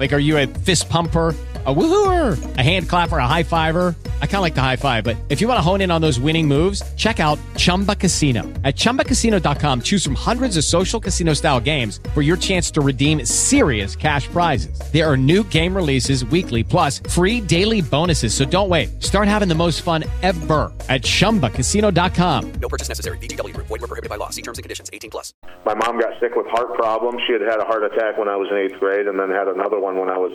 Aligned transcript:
Like, 0.00 0.14
are 0.14 0.18
you 0.18 0.38
a 0.38 0.46
fist 0.46 0.88
pumper? 0.88 1.36
A 1.66 1.74
woohooer, 1.74 2.56
a 2.56 2.62
hand 2.62 2.88
clapper, 2.88 3.18
a 3.18 3.26
high 3.26 3.42
fiver. 3.42 3.94
I 4.22 4.26
kind 4.26 4.36
of 4.36 4.40
like 4.40 4.54
the 4.54 4.62
high 4.62 4.76
five, 4.76 5.04
but 5.04 5.14
if 5.28 5.42
you 5.42 5.46
want 5.46 5.58
to 5.58 5.62
hone 5.62 5.82
in 5.82 5.90
on 5.90 6.00
those 6.00 6.18
winning 6.18 6.48
moves, 6.48 6.82
check 6.94 7.20
out 7.20 7.38
Chumba 7.58 7.94
Casino. 7.94 8.44
At 8.64 8.76
ChumbaCasino.com, 8.76 9.82
choose 9.82 10.02
from 10.02 10.14
hundreds 10.14 10.56
of 10.56 10.64
social 10.64 10.98
casino 10.98 11.34
style 11.34 11.60
games 11.60 12.00
for 12.14 12.22
your 12.22 12.38
chance 12.38 12.70
to 12.70 12.80
redeem 12.80 13.26
serious 13.26 13.94
cash 13.94 14.26
prizes. 14.28 14.80
There 14.90 15.06
are 15.06 15.18
new 15.18 15.44
game 15.44 15.76
releases 15.76 16.24
weekly, 16.24 16.64
plus 16.64 17.00
free 17.10 17.42
daily 17.42 17.82
bonuses. 17.82 18.32
So 18.32 18.46
don't 18.46 18.70
wait. 18.70 19.02
Start 19.02 19.28
having 19.28 19.48
the 19.48 19.54
most 19.54 19.82
fun 19.82 20.04
ever 20.22 20.72
at 20.88 21.02
ChumbaCasino.com. 21.02 22.52
No 22.52 22.68
purchase 22.70 22.88
necessary. 22.88 23.18
VGW 23.18 23.52
Group. 23.52 23.66
Void 23.66 23.82
were 23.82 23.86
prohibited 23.86 24.08
by 24.08 24.16
law. 24.16 24.30
See 24.30 24.40
terms 24.40 24.56
and 24.56 24.62
conditions. 24.62 24.88
18 24.94 25.10
plus. 25.10 25.34
My 25.66 25.74
mom 25.74 26.00
got 26.00 26.18
sick 26.20 26.34
with 26.36 26.46
heart 26.46 26.72
problems. 26.72 27.20
She 27.26 27.34
had 27.34 27.42
had 27.42 27.60
a 27.60 27.66
heart 27.66 27.84
attack 27.84 28.16
when 28.16 28.28
I 28.28 28.36
was 28.36 28.48
in 28.50 28.56
eighth 28.56 28.80
grade, 28.80 29.06
and 29.06 29.20
then 29.20 29.28
had 29.28 29.46
another 29.46 29.78
one 29.78 29.89
when 29.96 30.08
I 30.08 30.18
was 30.18 30.32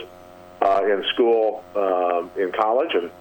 uh, 0.62 0.84
in 0.86 1.04
school 1.14 1.64
uh, 1.76 2.24
in 2.38 2.52
college. 2.52 2.94
And 2.94 3.12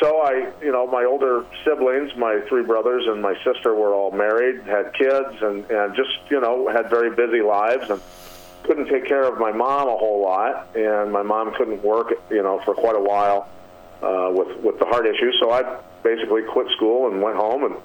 so 0.00 0.20
I, 0.20 0.52
you 0.62 0.72
know, 0.72 0.86
my 0.86 1.04
older 1.04 1.44
siblings, 1.64 2.14
my 2.16 2.40
three 2.48 2.62
brothers 2.62 3.06
and 3.06 3.22
my 3.22 3.34
sister 3.42 3.74
were 3.74 3.94
all 3.94 4.10
married, 4.10 4.62
had 4.62 4.92
kids, 4.94 5.42
and 5.42 5.68
and 5.70 5.96
just 5.96 6.10
you 6.30 6.40
know 6.40 6.68
had 6.68 6.90
very 6.90 7.14
busy 7.14 7.40
lives 7.40 7.88
and 7.88 8.00
couldn't 8.64 8.88
take 8.88 9.06
care 9.06 9.24
of 9.24 9.38
my 9.38 9.52
mom 9.52 9.88
a 9.88 9.96
whole 9.96 10.20
lot, 10.20 10.68
and 10.76 11.12
my 11.12 11.22
mom 11.22 11.54
couldn't 11.54 11.82
work, 11.82 12.12
you 12.30 12.42
know, 12.42 12.60
for 12.64 12.74
quite 12.74 12.96
a 12.96 13.00
while 13.00 13.48
uh, 14.02 14.28
with 14.32 14.56
with 14.58 14.78
the 14.78 14.84
heart 14.84 15.06
issue. 15.06 15.32
So 15.40 15.50
I 15.50 15.80
basically 16.02 16.42
quit 16.42 16.66
school 16.76 17.10
and 17.10 17.22
went 17.22 17.36
home 17.36 17.64
and 17.64 17.76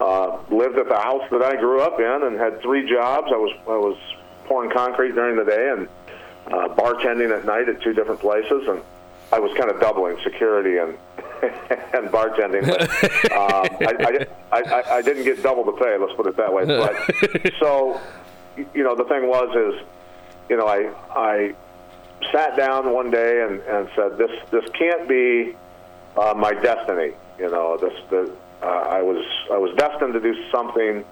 uh, 0.00 0.38
lived 0.50 0.78
at 0.78 0.88
the 0.88 0.98
house 0.98 1.22
that 1.30 1.42
I 1.42 1.56
grew 1.56 1.80
up 1.80 2.00
in 2.00 2.22
and 2.26 2.38
had 2.38 2.62
three 2.62 2.88
jobs. 2.88 3.28
I 3.30 3.36
was 3.36 3.52
I 3.66 3.76
was 3.76 3.98
pouring 4.46 4.70
concrete 4.70 5.14
during 5.14 5.36
the 5.36 5.44
day 5.44 5.70
and 5.70 5.88
uh, 6.46 6.68
bartending 6.68 7.36
at 7.36 7.44
night 7.44 7.68
at 7.68 7.80
two 7.82 7.92
different 7.92 8.20
places, 8.20 8.68
and 8.68 8.82
I 9.32 9.38
was 9.38 9.56
kind 9.56 9.70
of 9.70 9.80
doubling 9.80 10.18
security 10.22 10.78
and 10.78 10.96
and 11.42 12.08
bartending. 12.08 12.66
But, 12.66 12.82
um, 13.32 13.68
I, 13.80 14.26
I, 14.52 14.60
I, 14.60 14.96
I 14.96 15.02
didn't 15.02 15.24
get 15.24 15.42
double 15.42 15.64
the 15.64 15.72
pay. 15.72 15.96
Let's 15.98 16.14
put 16.14 16.26
it 16.26 16.36
that 16.36 16.52
way. 16.52 16.64
But 16.64 17.52
so, 17.60 18.00
you 18.56 18.84
know, 18.84 18.94
the 18.94 19.04
thing 19.04 19.26
was 19.26 19.74
is, 19.74 19.86
you 20.48 20.56
know, 20.56 20.66
I 20.66 20.90
I 21.10 21.54
sat 22.32 22.56
down 22.56 22.92
one 22.92 23.10
day 23.10 23.42
and, 23.42 23.60
and 23.62 23.88
said, 23.94 24.18
this 24.18 24.30
this 24.50 24.64
can't 24.78 25.08
be 25.08 25.56
uh, 26.16 26.34
my 26.36 26.52
destiny. 26.52 27.12
You 27.38 27.50
know, 27.50 27.76
this 27.76 27.94
the 28.10 28.32
uh, 28.62 28.66
I 28.66 29.02
was 29.02 29.24
I 29.50 29.58
was 29.58 29.74
destined 29.76 30.14
to 30.14 30.20
do 30.20 30.34
something 30.50 31.04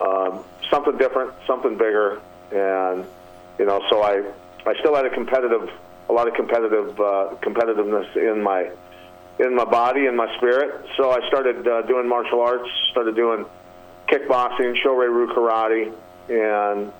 um, 0.00 0.44
something 0.70 0.96
different, 0.96 1.32
something 1.46 1.76
bigger, 1.76 2.20
and 2.52 3.04
you 3.58 3.66
know, 3.66 3.82
so 3.90 4.02
I 4.02 4.24
I 4.66 4.74
still 4.80 4.94
had 4.94 5.06
a 5.06 5.10
competitive 5.10 5.70
a 6.08 6.12
lot 6.12 6.26
of 6.26 6.34
competitive 6.34 6.98
uh, 7.00 7.36
competitiveness 7.40 8.16
in 8.16 8.42
my 8.42 8.70
in 9.38 9.54
my 9.54 9.64
body 9.64 10.06
and 10.06 10.16
my 10.16 10.34
spirit. 10.36 10.86
So 10.96 11.10
I 11.10 11.26
started 11.28 11.66
uh, 11.66 11.82
doing 11.82 12.08
martial 12.08 12.40
arts, 12.40 12.68
started 12.90 13.14
doing 13.14 13.46
kickboxing, 14.08 14.76
Shorin-ryu 14.82 15.28
karate, 15.28 15.92
and 16.28 16.92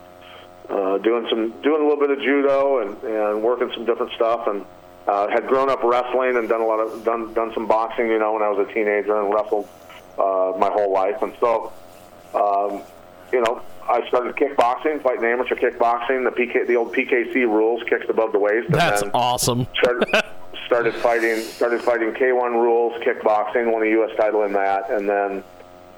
uh, 0.70 0.98
doing 0.98 1.26
some 1.28 1.50
doing 1.62 1.82
a 1.82 1.84
little 1.84 1.98
bit 1.98 2.10
of 2.10 2.18
judo 2.20 2.78
and, 2.78 3.02
and 3.02 3.42
working 3.42 3.70
some 3.74 3.84
different 3.84 4.12
stuff 4.12 4.46
and 4.46 4.64
uh, 5.08 5.28
had 5.28 5.46
grown 5.46 5.68
up 5.68 5.82
wrestling 5.82 6.36
and 6.36 6.48
done 6.48 6.60
a 6.60 6.66
lot 6.66 6.78
of 6.78 7.04
done 7.04 7.34
done 7.34 7.52
some 7.52 7.66
boxing 7.66 8.06
you 8.06 8.18
know 8.18 8.34
when 8.34 8.42
I 8.42 8.48
was 8.48 8.68
a 8.68 8.72
teenager 8.72 9.20
and 9.20 9.34
wrestled 9.34 9.68
uh, 10.16 10.52
my 10.56 10.70
whole 10.70 10.92
life 10.92 11.20
and 11.22 11.32
so 11.40 11.72
um, 12.34 12.82
you 13.32 13.40
know 13.40 13.62
I 13.88 14.06
started 14.08 14.36
kickboxing 14.36 15.02
fighting 15.02 15.24
amateur 15.24 15.54
kickboxing 15.56 16.24
the 16.24 16.30
PK 16.30 16.66
the 16.66 16.76
old 16.76 16.94
PKC 16.94 17.34
rules 17.46 17.82
kicks 17.88 18.06
above 18.08 18.32
the 18.32 18.38
waist 18.38 18.70
That's 18.70 19.02
awesome. 19.14 19.66
started, 19.82 20.08
started 20.66 20.94
fighting 20.94 21.40
started 21.42 21.82
fighting 21.82 22.12
K1 22.12 22.52
rules 22.52 23.00
kickboxing 23.02 23.72
won 23.72 23.82
a 23.82 23.90
U.S. 23.90 24.10
title 24.16 24.42
in 24.44 24.52
that 24.52 24.90
and 24.90 25.08
then 25.08 25.44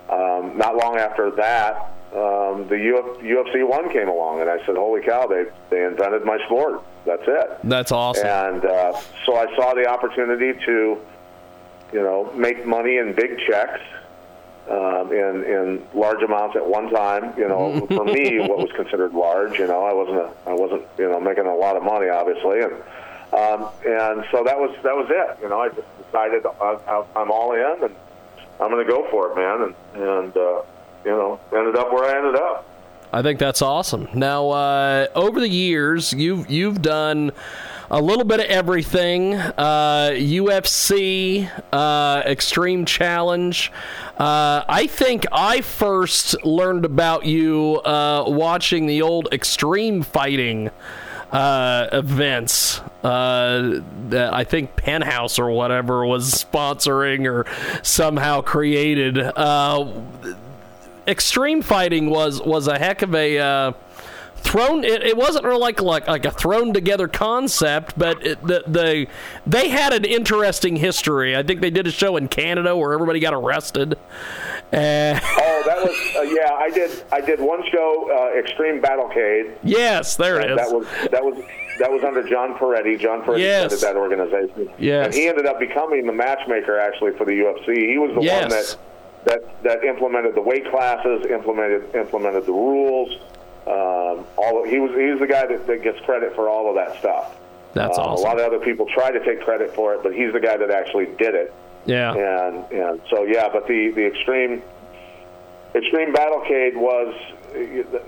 um, 0.09 0.57
not 0.59 0.77
long 0.77 0.97
after 0.97 1.31
that 1.33 1.91
um, 2.13 2.69
the 2.69 2.77
Uf- 2.95 3.21
UFC 3.23 3.67
one 3.67 3.91
came 3.91 4.09
along 4.09 4.41
and 4.41 4.51
I 4.51 4.59
said 4.67 4.77
holy 4.77 5.01
cow 5.03 5.27
they 5.27 5.45
they 5.71 5.85
invented 5.85 6.25
my 6.25 6.39
sport 6.47 6.83
that's 7.05 7.23
it 7.27 7.59
That's 7.65 7.91
awesome. 7.93 8.27
and 8.27 8.65
uh, 8.65 8.99
so 9.27 9.37
I 9.37 9.47
saw 9.57 9.75
the 9.75 9.87
opportunity 9.87 10.53
to 10.67 10.99
you 11.93 12.01
know 12.03 12.31
make 12.35 12.67
money 12.67 12.97
in 12.99 13.13
big 13.15 13.39
checks 13.49 13.81
um, 14.71 15.13
in 15.13 15.45
in 15.45 15.87
large 15.95 16.23
amounts 16.23 16.57
at 16.57 16.67
one 16.67 16.91
time. 16.91 17.35
You 17.37 17.49
know, 17.49 17.87
for 17.91 18.05
me, 18.05 18.39
what 18.41 18.59
was 18.59 18.71
considered 18.73 19.13
large. 19.13 19.59
You 19.59 19.67
know, 19.67 19.85
I 19.85 19.93
wasn't 19.93 20.19
a, 20.19 20.31
I 20.47 20.55
wasn't 20.55 20.83
you 20.99 21.09
know 21.09 21.21
making 21.21 21.47
a 21.47 21.55
lot 21.55 21.77
of 21.77 21.83
money, 21.83 22.09
obviously, 22.09 22.61
and 22.61 22.73
um, 23.33 23.69
and 23.87 24.25
so 24.31 24.45
that 24.45 24.59
was 24.59 24.75
that 24.83 24.95
was 24.95 25.09
it. 25.11 25.43
You 25.43 25.49
know, 25.49 25.61
I 25.61 25.69
just 25.69 25.87
decided 26.05 26.45
I, 26.47 26.79
I, 26.87 27.05
I'm 27.17 27.31
all 27.31 27.53
in, 27.53 27.85
and 27.85 27.95
I'm 28.61 28.71
going 28.71 28.85
to 28.87 28.91
go 28.91 29.09
for 29.11 29.31
it, 29.31 29.37
man, 29.37 29.63
and 29.63 30.03
and 30.03 30.37
uh, 30.37 30.63
you 31.05 31.11
know 31.11 31.41
ended 31.53 31.77
up 31.77 31.93
where 31.93 32.05
I 32.05 32.19
ended 32.19 32.37
up. 32.37 32.69
I 33.15 33.21
think 33.21 33.39
that's 33.39 33.61
awesome. 33.61 34.09
Now, 34.15 34.49
uh, 34.51 35.07
over 35.15 35.39
the 35.39 35.49
years, 35.49 36.13
you've 36.13 36.51
you've 36.51 36.81
done 36.81 37.33
a 37.93 38.01
little 38.01 38.25
bit 38.25 38.41
of 38.41 38.47
everything: 38.47 39.35
uh, 39.35 40.13
UFC, 40.15 41.49
uh, 41.73 42.23
Extreme 42.25 42.87
Challenge. 42.87 43.71
Uh, 44.19 44.65
I 44.67 44.87
think 44.87 45.27
I 45.31 45.61
first 45.61 46.43
learned 46.45 46.87
about 46.87 47.27
you 47.27 47.81
uh, 47.85 48.25
watching 48.27 48.87
the 48.87 49.03
old 49.03 49.29
Extreme 49.31 50.05
Fighting 50.05 50.71
uh, 51.31 51.89
events 51.93 52.81
uh, 53.05 53.81
that 54.09 54.33
I 54.33 54.45
think 54.45 54.75
Penthouse 54.75 55.39
or 55.39 55.51
whatever 55.51 56.07
was 56.07 56.33
sponsoring 56.33 57.31
or 57.31 57.47
somehow 57.83 58.41
created. 58.41 59.19
Extreme 61.07 61.63
fighting 61.63 62.09
was 62.09 62.41
was 62.41 62.69
a 62.69 62.79
heck 62.79 63.03
of 63.03 63.13
a 63.15 63.75
thrown. 64.43 64.85
It, 64.85 65.03
it 65.03 65.17
wasn't 65.17 65.45
really 65.45 65.59
like 65.61 65.81
like 65.81 66.07
like 66.07 66.25
a 66.25 66.31
thrown 66.31 66.73
together 66.73 67.09
concept, 67.09 67.99
but 67.99 68.25
it, 68.27 68.43
the 68.47 68.63
the 68.67 69.07
they 69.47 69.69
had 69.69 69.93
an 69.93 70.05
interesting 70.05 70.77
history. 70.77 71.37
I 71.37 71.43
think 71.43 71.61
they 71.61 71.71
did 71.71 71.87
a 71.87 71.91
show 71.91 72.17
in 72.17 72.29
Canada 72.29 72.77
where 72.77 72.93
everybody 72.93 73.21
got 73.21 73.35
arrested. 73.35 73.95
Uh, 74.73 75.19
Oh, 75.25 75.63
that 75.67 75.83
was 75.85 76.17
uh, 76.17 76.23
yeah. 76.23 76.53
I 76.55 76.71
did 76.71 77.05
I 77.13 77.21
did 77.21 77.41
one 77.41 77.63
show, 77.71 78.11
uh, 78.35 78.39
Extreme 78.39 78.81
Battlecade. 78.83 79.57
yes, 79.63 80.17
there 80.17 80.41
it 80.41 80.51
is. 80.51 80.57
That 80.57 80.73
was 80.75 80.87
that 81.11 81.25
was 81.25 81.45
that 81.79 81.91
was 81.91 82.03
under 82.05 82.23
John 82.29 82.55
Peretti. 82.55 82.99
John 82.99 83.23
Peretti 83.23 83.41
Yes. 83.41 83.79
started 83.79 83.97
that 83.97 84.01
organization. 84.01 84.71
Yes. 84.79 85.07
And 85.07 85.15
he 85.15 85.29
ended 85.29 85.47
up 85.47 85.59
becoming 85.59 86.07
the 86.07 86.13
matchmaker 86.13 86.79
actually 86.79 87.13
for 87.17 87.25
the 87.25 87.33
UFC. 87.33 87.75
He 87.91 87.99
was 87.99 88.11
the 88.11 88.21
one 88.21 88.49
that 88.49 88.77
that 89.25 89.63
that 89.63 89.85
implemented 89.85 90.35
the 90.35 90.41
weight 90.43 90.69
classes, 90.71 91.27
implemented 91.31 91.95
implemented 91.95 92.47
the 92.47 92.53
rules. 92.53 93.11
Um, 93.67 94.25
all 94.37 94.65
he 94.67 94.79
was 94.79 94.91
he's 94.93 95.21
the 95.21 95.27
guy 95.27 95.47
that, 95.47 95.67
that 95.67 95.83
gets 95.83 96.01
credit 96.01 96.35
for 96.35 96.49
all 96.49 96.69
of 96.69 96.75
that 96.75 96.99
stuff. 96.99 97.37
That's 97.75 97.97
Uh, 97.97 98.03
awesome. 98.03 98.25
A 98.27 98.29
lot 98.29 98.41
of 98.41 98.47
other 98.47 98.59
people 98.59 98.87
try 98.87 99.11
to 99.13 99.25
take 99.25 99.41
credit 99.43 99.75
for 99.75 99.95
it, 99.95 100.03
but 100.03 100.13
he's 100.15 100.33
the 100.33 100.41
guy 100.41 100.57
that 100.57 100.71
actually 100.71 101.07
did 101.19 101.35
it. 101.35 101.53
yeah. 101.87 102.13
And 102.15 102.65
and 102.73 103.01
so 103.09 103.23
yeah, 103.25 103.49
but 103.53 103.67
the 103.69 103.91
the 103.91 104.05
extreme 104.07 104.63
extreme 105.75 106.13
battlecade 106.13 106.75
was 106.77 107.15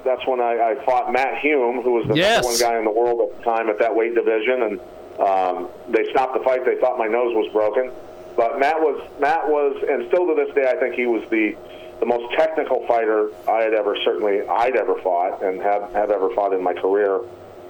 that's 0.05 0.27
when 0.27 0.41
I, 0.41 0.71
I 0.73 0.85
fought 0.85 1.13
Matt 1.13 1.39
Hume, 1.39 1.83
who 1.83 1.93
was 1.93 2.07
the 2.09 2.15
Yes. 2.15 2.43
number 2.43 2.49
one 2.49 2.59
guy 2.59 2.79
in 2.79 2.85
the 2.85 2.91
world 2.91 3.21
at 3.31 3.39
the 3.39 3.45
time 3.45 3.69
at 3.71 3.79
that 3.79 3.95
weight 3.95 4.15
division, 4.15 4.63
and 4.63 4.81
um, 5.21 5.69
they 5.89 6.09
stopped 6.11 6.35
the 6.37 6.41
fight. 6.43 6.65
They 6.65 6.77
thought 6.77 6.99
my 6.99 7.07
nose 7.07 7.35
was 7.35 7.51
broken, 7.53 7.91
but 8.37 8.59
Matt 8.59 8.81
was 8.81 9.01
Matt 9.21 9.49
was, 9.49 9.77
and 9.89 10.09
still 10.09 10.27
to 10.27 10.35
this 10.35 10.55
day, 10.55 10.67
I 10.69 10.77
think 10.77 10.95
he 10.95 11.07
was 11.07 11.23
the 11.31 11.55
the 12.01 12.07
most 12.07 12.35
technical 12.35 12.87
fighter 12.87 13.31
I 13.49 13.63
had 13.63 13.75
ever 13.75 13.97
certainly 14.05 14.47
I'd 14.47 14.77
ever 14.77 15.01
fought 15.03 15.43
and 15.43 15.61
have 15.61 15.93
have 15.93 16.11
ever 16.11 16.31
fought 16.35 16.53
in 16.53 16.63
my 16.63 16.75
career, 16.75 17.21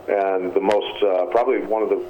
and 0.08 0.52
the 0.54 0.60
most 0.60 1.02
uh, 1.02 1.26
probably 1.26 1.58
one 1.58 1.82
of 1.82 1.88
the 1.88 2.04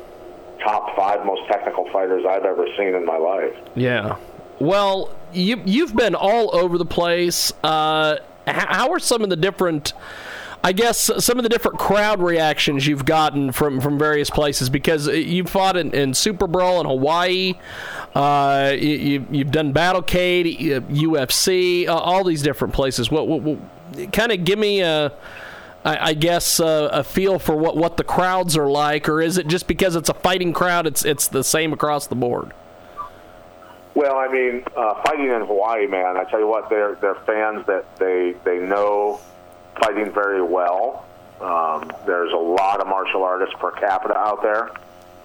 top 0.62 0.96
five 0.96 1.24
most 1.26 1.46
technical 1.48 1.88
fighters 1.90 2.24
I've 2.26 2.44
ever 2.44 2.66
seen 2.76 2.94
in 2.94 3.04
my 3.04 3.16
life. 3.16 3.54
Yeah. 3.74 4.16
Well, 4.58 5.14
you 5.32 5.60
you've 5.64 5.94
been 5.94 6.14
all 6.14 6.54
over 6.54 6.78
the 6.78 6.86
place. 6.86 7.52
Uh, 7.62 8.18
how 8.46 8.92
are 8.92 8.98
some 8.98 9.22
of 9.22 9.30
the 9.30 9.36
different? 9.36 9.92
I 10.62 10.72
guess 10.72 11.10
some 11.18 11.36
of 11.36 11.42
the 11.42 11.50
different 11.50 11.78
crowd 11.78 12.22
reactions 12.22 12.86
you've 12.86 13.04
gotten 13.04 13.52
from, 13.52 13.82
from 13.82 13.98
various 13.98 14.30
places 14.30 14.70
because 14.70 15.06
you 15.08 15.44
fought 15.44 15.76
in, 15.76 15.92
in 15.92 16.14
Super 16.14 16.46
Brawl 16.46 16.80
in 16.80 16.86
Hawaii, 16.86 17.52
uh, 18.14 18.74
you, 18.78 19.26
you've 19.30 19.50
done 19.50 19.74
Battlecade, 19.74 20.76
uh, 20.76 20.80
UFC, 20.82 21.88
uh, 21.88 21.96
all 21.96 22.22
these 22.22 22.42
different 22.42 22.72
places. 22.72 23.10
What, 23.10 23.26
what, 23.26 23.42
what 23.42 24.12
kind 24.12 24.30
of 24.30 24.44
give 24.44 24.58
me 24.58 24.80
a, 24.82 25.12
I, 25.84 26.10
I 26.10 26.14
guess 26.14 26.60
uh, 26.60 26.90
a 26.92 27.02
feel 27.02 27.38
for 27.38 27.56
what, 27.56 27.76
what 27.76 27.96
the 27.96 28.04
crowds 28.04 28.56
are 28.56 28.70
like, 28.70 29.08
or 29.08 29.20
is 29.20 29.36
it 29.36 29.48
just 29.48 29.66
because 29.66 29.96
it's 29.96 30.08
a 30.08 30.14
fighting 30.14 30.52
crowd, 30.52 30.86
it's 30.86 31.04
it's 31.04 31.28
the 31.28 31.44
same 31.44 31.72
across 31.72 32.06
the 32.06 32.14
board? 32.14 32.52
Well, 33.94 34.16
I 34.16 34.28
mean, 34.28 34.64
uh, 34.76 35.02
fighting 35.02 35.28
in 35.28 35.42
Hawaii, 35.42 35.86
man. 35.86 36.16
I 36.16 36.24
tell 36.24 36.40
you 36.40 36.48
what, 36.48 36.70
they're 36.70 36.96
they're 36.96 37.14
fans 37.26 37.66
that 37.66 37.96
they 37.96 38.34
they 38.44 38.58
know 38.58 39.20
fighting 39.80 40.12
very 40.12 40.42
well. 40.42 41.04
Um, 41.40 41.92
there's 42.06 42.32
a 42.32 42.36
lot 42.36 42.80
of 42.80 42.86
martial 42.86 43.22
artists 43.22 43.54
per 43.58 43.72
capita 43.72 44.16
out 44.16 44.40
there. 44.40 44.70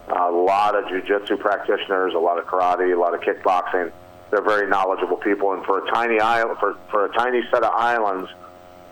A 0.10 0.32
lot 0.32 0.76
of 0.76 0.86
jujitsu 0.86 1.40
practitioners, 1.40 2.14
a 2.14 2.20
lot 2.20 2.40
of 2.40 2.46
karate, 2.46 2.94
a 2.94 3.00
lot 3.00 3.14
of 3.14 3.22
kickboxing. 3.22 3.92
They're 4.32 4.42
very 4.42 4.68
knowledgeable 4.68 5.18
people, 5.18 5.54
and 5.54 5.64
for 5.66 5.86
a 5.86 5.92
tiny 5.92 6.20
island, 6.20 6.60
for, 6.60 6.78
for 6.90 7.06
a 7.06 7.10
tiny 7.14 7.42
set 7.52 7.64
of 7.64 7.74
islands, 7.74 8.30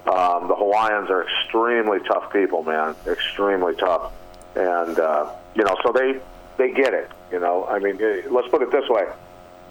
um, 0.08 0.48
the 0.48 0.56
Hawaiians 0.56 1.10
are 1.10 1.24
extremely 1.28 2.00
tough 2.08 2.32
people, 2.32 2.64
man. 2.64 2.96
Extremely 3.06 3.76
tough, 3.76 4.14
and 4.56 5.00
uh, 5.00 5.32
you 5.54 5.64
know, 5.64 5.76
so 5.84 5.92
they 5.92 6.20
they 6.58 6.72
get 6.72 6.94
it. 6.94 7.12
You 7.32 7.40
know, 7.40 7.66
I 7.66 7.80
mean, 7.80 8.02
eh, 8.02 8.22
let's 8.30 8.48
put 8.48 8.62
it 8.62 8.72
this 8.72 8.88
way: 8.88 9.06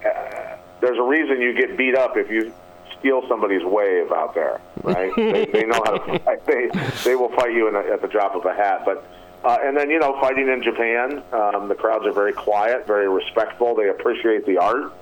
uh, 0.05 0.57
there's 0.81 0.99
a 0.99 1.03
reason 1.03 1.41
you 1.41 1.55
get 1.55 1.77
beat 1.77 1.95
up 1.95 2.17
if 2.17 2.31
you 2.31 2.53
steal 2.99 3.27
somebody's 3.29 3.65
wave 3.65 4.13
out 4.13 4.35
there, 4.35 4.61
right? 4.83 5.13
they, 5.17 5.47
they 5.47 5.65
know 5.65 5.81
how 5.85 5.97
to 5.97 6.19
fight. 6.19 6.45
They 6.47 6.69
they 7.05 7.15
will 7.17 7.31
fight 7.31 7.53
you 7.53 7.69
in 7.69 7.75
a, 7.75 7.81
at 7.81 8.03
the 8.03 8.09
drop 8.09 8.35
of 8.35 8.45
a 8.45 8.55
hat. 8.55 8.83
But 8.85 9.05
uh, 9.47 9.59
and 9.63 9.77
then 9.77 9.89
you 9.91 9.99
know, 9.99 10.19
fighting 10.21 10.49
in 10.49 10.63
Japan, 10.63 11.23
um, 11.33 11.69
the 11.69 11.75
crowds 11.75 12.05
are 12.07 12.13
very 12.13 12.33
quiet, 12.33 12.87
very 12.87 13.09
respectful. 13.09 13.75
They 13.75 13.89
appreciate 13.89 14.45
the 14.47 14.59
art. 14.59 14.93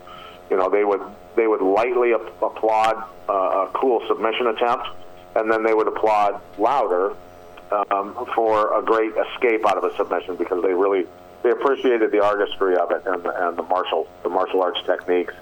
You 0.50 0.56
know, 0.58 0.68
they 0.68 0.84
would 0.84 1.00
they 1.36 1.46
would 1.46 1.62
lightly 1.62 2.12
ap- 2.14 2.42
applaud 2.42 2.96
uh, 3.28 3.32
a 3.66 3.70
cool 3.74 4.02
submission 4.06 4.46
attempt, 4.48 4.86
and 5.36 5.50
then 5.50 5.62
they 5.64 5.72
would 5.74 5.88
applaud 5.88 6.40
louder 6.58 7.14
um, 7.90 8.14
for 8.34 8.78
a 8.78 8.82
great 8.82 9.12
escape 9.16 9.66
out 9.66 9.78
of 9.78 9.84
a 9.84 9.96
submission 9.96 10.36
because 10.36 10.62
they 10.62 10.74
really 10.74 11.06
they 11.42 11.50
appreciated 11.50 12.10
the 12.12 12.22
artistry 12.22 12.76
of 12.76 12.90
it 12.90 13.02
and, 13.06 13.22
the- 13.22 13.48
and 13.48 13.56
the 13.56 13.62
martial 13.64 14.06
the 14.22 14.28
martial 14.28 14.62
arts 14.62 14.80
techniques. 14.86 15.34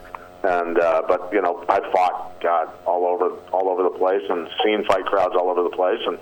And 0.45 0.79
uh, 0.79 1.03
but 1.07 1.31
you 1.33 1.41
know, 1.43 1.65
I 1.69 1.79
fought 1.93 2.41
God 2.41 2.69
all 2.87 3.07
over 3.07 3.31
all 3.53 3.69
over 3.69 3.83
the 3.85 3.97
place 3.99 4.23
and 4.29 4.49
seen 4.65 4.85
fight 4.85 5.05
crowds 5.07 5.35
all 5.37 5.51
over 5.51 5.63
the 5.63 5.71
place. 5.77 6.01
And 6.07 6.19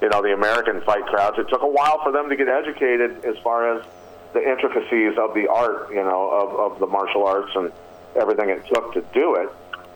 you 0.00 0.08
know, 0.08 0.22
the 0.22 0.34
American 0.34 0.80
fight 0.82 1.06
crowds. 1.06 1.38
It 1.38 1.48
took 1.48 1.62
a 1.62 1.68
while 1.68 2.02
for 2.02 2.12
them 2.12 2.28
to 2.28 2.36
get 2.36 2.48
educated 2.48 3.24
as 3.24 3.36
far 3.38 3.76
as 3.76 3.84
the 4.32 4.42
intricacies 4.42 5.16
of 5.18 5.34
the 5.34 5.48
art, 5.48 5.90
you 5.90 6.02
know, 6.02 6.28
of, 6.30 6.72
of 6.72 6.78
the 6.80 6.86
martial 6.86 7.26
arts 7.26 7.52
and 7.54 7.72
everything 8.16 8.50
it 8.50 8.66
took 8.66 8.92
to 8.94 9.00
do 9.12 9.36
it. 9.36 9.48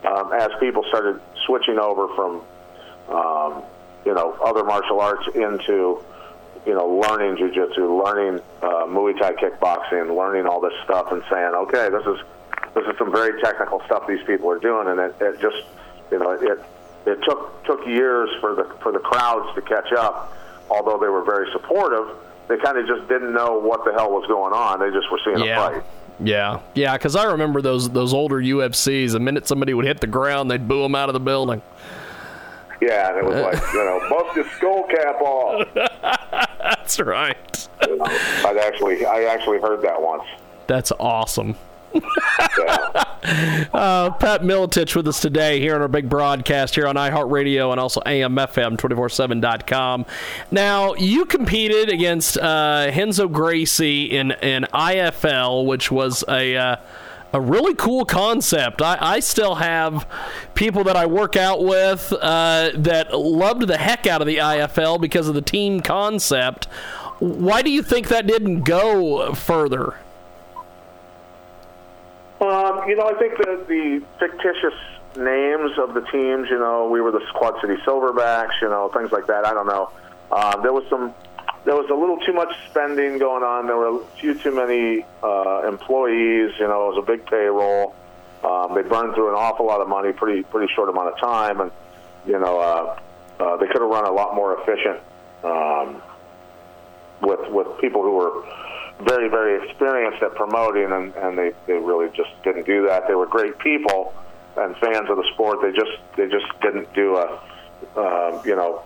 Um, 0.06 0.32
as 0.32 0.50
people 0.60 0.84
started 0.88 1.20
switching 1.44 1.78
over 1.78 2.08
from 2.14 2.42
um, 3.08 3.62
you 4.04 4.14
know, 4.14 4.32
other 4.44 4.64
martial 4.64 5.00
arts 5.00 5.26
into, 5.34 6.02
you 6.66 6.74
know, 6.74 6.86
learning 6.86 7.36
jujitsu, 7.36 8.04
learning 8.04 8.42
uh, 8.62 8.86
Muay 8.86 9.18
Thai 9.18 9.32
kickboxing, 9.32 10.16
learning 10.16 10.46
all 10.46 10.60
this 10.60 10.72
stuff, 10.84 11.10
and 11.12 11.22
saying, 11.30 11.52
okay, 11.54 11.88
this 11.90 12.06
is 12.06 12.18
this 12.74 12.86
is 12.86 12.98
some 12.98 13.10
very 13.10 13.40
technical 13.42 13.82
stuff 13.86 14.06
these 14.06 14.22
people 14.24 14.50
are 14.50 14.58
doing, 14.58 14.88
and 14.88 15.00
it, 15.00 15.14
it 15.20 15.40
just, 15.40 15.64
you 16.10 16.18
know, 16.18 16.30
it 16.30 16.62
it 17.06 17.18
took 17.24 17.64
took 17.64 17.86
years 17.86 18.28
for 18.40 18.54
the 18.54 18.64
for 18.82 18.92
the 18.92 18.98
crowds 18.98 19.54
to 19.54 19.62
catch 19.62 19.92
up. 19.92 20.32
Although 20.70 20.98
they 20.98 21.08
were 21.08 21.22
very 21.22 21.50
supportive, 21.52 22.08
they 22.48 22.58
kind 22.58 22.76
of 22.78 22.86
just 22.86 23.08
didn't 23.08 23.32
know 23.32 23.58
what 23.58 23.84
the 23.84 23.92
hell 23.92 24.10
was 24.10 24.26
going 24.26 24.52
on. 24.52 24.80
They 24.80 24.90
just 24.90 25.10
were 25.10 25.18
seeing 25.24 25.38
Yeah. 25.46 25.66
a 25.66 25.70
fight. 25.74 25.82
Yeah, 26.20 26.58
yeah, 26.74 26.94
because 26.94 27.14
I 27.14 27.24
remember 27.26 27.62
those 27.62 27.90
those 27.90 28.12
older 28.12 28.40
UFCs. 28.40 29.12
The 29.12 29.20
minute 29.20 29.46
somebody 29.46 29.72
would 29.72 29.84
hit 29.86 30.00
the 30.00 30.06
ground, 30.08 30.50
they'd 30.50 30.66
boo 30.66 30.82
them 30.82 30.94
out 30.96 31.08
of 31.08 31.12
the 31.12 31.20
building. 31.20 31.62
Yeah, 32.80 33.08
and 33.10 33.18
it 33.18 33.24
was 33.24 33.40
like, 33.40 33.72
you 33.72 33.78
know, 33.84 34.00
bust 34.10 34.36
his 34.36 34.46
skull 34.56 34.84
cap 34.84 35.20
off. 35.20 35.68
That's 36.60 36.98
right. 37.00 37.68
I'd 37.80 38.56
actually, 38.62 39.04
I 39.06 39.24
actually 39.24 39.60
heard 39.60 39.82
that 39.82 40.00
once. 40.00 40.24
That's 40.66 40.92
awesome. 41.00 41.56
Uh, 43.72 44.10
Pat 44.12 44.42
Miletich 44.42 44.96
with 44.96 45.06
us 45.06 45.20
today 45.20 45.60
here 45.60 45.74
on 45.74 45.82
our 45.82 45.88
big 45.88 46.08
broadcast 46.08 46.74
here 46.74 46.86
on 46.86 46.94
iHeartRadio 46.94 47.72
and 47.72 47.78
also 47.78 48.00
AMFM247.com. 48.00 50.06
Now, 50.50 50.94
you 50.94 51.26
competed 51.26 51.90
against 51.90 52.38
uh, 52.38 52.90
Henzo 52.90 53.30
Gracie 53.30 54.04
in, 54.04 54.30
in 54.32 54.64
IFL, 54.72 55.66
which 55.66 55.90
was 55.90 56.24
a. 56.28 56.56
Uh, 56.56 56.76
a 57.30 57.40
really 57.40 57.74
cool 57.74 58.06
concept. 58.06 58.80
I, 58.80 58.96
I 58.98 59.20
still 59.20 59.56
have 59.56 60.08
people 60.54 60.82
that 60.84 60.96
I 60.96 61.04
work 61.04 61.36
out 61.36 61.62
with 61.62 62.10
uh, 62.10 62.70
that 62.74 63.12
loved 63.12 63.66
the 63.66 63.76
heck 63.76 64.06
out 64.06 64.22
of 64.22 64.26
the 64.26 64.38
IFL 64.38 64.98
because 64.98 65.28
of 65.28 65.34
the 65.34 65.42
team 65.42 65.80
concept. 65.80 66.64
Why 67.18 67.60
do 67.60 67.70
you 67.70 67.82
think 67.82 68.08
that 68.08 68.26
didn't 68.26 68.62
go 68.62 69.34
further? 69.34 69.96
Um, 72.40 72.88
you 72.88 72.94
know, 72.94 73.08
I 73.08 73.14
think 73.18 73.36
that 73.38 73.66
the 73.66 74.02
fictitious 74.20 74.74
names 75.16 75.76
of 75.78 75.94
the 75.94 76.02
teams, 76.12 76.48
you 76.48 76.58
know, 76.58 76.88
we 76.88 77.00
were 77.00 77.10
the 77.10 77.24
Quad 77.34 77.60
City 77.60 77.74
Silverbacks, 77.84 78.60
you 78.62 78.68
know, 78.68 78.90
things 78.94 79.10
like 79.10 79.26
that. 79.26 79.44
I 79.44 79.52
don't 79.52 79.66
know. 79.66 79.90
Uh, 80.30 80.60
there 80.62 80.72
was 80.72 80.84
some, 80.88 81.12
there 81.64 81.74
was 81.74 81.90
a 81.90 81.94
little 81.94 82.18
too 82.18 82.32
much 82.32 82.54
spending 82.70 83.18
going 83.18 83.42
on. 83.42 83.66
There 83.66 83.76
were 83.76 84.00
a 84.00 84.04
few 84.20 84.34
too 84.34 84.52
many 84.52 85.04
uh, 85.22 85.66
employees. 85.66 86.52
You 86.60 86.68
know, 86.68 86.90
it 86.90 86.94
was 86.94 86.98
a 86.98 87.06
big 87.06 87.26
payroll. 87.26 87.94
Um, 88.44 88.74
they 88.74 88.82
burned 88.82 89.14
through 89.14 89.30
an 89.30 89.34
awful 89.34 89.66
lot 89.66 89.80
of 89.80 89.88
money 89.88 90.12
pretty 90.12 90.44
pretty 90.44 90.72
short 90.72 90.88
amount 90.88 91.08
of 91.08 91.18
time, 91.18 91.60
and 91.60 91.72
you 92.24 92.38
know, 92.38 92.60
uh, 92.60 93.00
uh, 93.42 93.56
they 93.56 93.66
could 93.66 93.80
have 93.80 93.90
run 93.90 94.04
a 94.04 94.12
lot 94.12 94.36
more 94.36 94.60
efficient 94.60 95.00
um, 95.42 96.00
with 97.20 97.40
with 97.50 97.66
people 97.80 98.02
who 98.02 98.12
were 98.12 98.44
very, 99.00 99.28
very 99.28 99.64
experienced 99.68 100.22
at 100.22 100.34
promoting, 100.34 100.90
and, 100.92 101.14
and 101.16 101.38
they, 101.38 101.52
they 101.66 101.74
really 101.74 102.08
just 102.16 102.30
didn't 102.42 102.66
do 102.66 102.86
that. 102.86 103.06
They 103.08 103.14
were 103.14 103.26
great 103.26 103.58
people 103.58 104.14
and 104.56 104.76
fans 104.78 105.08
of 105.08 105.16
the 105.16 105.24
sport. 105.34 105.60
They 105.62 105.70
just 105.72 105.92
they 106.16 106.28
just 106.28 106.46
didn't 106.60 106.92
do 106.94 107.16
a 107.16 107.40
um, 107.96 108.42
you 108.44 108.56
know 108.56 108.82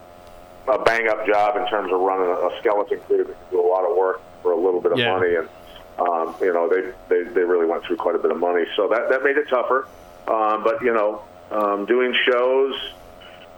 a 0.69 0.79
bang 0.85 1.09
up 1.09 1.27
job 1.27 1.57
in 1.57 1.67
terms 1.69 1.91
of 1.93 2.01
running 2.01 2.27
a, 2.29 2.49
a 2.49 2.59
skeleton 2.61 3.01
crew 3.07 3.19
that 3.25 3.27
could 3.27 3.51
do 3.51 3.61
a 3.61 3.67
lot 3.67 3.85
of 3.91 3.97
work 3.97 4.21
for 4.43 4.53
a 4.53 4.57
little 4.57 4.81
bit 4.81 4.93
of 4.93 4.99
Yeah. 4.99 5.17
money, 5.19 5.35
and 5.37 5.49
um, 5.99 6.35
you 6.41 6.53
know 6.53 6.69
they, 6.69 6.93
they 7.09 7.23
they 7.31 7.41
really 7.43 7.67
went 7.67 7.85
through 7.85 7.97
quite 7.97 8.15
a 8.15 8.19
bit 8.19 8.31
of 8.31 8.39
money. 8.39 8.65
So 8.77 8.89
that 8.89 9.09
that 9.09 9.23
made 9.25 9.37
it 9.39 9.49
tougher. 9.49 9.87
Um, 10.29 10.63
but 10.63 10.83
you 10.83 10.93
know, 10.93 11.23
um, 11.51 11.87
doing 11.87 12.15
shows 12.31 12.75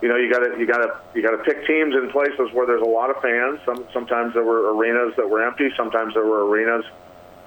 you 0.04 0.10
know, 0.10 0.16
you 0.16 0.30
got 0.30 0.40
to 0.40 0.58
you 0.60 0.66
got 0.66 0.84
to 0.84 1.00
you 1.14 1.22
got 1.22 1.30
to 1.30 1.38
pick 1.38 1.66
teams 1.66 1.94
in 1.94 2.10
places 2.10 2.52
where 2.52 2.66
there's 2.66 2.82
a 2.82 2.84
lot 2.84 3.08
of 3.08 3.16
fans. 3.22 3.58
Some 3.64 3.86
sometimes 3.90 4.34
there 4.34 4.44
were 4.44 4.74
arenas 4.76 5.14
that 5.16 5.26
were 5.26 5.42
empty. 5.42 5.70
Sometimes 5.78 6.12
there 6.12 6.26
were 6.26 6.46
arenas 6.46 6.84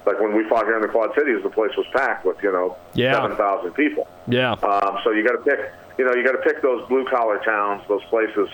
like 0.07 0.19
when 0.19 0.35
we 0.35 0.43
fought 0.49 0.65
here 0.65 0.75
in 0.75 0.81
the 0.81 0.87
Quad 0.87 1.13
Cities, 1.13 1.43
the 1.43 1.51
place 1.51 1.69
was 1.77 1.85
packed 1.93 2.25
with 2.25 2.41
you 2.41 2.51
know 2.51 2.75
Yeah. 2.95 3.13
seven 3.13 3.37
thousand 3.37 3.73
people. 3.73 4.07
Yeah. 4.25 4.53
Um, 4.53 4.97
so 5.03 5.11
you 5.11 5.23
got 5.23 5.33
to 5.33 5.43
pick 5.45 5.71
you 5.99 6.05
know 6.05 6.15
you 6.15 6.23
got 6.23 6.31
to 6.31 6.39
pick 6.39 6.63
those 6.63 6.81
blue 6.87 7.05
collar 7.05 7.37
towns, 7.45 7.83
those 7.87 8.03
places 8.05 8.49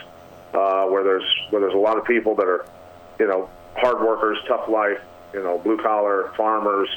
uh, 0.54 0.86
where 0.88 1.06
there's 1.06 1.24
where 1.52 1.62
there's 1.62 1.74
a 1.74 1.78
lot 1.78 1.98
of 1.98 2.04
people 2.04 2.36
that 2.36 2.45
are 2.45 2.66
you 3.19 3.28
know 3.28 3.50
hard 3.78 4.02
workers, 4.02 4.38
tough 4.50 4.68
life, 4.68 5.00
you 5.33 5.42
know 5.42 5.60
blue 5.60 5.78
collar 5.81 6.33
farmers. 6.36 6.90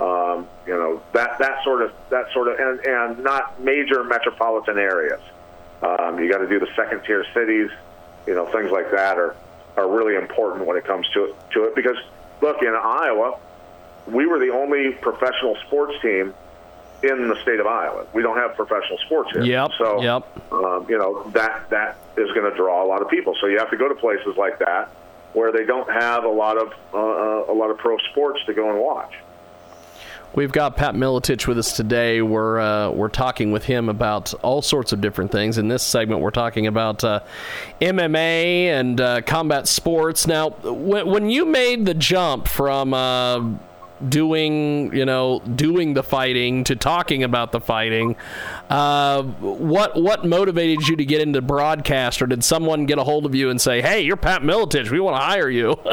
Um, 0.00 0.48
you 0.66 0.72
know 0.72 1.02
that 1.12 1.38
that 1.38 1.62
sort 1.64 1.82
of 1.82 1.92
that 2.08 2.32
sort 2.32 2.48
of 2.48 2.58
and, 2.58 2.80
and 2.86 3.22
not 3.22 3.60
major 3.60 4.02
metropolitan 4.04 4.78
areas. 4.78 5.20
Um, 5.82 6.18
you 6.18 6.30
got 6.30 6.38
to 6.38 6.48
do 6.48 6.58
the 6.58 6.68
second 6.74 7.02
tier 7.04 7.24
cities, 7.34 7.70
you 8.26 8.34
know, 8.34 8.46
things 8.46 8.70
like 8.70 8.90
that 8.90 9.18
are 9.18 9.36
are 9.76 9.88
really 9.90 10.16
important 10.16 10.64
when 10.66 10.76
it 10.76 10.84
comes 10.84 11.06
to 11.10 11.24
it, 11.24 11.36
to 11.52 11.64
it 11.64 11.74
because 11.74 11.96
look 12.40 12.62
in 12.62 12.74
Iowa, 12.74 13.38
we 14.06 14.26
were 14.26 14.38
the 14.38 14.50
only 14.50 14.92
professional 14.92 15.56
sports 15.66 15.94
team 16.00 16.34
in 17.02 17.28
the 17.28 17.36
state 17.42 17.60
of 17.60 17.66
Iowa. 17.66 18.06
We 18.14 18.22
don't 18.22 18.38
have 18.38 18.56
professional 18.56 18.98
sports 19.04 19.30
here. 19.32 19.42
Yep, 19.42 19.72
So 19.78 20.02
yep. 20.02 20.52
um, 20.52 20.86
you 20.88 20.98
know 20.98 21.28
that 21.30 21.68
that 21.70 21.96
is 22.16 22.30
going 22.32 22.50
to 22.50 22.56
draw 22.56 22.84
a 22.84 22.88
lot 22.88 23.02
of 23.02 23.08
people. 23.08 23.36
So 23.40 23.46
you 23.46 23.58
have 23.58 23.70
to 23.70 23.76
go 23.76 23.88
to 23.88 23.94
places 23.94 24.36
like 24.36 24.58
that 24.60 24.88
where 25.34 25.52
they 25.52 25.64
don't 25.64 25.90
have 25.90 26.24
a 26.24 26.28
lot 26.28 26.56
of 26.56 26.72
uh, 26.94 26.96
uh, 26.96 27.52
a 27.52 27.54
lot 27.54 27.70
of 27.70 27.78
pro 27.78 27.98
sports 28.10 28.40
to 28.46 28.54
go 28.54 28.70
and 28.70 28.80
watch. 28.80 29.12
We've 30.34 30.52
got 30.52 30.76
Pat 30.76 30.94
Miletich 30.94 31.46
with 31.46 31.58
us 31.58 31.74
today. 31.74 32.20
We're 32.20 32.58
uh, 32.60 32.90
we're 32.90 33.08
talking 33.08 33.52
with 33.52 33.64
him 33.64 33.88
about 33.88 34.34
all 34.42 34.60
sorts 34.60 34.92
of 34.92 35.00
different 35.00 35.32
things. 35.32 35.56
In 35.56 35.68
this 35.68 35.82
segment, 35.82 36.20
we're 36.20 36.30
talking 36.30 36.66
about 36.66 37.02
uh, 37.04 37.20
MMA 37.80 38.66
and 38.66 39.00
uh, 39.00 39.20
combat 39.22 39.66
sports. 39.66 40.26
Now, 40.26 40.50
when, 40.50 41.06
when 41.06 41.30
you 41.30 41.46
made 41.46 41.86
the 41.86 41.94
jump 41.94 42.48
from 42.48 42.92
uh, 42.92 43.48
doing 44.06 44.94
you 44.94 45.06
know 45.06 45.40
doing 45.40 45.94
the 45.94 46.02
fighting 46.02 46.64
to 46.64 46.76
talking 46.76 47.22
about 47.24 47.52
the 47.52 47.60
fighting, 47.60 48.14
uh, 48.68 49.22
what 49.22 49.96
what 50.00 50.26
motivated 50.26 50.86
you 50.86 50.96
to 50.96 51.04
get 51.06 51.22
into 51.22 51.40
broadcast, 51.40 52.20
or 52.20 52.26
did 52.26 52.44
someone 52.44 52.84
get 52.84 52.98
a 52.98 53.04
hold 53.04 53.24
of 53.24 53.34
you 53.34 53.48
and 53.48 53.58
say, 53.58 53.80
"Hey, 53.80 54.02
you're 54.02 54.16
Pat 54.16 54.42
Miletich. 54.42 54.90
We 54.90 55.00
want 55.00 55.16
to 55.16 55.24
hire 55.24 55.48
you"? 55.48 55.76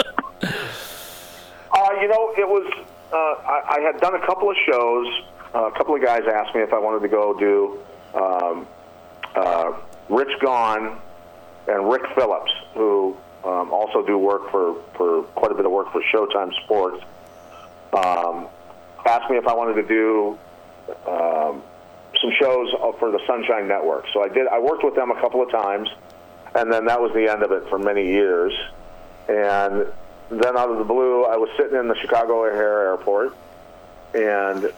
Uh, 1.76 1.88
you 2.00 2.08
know, 2.08 2.32
it 2.38 2.48
was. 2.48 2.72
Uh, 3.14 3.16
I, 3.16 3.78
I 3.78 3.80
had 3.82 4.02
done 4.02 4.16
a 4.16 4.26
couple 4.26 4.50
of 4.50 4.58
shows. 4.68 5.08
Uh, 5.54 5.68
a 5.68 5.72
couple 5.78 5.94
of 5.94 6.02
guys 6.02 6.24
asked 6.26 6.56
me 6.56 6.62
if 6.62 6.74
I 6.74 6.80
wanted 6.80 7.02
to 7.02 7.10
go 7.10 7.38
do 7.38 7.80
um, 8.20 8.68
uh, 9.36 9.74
Rich 10.10 10.40
Gone 10.42 11.00
and 11.68 11.92
Rick 11.92 12.02
Phillips, 12.16 12.52
who 12.74 13.16
um, 13.44 13.72
also 13.72 14.04
do 14.04 14.18
work 14.18 14.50
for, 14.50 14.82
for 14.98 15.22
quite 15.36 15.52
a 15.52 15.56
bit 15.56 15.66
of 15.66 15.72
work 15.72 15.92
for 15.92 16.02
Showtime 16.12 16.52
Sports. 16.64 17.04
Um, 17.94 18.48
asked 19.06 19.30
me 19.30 19.38
if 19.38 19.46
I 19.46 19.54
wanted 19.54 19.76
to 19.76 19.88
do 19.88 20.40
um, 21.08 21.62
some 22.20 22.32
shows 22.40 22.72
for 22.98 23.12
the 23.12 23.20
Sunshine 23.28 23.68
Network. 23.68 24.06
So 24.12 24.24
I 24.24 24.30
did. 24.30 24.48
I 24.48 24.58
worked 24.58 24.84
with 24.84 24.96
them 24.96 25.12
a 25.12 25.22
couple 25.22 25.44
of 25.44 25.52
times, 25.52 25.88
and 26.56 26.74
then 26.74 26.86
that 26.86 27.00
was 27.00 27.14
the 27.14 27.32
end 27.32 27.44
of 27.44 27.52
it 27.52 27.70
for 27.70 27.78
many 27.78 28.08
years. 28.08 28.54
And 29.28 29.86
then 30.30 30.58
out 30.58 30.70
of 30.70 30.78
the 30.78 30.84
blue, 30.84 31.26
I 31.26 31.38
was 31.38 31.50
sitting 31.58 31.78
in 31.78 31.88
the 31.88 31.96
Chicago 31.96 32.46
O'Hare 32.46 32.88
Airport, 32.88 33.36
and 34.14 34.72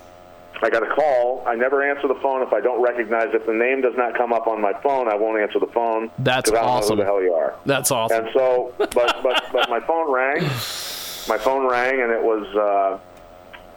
I 0.61 0.69
got 0.69 0.83
a 0.83 0.93
call. 0.93 1.43
I 1.45 1.55
never 1.55 1.83
answer 1.83 2.07
the 2.07 2.15
phone 2.15 2.41
if 2.41 2.53
I 2.53 2.61
don't 2.61 2.81
recognize. 2.81 3.29
It. 3.29 3.35
If 3.35 3.45
the 3.45 3.53
name 3.53 3.81
does 3.81 3.95
not 3.95 4.15
come 4.15 4.33
up 4.33 4.47
on 4.47 4.61
my 4.61 4.73
phone, 4.81 5.07
I 5.07 5.15
won't 5.15 5.39
answer 5.39 5.59
the 5.59 5.67
phone. 5.67 6.09
That's 6.19 6.51
I 6.51 6.55
don't 6.55 6.63
awesome. 6.63 6.97
know 6.97 7.03
who 7.03 7.05
the 7.05 7.05
hell 7.05 7.23
you 7.23 7.33
are. 7.33 7.55
That's 7.65 7.91
awesome. 7.91 8.25
And 8.25 8.33
so, 8.33 8.73
but 8.77 8.93
but 8.93 9.45
but 9.51 9.69
my 9.69 9.79
phone 9.81 10.11
rang. 10.11 10.43
My 11.27 11.37
phone 11.37 11.67
rang, 11.67 12.01
and 12.01 12.11
it 12.11 12.21
was 12.21 12.99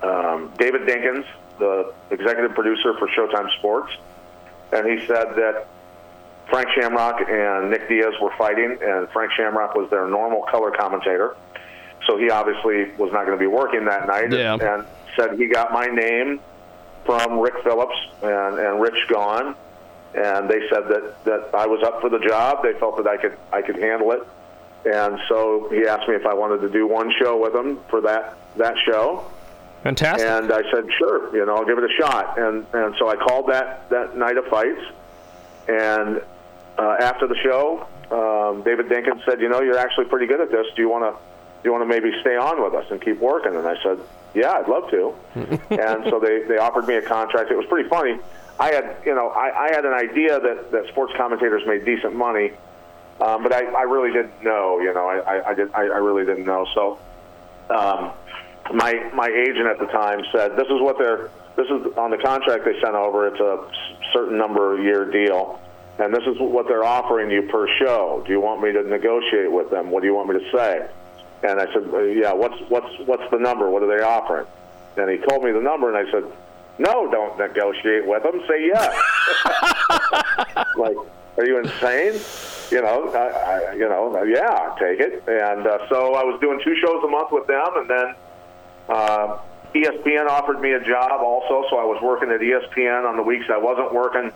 uh, 0.02 0.06
um, 0.06 0.52
David 0.58 0.82
Dinkins, 0.82 1.24
the 1.58 1.92
executive 2.10 2.54
producer 2.54 2.96
for 2.98 3.08
Showtime 3.08 3.50
Sports, 3.58 3.92
and 4.72 4.86
he 4.86 5.06
said 5.06 5.34
that 5.36 5.66
Frank 6.48 6.68
Shamrock 6.74 7.20
and 7.28 7.70
Nick 7.70 7.88
Diaz 7.88 8.14
were 8.20 8.32
fighting, 8.38 8.78
and 8.82 9.08
Frank 9.10 9.32
Shamrock 9.32 9.74
was 9.74 9.90
their 9.90 10.06
normal 10.08 10.42
color 10.42 10.70
commentator, 10.70 11.36
so 12.06 12.16
he 12.16 12.30
obviously 12.30 12.90
was 12.96 13.12
not 13.12 13.26
going 13.26 13.38
to 13.38 13.42
be 13.42 13.46
working 13.46 13.84
that 13.84 14.06
night. 14.06 14.32
Yeah. 14.32 14.54
And, 14.54 14.62
and 14.62 14.86
said 15.16 15.38
he 15.38 15.46
got 15.46 15.72
my 15.72 15.86
name 15.86 16.40
from 17.04 17.38
Rick 17.38 17.54
Phillips 17.64 17.96
and, 18.22 18.58
and 18.58 18.80
Rich 18.80 19.08
Gone, 19.08 19.54
and 20.14 20.48
they 20.48 20.68
said 20.68 20.88
that, 20.88 21.24
that 21.24 21.54
I 21.54 21.66
was 21.66 21.82
up 21.82 22.00
for 22.00 22.08
the 22.08 22.18
job. 22.20 22.62
They 22.62 22.72
felt 22.74 22.96
that 22.96 23.06
I 23.06 23.16
could 23.16 23.36
I 23.52 23.62
could 23.62 23.76
handle 23.76 24.12
it, 24.12 24.22
and 24.86 25.18
so 25.28 25.68
he 25.70 25.86
asked 25.86 26.08
me 26.08 26.14
if 26.14 26.24
I 26.24 26.34
wanted 26.34 26.60
to 26.62 26.70
do 26.70 26.86
one 26.86 27.12
show 27.18 27.36
with 27.36 27.54
him 27.54 27.80
for 27.88 28.00
that 28.02 28.36
that 28.56 28.76
show. 28.86 29.24
Fantastic. 29.82 30.26
And 30.26 30.52
I 30.52 30.62
said, 30.72 30.86
sure, 30.98 31.34
you 31.36 31.46
know, 31.46 31.56
I'll 31.56 31.64
give 31.64 31.78
it 31.78 31.84
a 31.84 31.94
shot. 31.94 32.38
And 32.38 32.66
and 32.72 32.94
so 32.98 33.08
I 33.08 33.16
called 33.16 33.48
that 33.48 33.88
that 33.90 34.16
night 34.16 34.36
of 34.36 34.46
fights, 34.46 34.80
and 35.68 36.22
uh, 36.78 36.96
after 37.00 37.26
the 37.26 37.36
show, 37.42 37.86
um, 38.10 38.62
David 38.62 38.86
Dinkins 38.86 39.24
said, 39.24 39.40
you 39.40 39.48
know, 39.48 39.60
you're 39.60 39.78
actually 39.78 40.06
pretty 40.06 40.26
good 40.26 40.40
at 40.40 40.50
this. 40.50 40.66
Do 40.76 40.82
you 40.82 40.88
want 40.88 41.04
to 41.04 41.20
do 41.62 41.68
you 41.68 41.72
want 41.72 41.82
to 41.82 41.88
maybe 41.88 42.12
stay 42.20 42.36
on 42.36 42.62
with 42.62 42.72
us 42.74 42.88
and 42.90 43.02
keep 43.02 43.18
working? 43.18 43.56
And 43.56 43.66
I 43.66 43.82
said, 43.82 43.98
yeah, 44.32 44.52
I'd 44.52 44.68
love 44.68 44.88
to. 44.90 45.14
and 45.70 46.04
so 46.08 46.20
they 46.20 46.44
they 46.44 46.58
offered 46.58 46.86
me 46.86 46.94
a 46.94 47.02
contract. 47.02 47.50
It 47.50 47.56
was 47.56 47.66
pretty 47.66 47.88
funny. 47.88 48.18
I 48.60 48.72
had 48.72 48.96
you 49.04 49.14
know 49.14 49.28
I, 49.28 49.66
I 49.66 49.74
had 49.74 49.84
an 49.84 49.92
idea 49.92 50.38
that 50.40 50.70
that 50.70 50.88
sports 50.88 51.12
commentators 51.16 51.62
made 51.66 51.84
decent 51.84 52.14
money. 52.14 52.52
Um, 53.20 53.42
but 53.42 53.52
I, 53.52 53.64
I 53.64 53.82
really 53.82 54.12
didn't 54.12 54.44
know, 54.44 54.78
you 54.78 54.94
know, 54.94 55.08
I, 55.08 55.18
I, 55.18 55.48
I, 55.48 55.54
did, 55.54 55.74
I, 55.74 55.80
I 55.80 55.98
really 55.98 56.24
didn't 56.24 56.46
know. 56.46 56.64
So, 56.72 57.00
um, 57.68 58.12
my 58.72 59.10
my 59.14 59.26
agent 59.26 59.66
at 59.66 59.78
the 59.78 59.86
time 59.86 60.22
said, 60.30 60.56
"This 60.56 60.66
is 60.66 60.80
what 60.80 60.98
they're. 60.98 61.30
This 61.56 61.66
is 61.66 61.96
on 61.96 62.10
the 62.10 62.18
contract 62.18 62.64
they 62.64 62.78
sent 62.80 62.94
over. 62.94 63.26
It's 63.26 63.40
a 63.40 63.68
certain 64.12 64.38
number 64.38 64.74
of 64.74 64.84
year 64.84 65.10
deal, 65.10 65.58
and 65.98 66.14
this 66.14 66.22
is 66.26 66.38
what 66.38 66.68
they're 66.68 66.84
offering 66.84 67.30
you 67.30 67.42
per 67.42 67.68
show. 67.78 68.22
Do 68.24 68.32
you 68.32 68.40
want 68.40 68.62
me 68.62 68.72
to 68.72 68.82
negotiate 68.82 69.50
with 69.50 69.70
them? 69.70 69.90
What 69.90 70.00
do 70.00 70.06
you 70.06 70.14
want 70.14 70.28
me 70.28 70.38
to 70.38 70.50
say?" 70.50 70.88
And 71.42 71.60
I 71.60 71.72
said, 71.72 71.88
"Uh, 71.92 71.98
"Yeah. 72.02 72.32
What's 72.32 72.58
what's 72.68 72.98
what's 73.06 73.28
the 73.30 73.38
number? 73.38 73.68
What 73.68 73.82
are 73.82 73.96
they 73.96 74.02
offering?" 74.02 74.46
And 74.96 75.10
he 75.10 75.18
told 75.18 75.44
me 75.44 75.52
the 75.52 75.60
number, 75.60 75.92
and 75.92 76.08
I 76.08 76.10
said, 76.10 76.24
"No, 76.78 77.10
don't 77.10 77.36
negotiate 77.38 78.06
with 78.06 78.22
them. 78.22 78.40
Say 78.48 78.66
yes." 78.66 78.94
like, 80.76 80.96
are 81.36 81.46
you 81.46 81.58
insane? 81.58 82.20
You 82.70 82.82
know, 82.82 83.10
I, 83.10 83.70
I, 83.70 83.72
you 83.74 83.88
know, 83.88 84.22
yeah, 84.24 84.74
take 84.78 85.00
it. 85.00 85.22
And 85.26 85.66
uh, 85.66 85.88
so 85.88 86.14
I 86.14 86.22
was 86.22 86.38
doing 86.40 86.60
two 86.62 86.76
shows 86.76 87.02
a 87.02 87.08
month 87.08 87.32
with 87.32 87.46
them, 87.46 87.68
and 87.76 87.90
then 87.90 88.14
uh, 88.88 89.38
ESPN 89.74 90.28
offered 90.28 90.60
me 90.60 90.72
a 90.72 90.80
job 90.80 91.20
also. 91.22 91.64
So 91.70 91.78
I 91.78 91.84
was 91.84 92.00
working 92.02 92.30
at 92.30 92.40
ESPN 92.40 93.08
on 93.08 93.16
the 93.16 93.22
weeks 93.22 93.46
I 93.50 93.58
wasn't 93.58 93.92
working 93.92 94.32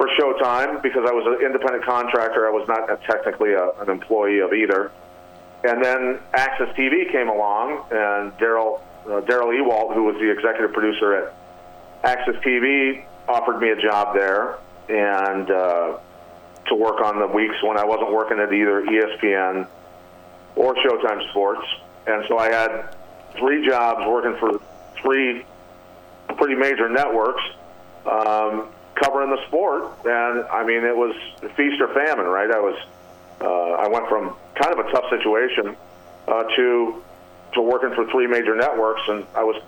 for 0.00 0.08
Showtime 0.18 0.80
because 0.80 1.04
I 1.06 1.12
was 1.12 1.26
an 1.26 1.44
independent 1.44 1.84
contractor. 1.84 2.48
I 2.48 2.50
was 2.50 2.66
not 2.66 2.88
uh 2.88 2.96
technically 3.06 3.52
a, 3.52 3.68
an 3.82 3.90
employee 3.90 4.38
of 4.38 4.54
either. 4.54 4.90
And 5.62 5.84
then 5.84 6.18
AXS 6.32 6.74
TV 6.74 7.12
came 7.12 7.28
along, 7.28 7.84
and 7.90 8.32
Daryl 8.38 8.80
uh, 9.04 9.20
Daryl 9.28 9.54
Ewald, 9.54 9.92
who 9.92 10.04
was 10.04 10.16
the 10.16 10.30
executive 10.30 10.72
producer 10.72 11.12
at 11.16 11.34
AXS 12.02 12.42
TV, 12.42 13.04
offered 13.28 13.60
me 13.60 13.68
a 13.72 13.76
job 13.76 14.14
there, 14.14 14.56
and 14.88 15.50
uh, 15.50 15.98
to 16.66 16.74
work 16.74 17.02
on 17.02 17.18
the 17.18 17.26
weeks 17.26 17.56
when 17.62 17.76
I 17.76 17.84
wasn't 17.84 18.10
working 18.10 18.38
at 18.38 18.50
either 18.54 18.80
ESPN 18.80 19.68
or 20.56 20.74
Showtime 20.76 21.28
Sports. 21.28 21.66
And 22.06 22.24
so 22.26 22.38
I 22.38 22.50
had 22.50 22.96
three 23.38 23.66
jobs 23.68 24.06
working 24.06 24.34
for 24.40 24.62
three 25.02 25.44
pretty 26.38 26.54
major 26.54 26.88
networks, 26.88 27.42
um, 28.06 28.68
covering 28.94 29.30
the 29.30 29.44
sport. 29.46 29.84
And 30.04 30.44
I 30.46 30.64
mean, 30.64 30.84
it 30.84 30.96
was 30.96 31.14
feast 31.56 31.80
or 31.80 31.88
famine, 31.94 32.26
right? 32.26 32.50
I 32.50 32.60
was, 32.60 32.76
uh, 33.40 33.46
I 33.46 33.88
went 33.88 34.08
from 34.08 34.36
kind 34.54 34.78
of 34.78 34.86
a 34.86 34.90
tough 34.90 35.08
situation 35.10 35.76
uh, 36.28 36.44
to 36.56 37.02
to 37.54 37.60
working 37.60 37.92
for 37.94 38.08
three 38.10 38.26
major 38.26 38.54
networks, 38.54 39.02
and 39.08 39.26
I 39.34 39.42
was 39.42 39.60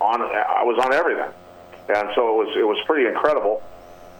on 0.00 0.22
I 0.22 0.64
was 0.64 0.78
on 0.84 0.92
everything, 0.92 1.30
and 1.88 2.08
so 2.14 2.28
it 2.28 2.46
was 2.46 2.56
it 2.56 2.66
was 2.66 2.78
pretty 2.86 3.08
incredible. 3.08 3.62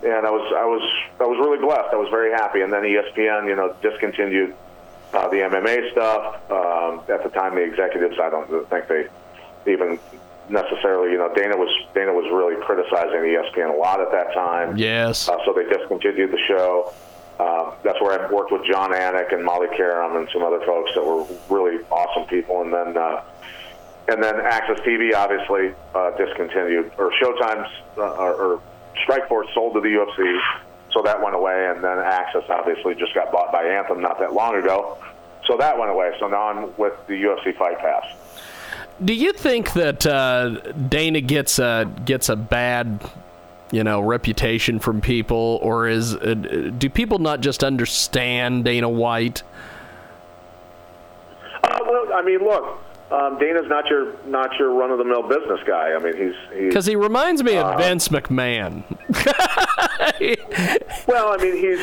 And 0.02 0.26
I 0.26 0.30
was 0.30 0.52
I 0.54 0.64
was 0.64 0.82
I 1.20 1.25
was 1.25 1.38
really 1.38 1.58
blessed. 1.58 1.88
I 1.92 1.96
was 1.96 2.08
very 2.10 2.30
happy. 2.30 2.60
And 2.60 2.72
then 2.72 2.82
ESPN, 2.82 3.48
you 3.48 3.56
know, 3.56 3.75
discontinued 3.80 4.54
uh, 5.14 5.28
the 5.28 5.36
MMA 5.36 5.92
stuff. 5.92 6.50
Um, 6.50 7.00
at 7.08 7.22
the 7.22 7.30
time, 7.30 7.54
the 7.54 7.62
executives, 7.62 8.18
I 8.20 8.28
don't 8.28 8.68
think 8.68 8.88
they 8.88 9.08
even 9.66 9.98
necessarily, 10.48 11.12
you 11.12 11.18
know, 11.18 11.32
Dana 11.34 11.56
was 11.56 11.70
Dana 11.94 12.12
was 12.12 12.24
really 12.32 12.60
criticizing 12.64 13.20
ESPN 13.20 13.74
a 13.74 13.78
lot 13.78 14.00
at 14.00 14.10
that 14.12 14.32
time. 14.34 14.76
yes. 14.76 15.28
Uh, 15.28 15.36
so 15.44 15.52
they 15.52 15.64
discontinued 15.64 16.30
the 16.30 16.38
show. 16.46 16.92
Uh, 17.38 17.74
that's 17.82 18.00
where 18.00 18.18
I 18.18 18.32
worked 18.32 18.50
with 18.50 18.64
Jon 18.64 18.92
Anik 18.92 19.34
and 19.34 19.44
Molly 19.44 19.68
Qerim 19.68 20.16
and 20.16 20.28
some 20.32 20.42
other 20.42 20.64
folks 20.64 20.92
that 20.94 21.04
were 21.04 21.26
really 21.50 21.84
awesome 21.90 22.26
people. 22.28 22.62
And 22.62 22.72
then, 22.72 22.96
uh, 22.96 23.22
and 24.08 24.22
then 24.22 24.36
AXS 24.36 24.80
TV 24.80 25.14
obviously 25.14 25.74
uh, 25.94 26.12
discontinued, 26.16 26.92
or 26.96 27.12
Showtime's 27.20 27.70
uh, 27.98 28.02
or, 28.02 28.34
or 28.34 28.62
Strikeforce 29.06 29.52
sold 29.52 29.74
to 29.74 29.80
the 29.80 29.88
UFC, 29.88 30.40
so 30.92 31.02
that 31.02 31.22
went 31.22 31.34
away. 31.34 31.68
And 31.68 31.84
then 31.84 31.98
AXS 31.98 32.48
obviously 32.48 32.94
just 32.94 33.14
got 33.14 33.30
bought 33.32 33.52
by 33.52 33.64
Anthem 33.64 34.00
not 34.00 34.18
that 34.20 34.32
long 34.32 34.56
ago, 34.56 34.96
so 35.46 35.58
that 35.58 35.78
went 35.78 35.90
away. 35.90 36.12
So 36.18 36.28
now 36.28 36.48
I'm 36.48 36.76
with 36.78 36.94
the 37.06 37.14
UFC 37.22 37.54
Fight 37.58 37.78
Pass. 37.78 38.04
Do 39.04 39.12
you 39.14 39.32
think 39.32 39.72
that 39.74 40.06
uh, 40.06 40.48
Dana 40.88 41.20
gets 41.20 41.58
a 41.58 41.90
gets 42.04 42.28
a 42.30 42.36
bad, 42.36 43.00
you 43.70 43.84
know, 43.84 44.00
reputation 44.00 44.78
from 44.78 45.00
people, 45.00 45.58
or 45.62 45.86
is 45.88 46.14
uh, 46.14 46.34
do 46.78 46.88
people 46.88 47.18
not 47.18 47.40
just 47.40 47.62
understand 47.62 48.64
Dana 48.64 48.88
White? 48.88 49.42
Uh, 51.62 51.78
well, 51.82 52.12
I 52.14 52.22
mean, 52.22 52.38
look, 52.38 52.78
um, 53.10 53.38
Dana's 53.38 53.68
not 53.68 53.86
your 53.90 54.14
not 54.26 54.58
your 54.58 54.72
run 54.72 54.90
of 54.90 54.98
the 54.98 55.04
mill 55.04 55.22
business 55.22 55.60
guy. 55.66 55.92
I 55.92 55.98
mean, 55.98 56.16
he's 56.16 56.34
he's 56.58 56.68
Because 56.68 56.86
he 56.86 56.96
reminds 56.96 57.42
me 57.42 57.56
Uh, 57.58 57.72
of 57.72 57.78
Vince 57.80 58.08
McMahon. 58.08 58.82
Well, 61.06 61.32
I 61.32 61.36
mean, 61.36 61.56
he's 61.56 61.80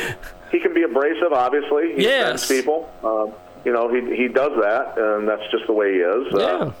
he 0.50 0.58
can 0.60 0.74
be 0.74 0.82
abrasive. 0.82 1.32
Obviously, 1.32 1.94
he 1.96 2.02
Yes. 2.02 2.46
people. 2.48 2.90
Um, 3.02 3.32
you 3.64 3.72
know, 3.72 3.88
he 3.88 4.14
he 4.16 4.28
does 4.28 4.52
that, 4.60 4.98
and 4.98 5.26
that's 5.28 5.42
just 5.50 5.66
the 5.66 5.72
way 5.72 5.92
he 5.94 5.98
is. 6.00 6.26
Yeah. 6.32 6.40
Uh, 6.46 6.72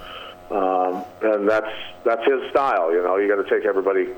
um, 0.54 1.04
and 1.22 1.48
that's 1.48 1.70
that's 2.04 2.24
his 2.24 2.48
style. 2.50 2.92
You 2.92 3.02
know, 3.02 3.16
you 3.16 3.28
got 3.28 3.42
to 3.42 3.48
take 3.50 3.66
everybody 3.66 4.08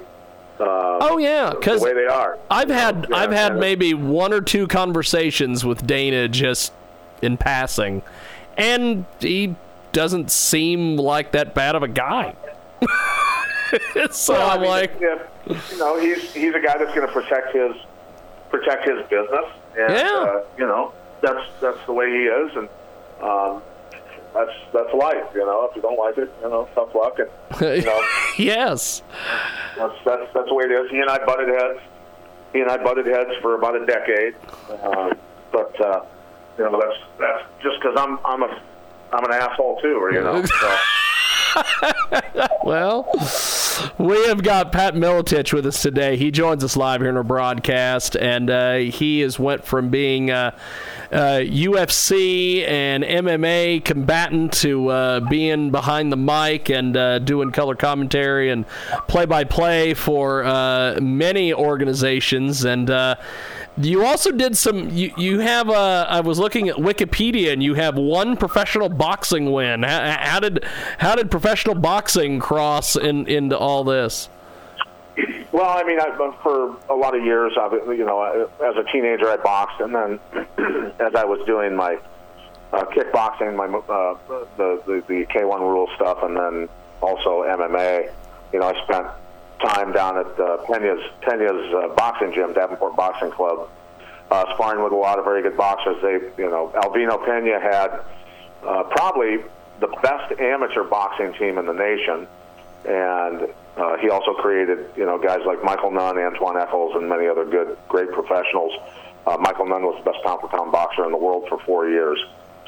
uh, 0.60 0.98
Oh 1.00 1.18
yeah, 1.18 1.50
because 1.50 1.80
the 1.80 1.86
way 1.86 1.94
they 1.94 2.06
are. 2.06 2.38
I've 2.50 2.68
had 2.70 3.06
Yeah, 3.10 3.16
I've 3.16 3.32
had 3.32 3.56
maybe 3.58 3.94
one 3.94 4.32
or 4.32 4.40
two 4.40 4.66
conversations 4.66 5.64
with 5.64 5.86
Dana 5.86 6.28
just 6.28 6.72
in 7.22 7.36
passing, 7.36 8.02
and 8.56 9.04
he 9.20 9.54
doesn't 9.92 10.30
seem 10.30 10.96
like 10.96 11.32
that 11.32 11.54
bad 11.54 11.74
of 11.74 11.82
a 11.82 11.88
guy. 11.88 12.34
so 14.10 14.34
Well, 14.34 14.50
I 14.50 14.54
I'm 14.54 14.60
mean, 14.60 14.70
like, 14.70 14.92
if, 15.00 15.72
you 15.72 15.78
know, 15.78 15.98
he's 16.00 16.32
he's 16.32 16.54
a 16.54 16.60
guy 16.60 16.78
that's 16.78 16.94
going 16.94 17.06
to 17.06 17.12
protect 17.12 17.54
his 17.54 17.74
protect 18.50 18.86
his 18.88 19.02
business, 19.08 19.44
and 19.78 19.92
Yeah. 19.92 20.16
uh, 20.38 20.44
you 20.58 20.66
know, 20.66 20.92
that's 21.22 21.44
that's 21.60 21.84
the 21.86 21.92
way 21.92 22.10
he 22.10 22.24
is, 22.24 22.56
and 22.56 22.68
um, 23.22 23.62
that's 24.36 24.56
that's 24.72 24.94
life. 24.94 25.24
You 25.34 25.46
know, 25.46 25.68
if 25.70 25.76
you 25.76 25.82
don't 25.82 25.98
like 25.98 26.18
it, 26.18 26.32
you 26.42 26.48
know, 26.48 26.68
tough 26.74 26.94
luck, 26.94 27.18
and 27.18 27.30
you 27.60 27.84
know. 27.86 28.00
yes, 28.38 29.02
That's, 29.76 29.94
that's 30.04 30.22
that's 30.34 30.48
the 30.48 30.54
way 30.54 30.64
it 30.64 30.70
is. 30.72 30.90
He 30.90 30.98
and 30.98 31.10
I 31.10 31.24
butted 31.24 31.48
heads. 31.48 31.80
He 32.52 32.60
and 32.60 32.70
I 32.70 32.76
butted 32.76 33.06
heads 33.06 33.30
for 33.42 33.54
about 33.54 33.76
a 33.80 33.86
decade. 33.86 34.34
Um, 34.82 35.18
but 35.52 35.80
uh, 35.80 36.04
you 36.58 36.64
know, 36.64 36.80
that's 36.80 36.98
that's 37.18 37.44
just 37.62 37.80
because 37.80 37.96
I'm 37.98 38.18
I'm 38.24 38.42
a 38.42 38.62
I'm 39.12 39.24
an 39.24 39.32
asshole 39.32 39.80
too, 39.80 39.96
or 40.00 40.12
you 40.12 40.22
know. 40.22 40.44
So, 40.60 42.20
Well, 42.64 43.08
we 43.98 44.26
have 44.26 44.42
got 44.42 44.72
Pat 44.72 44.94
Miletich 44.94 45.52
with 45.54 45.64
us 45.66 45.80
today. 45.80 46.16
He 46.16 46.30
joins 46.30 46.62
us 46.62 46.76
live 46.76 47.00
here 47.00 47.08
in 47.08 47.16
our 47.16 47.22
broadcast, 47.22 48.14
and 48.14 48.50
uh, 48.50 48.74
he 48.76 49.20
has 49.20 49.38
went 49.38 49.64
from 49.64 49.88
being 49.88 50.30
uh, 50.30 50.50
uh, 50.50 50.58
UFC 51.10 52.66
and 52.66 53.04
MMA 53.04 53.84
combatant 53.84 54.52
to 54.54 54.88
uh, 54.88 55.20
being 55.20 55.70
behind 55.70 56.10
the 56.12 56.16
mic 56.16 56.68
and 56.70 56.96
uh, 56.96 57.18
doing 57.18 57.52
color 57.52 57.74
commentary 57.74 58.50
and 58.50 58.66
play-by-play 59.08 59.94
for 59.94 60.44
uh, 60.44 60.98
many 61.00 61.52
organizations. 61.52 62.64
And 62.64 62.90
uh, 62.90 63.16
You 63.78 64.06
also 64.06 64.32
did 64.32 64.56
some. 64.56 64.88
You 64.90 65.12
you 65.18 65.40
have. 65.40 65.68
Uh, 65.68 66.06
I 66.08 66.20
was 66.20 66.38
looking 66.38 66.68
at 66.70 66.76
Wikipedia, 66.76 67.52
and 67.52 67.62
you 67.62 67.74
have 67.74 67.96
one 67.96 68.36
professional 68.36 68.88
boxing 68.88 69.52
win. 69.52 69.82
How, 69.82 70.16
how 70.18 70.40
did 70.40 70.64
how 70.98 71.14
did 71.14 71.30
professional 71.30 71.74
boxing 71.74 72.40
cross 72.40 72.96
in, 72.96 73.26
into 73.28 73.56
all 73.56 73.84
this? 73.84 74.30
Well, 75.52 75.70
I 75.70 75.84
mean, 75.84 75.98
I, 75.98 76.10
for 76.42 76.76
a 76.90 76.94
lot 76.94 77.16
of 77.16 77.24
years, 77.24 77.52
I, 77.58 77.68
you 77.92 78.04
know, 78.04 78.48
as 78.62 78.76
a 78.76 78.84
teenager, 78.92 79.28
I 79.28 79.36
boxed, 79.36 79.80
and 79.80 79.94
then 79.94 80.20
as 81.00 81.14
I 81.14 81.24
was 81.24 81.44
doing 81.46 81.74
my 81.74 81.98
uh, 82.72 82.84
kickboxing, 82.86 83.56
my 83.56 83.66
uh, 83.66 84.16
the, 84.56 84.82
the 84.86 85.02
the 85.06 85.26
K1 85.26 85.60
rule 85.60 85.88
stuff, 85.94 86.18
and 86.22 86.36
then 86.36 86.68
also 87.00 87.42
MMA, 87.42 88.12
you 88.52 88.58
know, 88.58 88.66
I 88.66 88.84
spent 88.84 89.06
time 89.60 89.92
down 89.92 90.18
at 90.18 90.26
uh, 90.38 90.58
Pena's 90.66 91.02
Pena's 91.22 91.74
uh, 91.74 91.94
boxing 91.94 92.34
gym, 92.34 92.52
Davenport 92.52 92.96
Boxing 92.96 93.30
Club, 93.30 93.70
uh, 94.30 94.54
sparring 94.54 94.82
with 94.82 94.92
a 94.92 94.96
lot 94.96 95.18
of 95.18 95.24
very 95.24 95.42
good 95.42 95.56
boxers. 95.56 95.96
They, 96.02 96.42
you 96.42 96.50
know, 96.50 96.70
Alvino 96.74 97.24
Pena 97.24 97.60
had 97.60 98.00
uh, 98.62 98.82
probably 98.84 99.38
the 99.80 99.88
best 100.02 100.38
amateur 100.38 100.84
boxing 100.84 101.32
team 101.34 101.56
in 101.56 101.66
the 101.66 101.72
nation, 101.72 102.26
and 102.84 103.48
uh, 103.76 103.98
he 103.98 104.08
also 104.08 104.32
created, 104.32 104.90
you 104.96 105.04
know, 105.04 105.18
guys 105.18 105.40
like 105.46 105.62
Michael 105.62 105.90
Nunn, 105.90 106.16
Antoine 106.16 106.56
Echols, 106.56 106.94
and 106.96 107.08
many 107.08 107.26
other 107.26 107.44
good, 107.44 107.76
great 107.88 108.10
professionals. 108.10 108.72
Uh, 109.26 109.36
Michael 109.38 109.66
Nunn 109.66 109.82
was 109.82 110.02
the 110.02 110.10
best 110.10 110.24
pound 110.24 110.40
for 110.40 110.48
pound 110.48 110.72
boxer 110.72 111.04
in 111.04 111.12
the 111.12 111.18
world 111.18 111.46
for 111.48 111.58
four 111.60 111.88
years. 111.88 112.18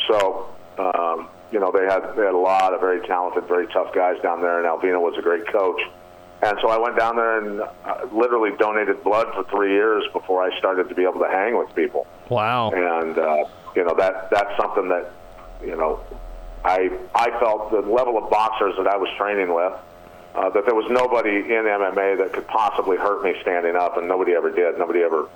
So, 0.06 0.54
um, 0.76 1.28
you 1.50 1.60
know, 1.60 1.72
they 1.72 1.84
had 1.84 2.14
they 2.14 2.24
had 2.24 2.34
a 2.34 2.36
lot 2.36 2.74
of 2.74 2.80
very 2.80 3.06
talented, 3.06 3.44
very 3.48 3.66
tough 3.68 3.94
guys 3.94 4.20
down 4.22 4.42
there, 4.42 4.58
and 4.58 4.66
Alvino 4.66 5.00
was 5.00 5.16
a 5.18 5.22
great 5.22 5.46
coach. 5.46 5.80
And 6.42 6.56
so 6.60 6.68
I 6.68 6.78
went 6.78 6.96
down 6.96 7.16
there 7.16 7.38
and 7.38 7.60
uh, 7.60 8.06
literally 8.12 8.56
donated 8.58 9.02
blood 9.02 9.26
for 9.34 9.44
three 9.44 9.72
years 9.72 10.04
before 10.12 10.42
I 10.42 10.56
started 10.58 10.88
to 10.88 10.94
be 10.94 11.02
able 11.02 11.20
to 11.20 11.28
hang 11.28 11.56
with 11.58 11.74
people. 11.74 12.06
Wow. 12.28 12.70
And 12.70 13.18
uh, 13.18 13.44
you 13.74 13.84
know 13.84 13.94
that 13.94 14.30
that's 14.30 14.54
something 14.60 14.88
that 14.88 15.10
you 15.64 15.74
know 15.74 16.00
I 16.64 16.90
I 17.14 17.30
felt 17.40 17.70
the 17.70 17.80
level 17.80 18.18
of 18.18 18.28
boxers 18.28 18.74
that 18.76 18.86
I 18.86 18.96
was 18.96 19.08
training 19.16 19.54
with 19.54 19.72
uh, 20.38 20.48
that 20.50 20.64
there 20.64 20.74
was 20.74 20.86
nobody 20.88 21.36
in 21.36 21.64
MMA 21.66 22.18
that 22.18 22.32
could 22.32 22.46
possibly 22.46 22.96
hurt 22.96 23.24
me 23.24 23.34
standing 23.42 23.74
up, 23.74 23.96
and 23.96 24.06
nobody 24.06 24.34
ever 24.34 24.50
did. 24.50 24.78
Nobody 24.78 25.02
ever. 25.02 25.28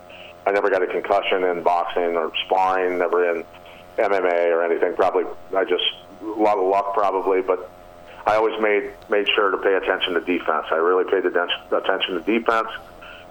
I 0.46 0.52
never 0.52 0.70
got 0.70 0.82
a 0.82 0.86
concussion 0.86 1.42
in 1.42 1.62
boxing 1.62 2.16
or 2.16 2.30
sparring. 2.46 2.98
Never 2.98 3.34
in 3.34 3.44
MMA 3.98 4.52
or 4.52 4.64
anything. 4.64 4.94
Probably 4.94 5.24
I 5.56 5.64
just 5.64 5.82
a 6.22 6.26
lot 6.26 6.56
of 6.56 6.68
luck 6.68 6.94
probably, 6.94 7.42
but 7.42 7.68
I 8.26 8.36
always 8.36 8.60
made 8.60 8.92
made 9.10 9.26
sure 9.34 9.50
to 9.50 9.58
pay 9.58 9.74
attention 9.74 10.14
to 10.14 10.20
defense. 10.20 10.66
I 10.70 10.76
really 10.76 11.10
paid 11.10 11.26
attention 11.26 12.14
to 12.14 12.20
defense. 12.20 12.68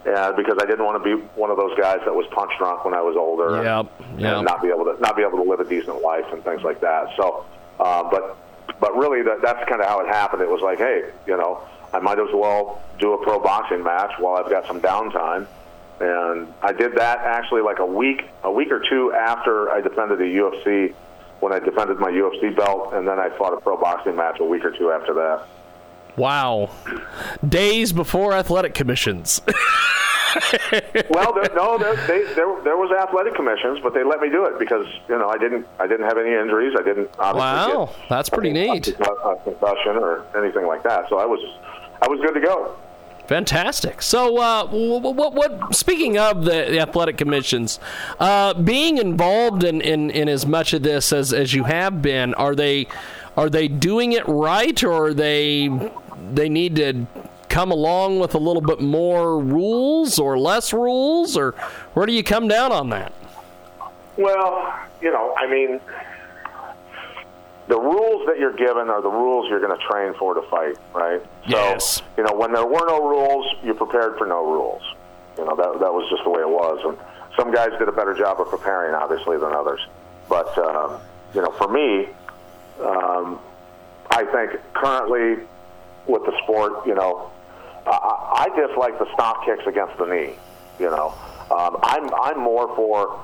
And 0.04 0.36
because 0.36 0.58
I 0.60 0.66
didn't 0.66 0.84
want 0.84 1.02
to 1.02 1.16
be 1.16 1.22
one 1.36 1.50
of 1.50 1.56
those 1.56 1.78
guys 1.78 2.00
that 2.04 2.12
was 2.12 2.26
punch 2.32 2.50
drunk 2.58 2.84
when 2.84 2.92
I 2.92 3.00
was 3.00 3.16
older, 3.16 3.62
yep, 3.62 3.86
yep. 4.18 4.36
and 4.36 4.44
not 4.44 4.60
be 4.60 4.68
able 4.68 4.84
to 4.84 5.00
not 5.00 5.16
be 5.16 5.22
able 5.22 5.38
to 5.38 5.48
live 5.48 5.60
a 5.60 5.64
decent 5.64 6.02
life 6.02 6.26
and 6.32 6.44
things 6.44 6.62
like 6.62 6.80
that. 6.80 7.16
So, 7.16 7.46
uh, 7.78 8.02
but 8.10 8.36
but 8.80 8.96
really, 8.96 9.22
that, 9.22 9.42
that's 9.42 9.68
kind 9.68 9.80
of 9.80 9.88
how 9.88 10.00
it 10.00 10.08
happened. 10.08 10.42
It 10.42 10.50
was 10.50 10.62
like, 10.62 10.78
hey, 10.78 11.10
you 11.26 11.36
know, 11.36 11.62
I 11.92 11.98
might 11.98 12.18
as 12.18 12.28
well 12.32 12.82
do 12.98 13.12
a 13.12 13.22
pro 13.22 13.38
boxing 13.38 13.82
match 13.82 14.12
while 14.18 14.42
I've 14.42 14.50
got 14.50 14.66
some 14.66 14.80
downtime. 14.80 15.46
And 16.00 16.52
I 16.62 16.72
did 16.72 16.96
that 16.96 17.18
actually 17.18 17.62
like 17.62 17.78
a 17.78 17.86
week, 17.86 18.22
a 18.42 18.50
week 18.50 18.72
or 18.72 18.80
two 18.80 19.12
after 19.12 19.70
I 19.70 19.80
defended 19.80 20.18
the 20.18 20.24
UFC, 20.24 20.94
when 21.40 21.52
I 21.52 21.58
defended 21.58 21.98
my 21.98 22.10
UFC 22.10 22.54
belt, 22.56 22.92
and 22.92 23.06
then 23.06 23.18
I 23.18 23.28
fought 23.36 23.52
a 23.52 23.60
pro 23.60 23.76
boxing 23.76 24.16
match 24.16 24.38
a 24.40 24.44
week 24.44 24.64
or 24.64 24.70
two 24.70 24.90
after 24.90 25.14
that. 25.14 25.46
Wow, 26.16 26.70
days 27.46 27.92
before 27.92 28.32
athletic 28.34 28.74
commissions. 28.74 29.40
well, 31.10 31.32
there, 31.32 31.50
no, 31.54 31.78
there, 31.78 31.96
they, 32.06 32.24
there, 32.34 32.62
there 32.62 32.76
was 32.76 32.90
athletic 32.92 33.34
commissions, 33.34 33.80
but 33.82 33.94
they 33.94 34.04
let 34.04 34.20
me 34.20 34.28
do 34.28 34.44
it 34.44 34.58
because 34.58 34.86
you 35.08 35.18
know 35.18 35.28
I 35.28 35.38
didn't 35.38 35.66
I 35.78 35.86
didn't 35.86 36.06
have 36.06 36.18
any 36.18 36.34
injuries. 36.34 36.74
I 36.78 36.82
didn't 36.82 37.10
obviously 37.18 37.74
wow, 37.74 37.86
get, 37.86 38.08
that's 38.08 38.28
pretty 38.28 38.52
neat. 38.52 38.88
A, 38.88 39.10
a 39.10 39.36
concussion 39.42 39.96
or 39.96 40.24
anything 40.36 40.66
like 40.66 40.82
that, 40.82 41.08
so 41.08 41.18
I 41.18 41.26
was 41.26 41.40
I 42.02 42.08
was 42.08 42.20
good 42.20 42.34
to 42.34 42.40
go. 42.40 42.76
Fantastic. 43.26 44.02
So, 44.02 44.36
uh, 44.38 44.66
what, 44.66 45.14
what, 45.14 45.34
what, 45.34 45.74
Speaking 45.74 46.18
of 46.18 46.44
the, 46.44 46.66
the 46.68 46.80
athletic 46.80 47.16
commissions, 47.16 47.78
uh, 48.18 48.52
being 48.52 48.98
involved 48.98 49.62
in, 49.62 49.80
in, 49.80 50.10
in 50.10 50.28
as 50.28 50.44
much 50.44 50.72
of 50.72 50.82
this 50.82 51.12
as, 51.12 51.32
as 51.32 51.54
you 51.54 51.64
have 51.64 52.02
been, 52.02 52.34
are 52.34 52.54
they 52.54 52.88
are 53.36 53.48
they 53.48 53.68
doing 53.68 54.12
it 54.12 54.26
right, 54.28 54.82
or 54.82 55.06
are 55.06 55.14
they 55.14 55.68
they 56.34 56.48
need 56.48 56.76
to 56.76 57.06
come 57.48 57.70
along 57.70 58.18
with 58.18 58.34
a 58.34 58.38
little 58.38 58.62
bit 58.62 58.80
more 58.80 59.38
rules 59.38 60.18
or 60.18 60.38
less 60.38 60.72
rules, 60.72 61.36
or 61.36 61.52
where 61.94 62.06
do 62.06 62.12
you 62.12 62.22
come 62.22 62.48
down 62.48 62.72
on 62.72 62.88
that? 62.90 63.12
Well, 64.16 64.78
you 65.00 65.10
know, 65.10 65.34
I 65.38 65.46
mean, 65.46 65.80
the 67.68 67.78
rules 67.78 68.26
that 68.26 68.38
you're 68.38 68.56
given 68.56 68.88
are 68.88 69.02
the 69.02 69.10
rules 69.10 69.48
you're 69.48 69.60
going 69.60 69.78
to 69.78 69.86
train 69.86 70.14
for 70.14 70.34
to 70.34 70.42
fight, 70.42 70.76
right? 70.94 71.22
Yes. 71.46 71.96
So, 71.96 72.04
you 72.16 72.24
know, 72.24 72.34
when 72.34 72.52
there 72.52 72.66
were 72.66 72.86
no 72.86 73.06
rules, 73.08 73.46
you 73.62 73.74
prepared 73.74 74.18
for 74.18 74.26
no 74.26 74.44
rules. 74.44 74.82
You 75.38 75.44
know, 75.44 75.56
that, 75.56 75.80
that 75.80 75.92
was 75.92 76.08
just 76.10 76.24
the 76.24 76.30
way 76.30 76.40
it 76.40 76.48
was. 76.48 76.80
And 76.84 76.98
some 77.36 77.52
guys 77.52 77.70
did 77.78 77.88
a 77.88 77.92
better 77.92 78.14
job 78.14 78.40
of 78.40 78.48
preparing, 78.48 78.94
obviously, 78.94 79.38
than 79.38 79.52
others. 79.52 79.80
But, 80.28 80.56
um, 80.58 81.00
you 81.34 81.42
know, 81.42 81.50
for 81.52 81.68
me, 81.68 82.08
um, 82.80 83.38
I 84.10 84.24
think 84.24 84.60
currently 84.74 85.44
with 86.06 86.24
the 86.24 86.36
sport, 86.42 86.86
you 86.86 86.94
know, 86.94 87.30
I, 87.86 88.48
I 88.48 88.66
dislike 88.66 88.98
the 88.98 89.12
stop 89.14 89.44
kicks 89.44 89.66
against 89.66 89.96
the 89.98 90.06
knee. 90.06 90.34
You 90.78 90.90
know, 90.90 91.14
um, 91.50 91.78
I'm 91.82 92.12
I'm 92.14 92.38
more 92.40 92.74
for 92.74 93.18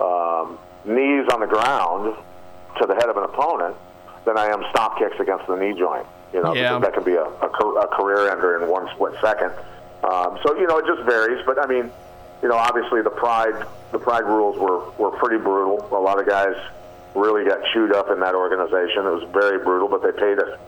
um, 0.00 0.58
knees 0.84 1.28
on 1.32 1.40
the 1.40 1.46
ground 1.46 2.16
to 2.78 2.86
the 2.86 2.94
head 2.94 3.08
of 3.08 3.16
an 3.16 3.24
opponent 3.24 3.76
than 4.24 4.36
I 4.36 4.46
am 4.46 4.64
stop 4.70 4.98
kicks 4.98 5.18
against 5.18 5.46
the 5.46 5.56
knee 5.56 5.78
joint. 5.78 6.06
You 6.32 6.42
know, 6.42 6.54
yeah. 6.54 6.78
because 6.78 6.82
that 6.82 6.94
can 6.94 7.04
be 7.04 7.14
a, 7.14 7.24
a, 7.24 7.48
a 7.48 7.88
career 7.88 8.30
ender 8.30 8.62
in 8.62 8.68
one 8.68 8.88
split 8.94 9.14
second. 9.20 9.52
Um, 10.04 10.38
so 10.44 10.56
you 10.56 10.66
know, 10.66 10.78
it 10.78 10.86
just 10.86 11.02
varies. 11.02 11.42
But 11.44 11.58
I 11.58 11.66
mean, 11.66 11.90
you 12.42 12.48
know, 12.48 12.56
obviously 12.56 13.02
the 13.02 13.10
pride 13.10 13.66
the 13.92 13.98
pride 13.98 14.24
rules 14.24 14.58
were 14.58 14.90
were 14.92 15.10
pretty 15.18 15.42
brutal. 15.42 15.86
A 15.92 16.00
lot 16.00 16.20
of 16.20 16.26
guys 16.26 16.54
really 17.14 17.44
got 17.44 17.58
chewed 17.72 17.92
up 17.92 18.10
in 18.10 18.20
that 18.20 18.34
organization. 18.34 19.06
It 19.06 19.10
was 19.10 19.28
very 19.32 19.58
brutal, 19.58 19.88
but 19.88 20.02
they 20.02 20.12
paid 20.12 20.38
us 20.38 20.58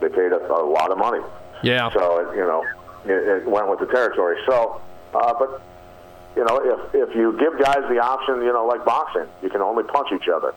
they 0.00 0.08
paid 0.08 0.32
us 0.32 0.42
a 0.48 0.52
lot 0.52 0.90
of 0.90 0.98
money. 0.98 1.24
Yeah. 1.62 1.90
So 1.92 2.32
you 2.32 2.44
know, 2.44 2.64
it, 3.04 3.42
it 3.42 3.46
went 3.46 3.68
with 3.68 3.80
the 3.80 3.86
territory. 3.86 4.38
So, 4.46 4.80
uh, 5.14 5.34
but 5.38 5.62
you 6.36 6.44
know, 6.44 6.58
if 6.58 7.08
if 7.08 7.16
you 7.16 7.36
give 7.38 7.58
guys 7.58 7.88
the 7.88 7.98
option, 7.98 8.42
you 8.42 8.52
know, 8.52 8.66
like 8.66 8.84
boxing, 8.84 9.26
you 9.42 9.48
can 9.48 9.62
only 9.62 9.84
punch 9.84 10.08
each 10.12 10.28
other. 10.28 10.54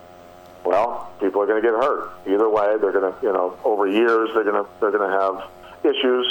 Well, 0.64 1.10
people 1.20 1.40
are 1.40 1.46
going 1.46 1.62
to 1.62 1.66
get 1.66 1.74
hurt. 1.74 2.12
Either 2.26 2.48
way, 2.48 2.76
they're 2.80 2.92
going 2.92 3.10
to, 3.10 3.18
you 3.22 3.32
know, 3.32 3.56
over 3.64 3.86
years 3.86 4.28
they're 4.34 4.44
going 4.44 4.62
to 4.62 4.70
they're 4.80 4.90
going 4.90 5.10
to 5.10 5.16
have 5.16 5.48
issues, 5.82 6.26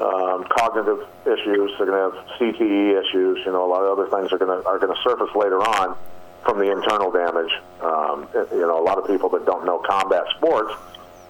um, 0.00 0.44
cognitive 0.50 1.08
issues. 1.24 1.72
They're 1.78 1.86
going 1.86 2.12
to 2.12 2.18
have 2.18 2.26
CTE 2.38 3.00
issues. 3.00 3.38
You 3.46 3.52
know, 3.52 3.64
a 3.64 3.70
lot 3.70 3.82
of 3.84 3.98
other 3.98 4.10
things 4.10 4.32
are 4.32 4.38
going 4.38 4.62
to 4.62 4.68
are 4.68 4.78
going 4.78 4.94
to 4.94 5.02
surface 5.02 5.34
later 5.34 5.62
on 5.62 5.96
from 6.44 6.58
the 6.58 6.70
internal 6.70 7.10
damage. 7.10 7.52
Um, 7.80 8.28
you 8.52 8.66
know, 8.66 8.78
a 8.78 8.84
lot 8.84 8.98
of 8.98 9.06
people 9.06 9.30
that 9.30 9.46
don't 9.46 9.64
know 9.64 9.78
combat 9.78 10.24
sports 10.36 10.74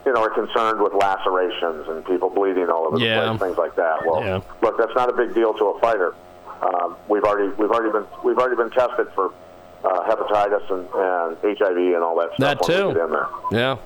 you 0.04 0.12
know, 0.12 0.22
are 0.22 0.30
concerned 0.30 0.80
with 0.80 0.92
lacerations 0.94 1.88
and 1.88 2.04
people 2.04 2.30
bleeding 2.30 2.68
all 2.68 2.86
over 2.86 2.98
yeah. 2.98 3.20
the 3.20 3.38
place, 3.38 3.40
things 3.40 3.58
like 3.58 3.76
that. 3.76 4.04
Well, 4.06 4.22
yeah. 4.22 4.40
look, 4.60 4.78
that's 4.78 4.94
not 4.94 5.08
a 5.08 5.12
big 5.12 5.34
deal 5.34 5.54
to 5.54 5.64
a 5.66 5.80
fighter. 5.80 6.14
Um, 6.62 6.96
we've 7.08 7.24
already 7.24 7.48
we've 7.56 7.70
already 7.70 7.92
been 7.92 8.06
we've 8.24 8.38
already 8.38 8.56
been 8.56 8.70
tested 8.70 9.08
for 9.14 9.32
uh, 9.84 10.00
hepatitis 10.08 10.70
and, 10.70 10.88
and 10.94 11.58
HIV 11.58 11.76
and 11.76 12.02
all 12.02 12.16
that 12.20 12.34
stuff. 12.34 12.58
That 12.58 12.66
too. 12.66 13.56
Yeah. 13.56 13.76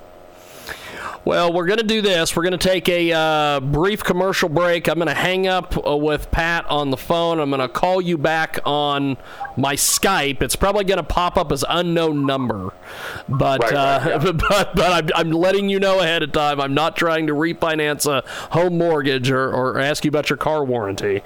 Well, 1.27 1.51
we're 1.51 1.65
going 1.65 1.79
to 1.79 1.85
do 1.85 2.01
this. 2.01 2.35
We're 2.35 2.43
going 2.43 2.57
to 2.57 2.69
take 2.69 2.87
a 2.87 3.11
uh, 3.11 3.59
brief 3.59 4.01
commercial 4.01 4.47
break. 4.47 4.87
I'm 4.87 4.95
going 4.95 5.09
to 5.09 5.13
hang 5.13 5.45
up 5.45 5.75
uh, 5.85 5.97
with 5.97 6.31
Pat 6.31 6.65
on 6.69 6.89
the 6.89 6.95
phone. 6.95 7.39
I'm 7.39 7.49
going 7.49 7.59
to 7.59 7.67
call 7.67 7.99
you 7.99 8.17
back 8.17 8.59
on 8.65 9.17
my 9.57 9.75
Skype. 9.75 10.41
It's 10.41 10.55
probably 10.55 10.85
going 10.85 10.99
to 10.99 11.03
pop 11.03 11.35
up 11.35 11.51
as 11.51 11.65
unknown 11.67 12.25
number, 12.25 12.71
but 13.27 13.61
right, 13.61 13.73
uh, 13.73 13.99
right, 14.05 14.23
yeah. 14.25 14.31
but, 14.31 14.75
but 14.75 14.91
I'm, 14.91 15.09
I'm, 15.15 15.31
letting 15.31 15.67
you 15.67 15.79
know 15.79 15.99
ahead 15.99 16.23
of 16.23 16.31
time. 16.31 16.61
I'm 16.61 16.73
not 16.73 16.95
trying 16.95 17.27
to 17.27 17.33
refinance 17.33 18.09
a 18.09 18.23
home 18.51 18.77
mortgage 18.77 19.29
or, 19.29 19.51
or 19.51 19.79
ask 19.79 20.05
you 20.05 20.09
about 20.09 20.29
your 20.29 20.37
car 20.37 20.63
warranty. 20.63 21.21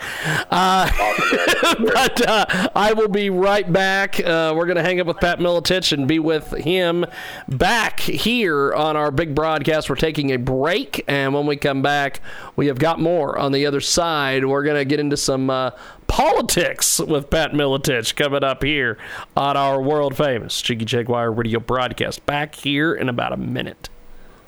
Uh, 0.49 0.89
awesome, 0.99 1.85
but 1.93 2.27
uh, 2.27 2.69
I 2.75 2.93
will 2.93 3.09
be 3.09 3.29
right 3.29 3.71
back. 3.71 4.19
Uh, 4.19 4.53
we're 4.55 4.65
going 4.65 4.77
to 4.77 4.83
hang 4.83 4.99
up 4.99 5.07
with 5.07 5.17
Pat 5.17 5.39
Miletich 5.39 5.91
and 5.91 6.07
be 6.07 6.19
with 6.19 6.51
him 6.51 7.05
back 7.47 7.99
here 7.99 8.73
on 8.73 8.97
our 8.97 9.11
big 9.11 9.30
broadcast. 9.31 9.89
We're 9.89 9.95
taking 9.95 10.31
a 10.31 10.37
break, 10.37 11.03
and 11.07 11.33
when 11.33 11.45
we 11.47 11.57
come 11.57 11.81
back, 11.81 12.21
we 12.55 12.67
have 12.67 12.77
got 12.77 12.99
more 12.99 13.37
on 13.37 13.51
the 13.51 13.65
other 13.65 13.81
side. 13.81 14.45
We're 14.45 14.63
going 14.63 14.77
to 14.77 14.85
get 14.85 14.99
into 14.99 15.17
some 15.17 15.49
uh, 15.49 15.71
politics 16.07 16.99
with 16.99 17.29
Pat 17.29 17.53
Miletich 17.53 18.15
coming 18.15 18.43
up 18.43 18.63
here 18.63 18.97
on 19.35 19.57
our 19.57 19.81
world 19.81 20.15
famous 20.15 20.61
Jiggy 20.61 20.85
Jaguar 20.85 21.31
radio 21.31 21.59
broadcast. 21.59 22.25
Back 22.25 22.55
here 22.55 22.93
in 22.93 23.09
about 23.09 23.33
a 23.33 23.37
minute. 23.37 23.89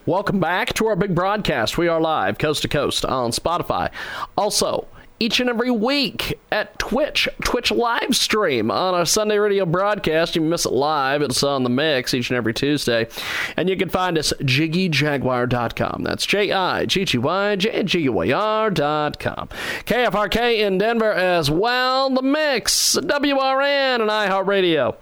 Welcome 0.06 0.42
back 0.42 0.74
to 0.74 0.88
our 0.88 0.98
big 0.98 1.16
broadcast. 1.16 1.78
We 1.78 1.88
are 1.88 2.02
live 2.02 2.38
coast 2.38 2.64
to 2.64 2.68
coast 2.68 3.06
on 3.06 3.32
Spotify. 3.32 3.90
Also, 4.38 4.88
each 5.20 5.40
and 5.40 5.50
every 5.50 5.72
week 5.72 6.40
at 6.52 6.78
Twitch, 6.80 7.30
Twitch 7.44 7.72
live 7.72 8.16
stream 8.16 8.70
on 8.70 8.94
our 8.94 9.06
Sunday 9.06 9.38
radio 9.38 9.66
broadcast. 9.66 10.36
You 10.36 10.42
miss 10.42 10.66
it 10.66 10.74
live, 10.74 11.22
it's 11.22 11.44
on 11.44 11.64
the 11.64 11.70
mix 11.70 12.14
each 12.14 12.30
and 12.30 12.38
every 12.38 12.54
Tuesday. 12.54 13.08
And 13.56 13.70
you 13.70 13.78
can 13.78 13.90
find 13.90 14.18
us 14.18 14.34
jiggyjaguar.com. 14.42 16.04
That's 16.04 16.26
J 16.26 16.52
I 16.52 16.86
G 16.86 17.06
G 17.06 17.18
Y 17.18 17.56
J 17.56 17.84
G 17.84 18.10
Y 18.10 18.32
R.com. 18.32 19.50
KFRK 19.86 20.60
in 20.60 20.78
Denver 20.78 21.12
as 21.12 21.50
well. 21.50 22.10
The 22.10 22.22
mix, 22.22 22.96
WRN 22.98 24.02
and 24.02 24.10
iHeartRadio. 24.10 24.96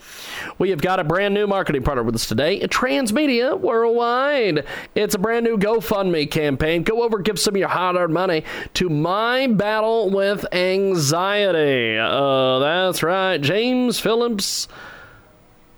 We 0.59 0.69
have 0.69 0.81
got 0.81 0.99
a 0.99 1.03
brand 1.03 1.33
new 1.33 1.47
marketing 1.47 1.83
partner 1.83 2.03
with 2.03 2.15
us 2.15 2.27
today, 2.27 2.59
Transmedia 2.61 3.59
Worldwide. 3.59 4.65
It's 4.95 5.15
a 5.15 5.19
brand 5.19 5.45
new 5.45 5.57
GoFundMe 5.57 6.29
campaign. 6.29 6.83
Go 6.83 7.03
over, 7.03 7.19
give 7.19 7.39
some 7.39 7.55
of 7.55 7.59
your 7.59 7.69
hard 7.69 7.95
earned 7.95 8.13
money 8.13 8.43
to 8.75 8.89
My 8.89 9.47
Battle 9.47 10.00
with 10.09 10.45
Anxiety. 10.53 11.97
Uh, 11.97 12.59
that's 12.59 13.03
right. 13.03 13.37
James 13.39 13.99
Phillips. 13.99 14.67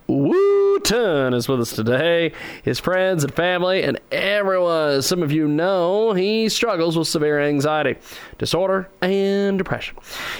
Wooten 0.07 1.33
is 1.33 1.47
with 1.47 1.61
us 1.61 1.71
today. 1.71 2.33
His 2.63 2.79
friends 2.79 3.23
and 3.23 3.33
family 3.33 3.83
and 3.83 3.99
everyone, 4.11 5.01
some 5.01 5.23
of 5.23 5.31
you 5.31 5.47
know, 5.47 6.13
he 6.13 6.49
struggles 6.49 6.97
with 6.97 7.07
severe 7.07 7.39
anxiety, 7.39 7.95
disorder, 8.37 8.89
and 9.01 9.57
depression. 9.57 9.97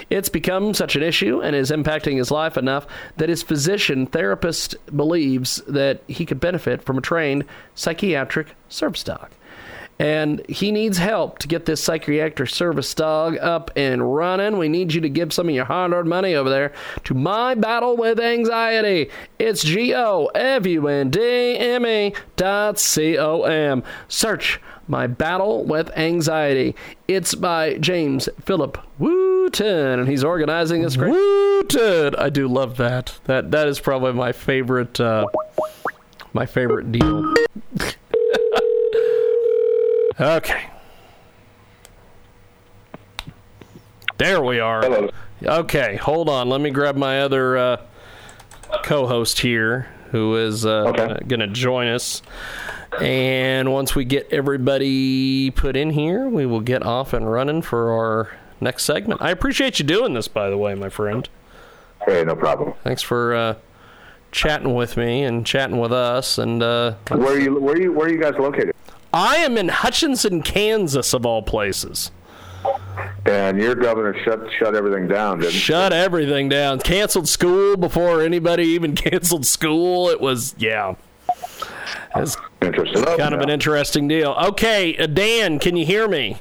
It's 0.10 0.30
become 0.30 0.74
such 0.74 0.96
an 0.96 1.04
issue 1.04 1.42
and 1.42 1.56
is 1.56 1.72
impacting 1.72 2.18
his 2.18 2.30
life 2.30 2.58
enough 2.58 2.86
that 3.18 3.30
his 3.30 3.42
physician 3.42 4.06
therapist 4.06 4.76
believes 4.96 5.62
that 5.68 6.04
he 6.08 6.26
could 6.26 6.42
benefit 6.42 6.84
from 6.84 6.98
a 6.98 7.02
trained 7.02 7.46
psychiatric 7.74 8.56
service 8.68 9.04
dog 9.04 9.30
and 10.00 10.44
he 10.50 10.72
needs 10.72 10.98
help 10.98 11.40
to 11.40 11.48
get 11.48 11.66
this 11.66 11.84
psychiatric 11.84 12.50
service 12.50 12.94
dog 12.94 13.38
up 13.38 13.72
and 13.76 14.16
running. 14.16 14.58
We 14.58 14.68
need 14.70 14.94
you 14.94 15.02
to 15.02 15.10
give 15.10 15.32
some 15.32 15.50
of 15.50 15.56
your 15.56 15.66
hard 15.66 15.94
earned 15.94 16.10
money 16.10 16.36
over 16.36 16.50
there 16.50 16.74
to 17.04 17.14
My 17.14 17.56
Battle 17.56 17.96
with 17.96 18.20
Anxiety. 18.20 19.10
It's 19.40 19.64
G 19.64 19.94
O 19.94 20.26
F 20.34 20.66
U 20.66 20.88
N 20.88 21.10
D 21.10 21.58
M 21.58 21.86
E 21.86 22.14
dot 22.36 22.80
C 22.80 23.18
O 23.18 23.44
M. 23.44 23.84
Search 24.08 24.60
My 24.88 25.08
Battle 25.08 25.64
with 25.64 25.96
Anxiety. 25.98 26.76
It's 27.08 27.36
by 27.36 27.78
James 27.78 28.28
Philip 28.42 28.78
Wooten, 29.00 30.00
and 30.00 30.08
he's 30.10 30.24
organizing 30.24 30.82
this 30.82 30.96
great. 30.98 31.12
Wooten! 31.12 32.16
I 32.16 32.30
do 32.30 32.48
love 32.48 32.78
that. 32.78 33.20
That 33.26 33.52
That 33.52 33.68
is 33.68 33.80
probably 33.80 34.14
my 34.14 34.32
favorite. 34.32 35.00
Uh, 35.00 35.26
my 36.34 36.46
favorite 36.48 36.92
deal. 36.92 37.34
Okay. 40.20 40.70
There 44.18 44.42
we 44.44 44.60
are. 44.60 44.82
Hello. 44.82 45.10
Okay, 45.44 45.96
hold 45.98 46.30
on. 46.30 46.50
Let 46.50 46.62
me 46.62 46.70
grab 46.70 46.96
my 46.96 47.22
other 47.22 47.58
uh, 47.58 47.78
co-host 48.84 49.40
here, 49.40 49.88
who 50.12 50.36
is 50.38 50.66
uh, 50.66 50.86
Okay. 50.90 51.18
going 51.28 51.40
to 51.40 51.48
join 51.48 51.88
us. 51.88 52.22
And 53.02 53.74
once 53.74 53.96
we 53.96 54.06
get 54.06 54.28
everybody 54.32 55.50
put 55.52 55.76
in 55.76 55.90
here, 55.90 56.30
we 56.30 56.46
will 56.46 56.62
get 56.62 56.84
off 56.84 57.12
and 57.14 57.30
running 57.30 57.64
for 57.64 57.92
our 57.92 58.30
next 58.62 58.84
segment. 58.84 59.22
I 59.22 59.32
appreciate 59.32 59.80
you 59.80 59.86
doing 59.86 60.14
this, 60.14 60.28
by 60.28 60.50
the 60.50 60.58
way, 60.58 60.76
my 60.76 60.90
friend. 60.90 61.28
Hey, 62.06 62.24
no 62.24 62.36
problem. 62.36 62.74
Thanks 62.84 63.02
for 63.02 63.34
uh, 63.34 63.56
chatting 64.32 64.76
with 64.76 64.96
me 64.96 65.24
and 65.24 65.44
chatting 65.46 65.80
with 65.80 65.92
us. 65.92 66.38
And 66.38 66.62
uh, 66.62 66.94
Where 67.10 67.34
are 67.34 67.40
you? 67.40 67.60
Where 67.60 67.74
are 67.74 67.82
you? 67.82 67.92
Where 67.92 68.08
are 68.08 68.12
you 68.12 68.22
guys 68.22 68.36
located? 68.38 68.76
I 69.14 69.38
am 69.38 69.58
in 69.58 69.70
Hutchinson, 69.70 70.42
Kansas, 70.42 71.14
of 71.14 71.26
all 71.26 71.44
places. 71.44 72.12
And 73.26 73.60
your 73.62 73.76
governor 73.76 74.16
shut 74.24 74.40
shut 74.58 74.76
everything 74.76 75.08
down, 75.08 75.40
didn't? 75.40 75.54
Shut 75.54 75.94
everything 75.94 76.50
down. 76.50 76.80
Canceled 76.80 77.28
school 77.28 77.78
before 77.78 78.22
anybody 78.22 78.64
even 78.64 78.96
canceled 78.96 79.46
school. 79.46 80.10
It 80.10 80.20
was, 80.20 80.56
yeah. 80.58 80.96
That's 82.16 82.38
Interesting. 82.62 83.04
kind 83.04 83.34
of 83.34 83.42
an 83.42 83.50
interesting 83.50 84.08
deal. 84.08 84.32
Okay, 84.32 84.96
uh, 84.98 85.08
Dan, 85.08 85.60
can 85.60 85.76
you 85.76 85.86
hear 85.86 86.08
me? 86.08 86.38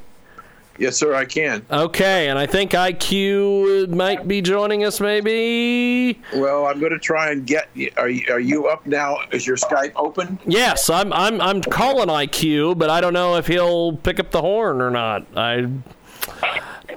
Yes, 0.82 0.96
sir, 0.96 1.14
I 1.14 1.24
can. 1.24 1.64
Okay, 1.70 2.28
and 2.28 2.36
I 2.36 2.44
think 2.44 2.72
IQ 2.72 3.94
might 3.94 4.26
be 4.26 4.42
joining 4.42 4.82
us, 4.82 5.00
maybe. 5.00 6.20
Well, 6.34 6.66
I'm 6.66 6.80
going 6.80 6.90
to 6.90 6.98
try 6.98 7.30
and 7.30 7.46
get. 7.46 7.68
Are 7.96 8.08
you, 8.08 8.24
are 8.28 8.40
you 8.40 8.66
up 8.66 8.84
now? 8.84 9.18
Is 9.30 9.46
your 9.46 9.56
Skype 9.56 9.92
open? 9.94 10.40
Yes, 10.44 10.90
I'm. 10.90 11.12
I'm. 11.12 11.40
I'm 11.40 11.62
calling 11.62 12.08
IQ, 12.08 12.78
but 12.78 12.90
I 12.90 13.00
don't 13.00 13.12
know 13.12 13.36
if 13.36 13.46
he'll 13.46 13.96
pick 13.96 14.18
up 14.18 14.32
the 14.32 14.40
horn 14.40 14.80
or 14.82 14.90
not. 14.90 15.24
I 15.36 15.68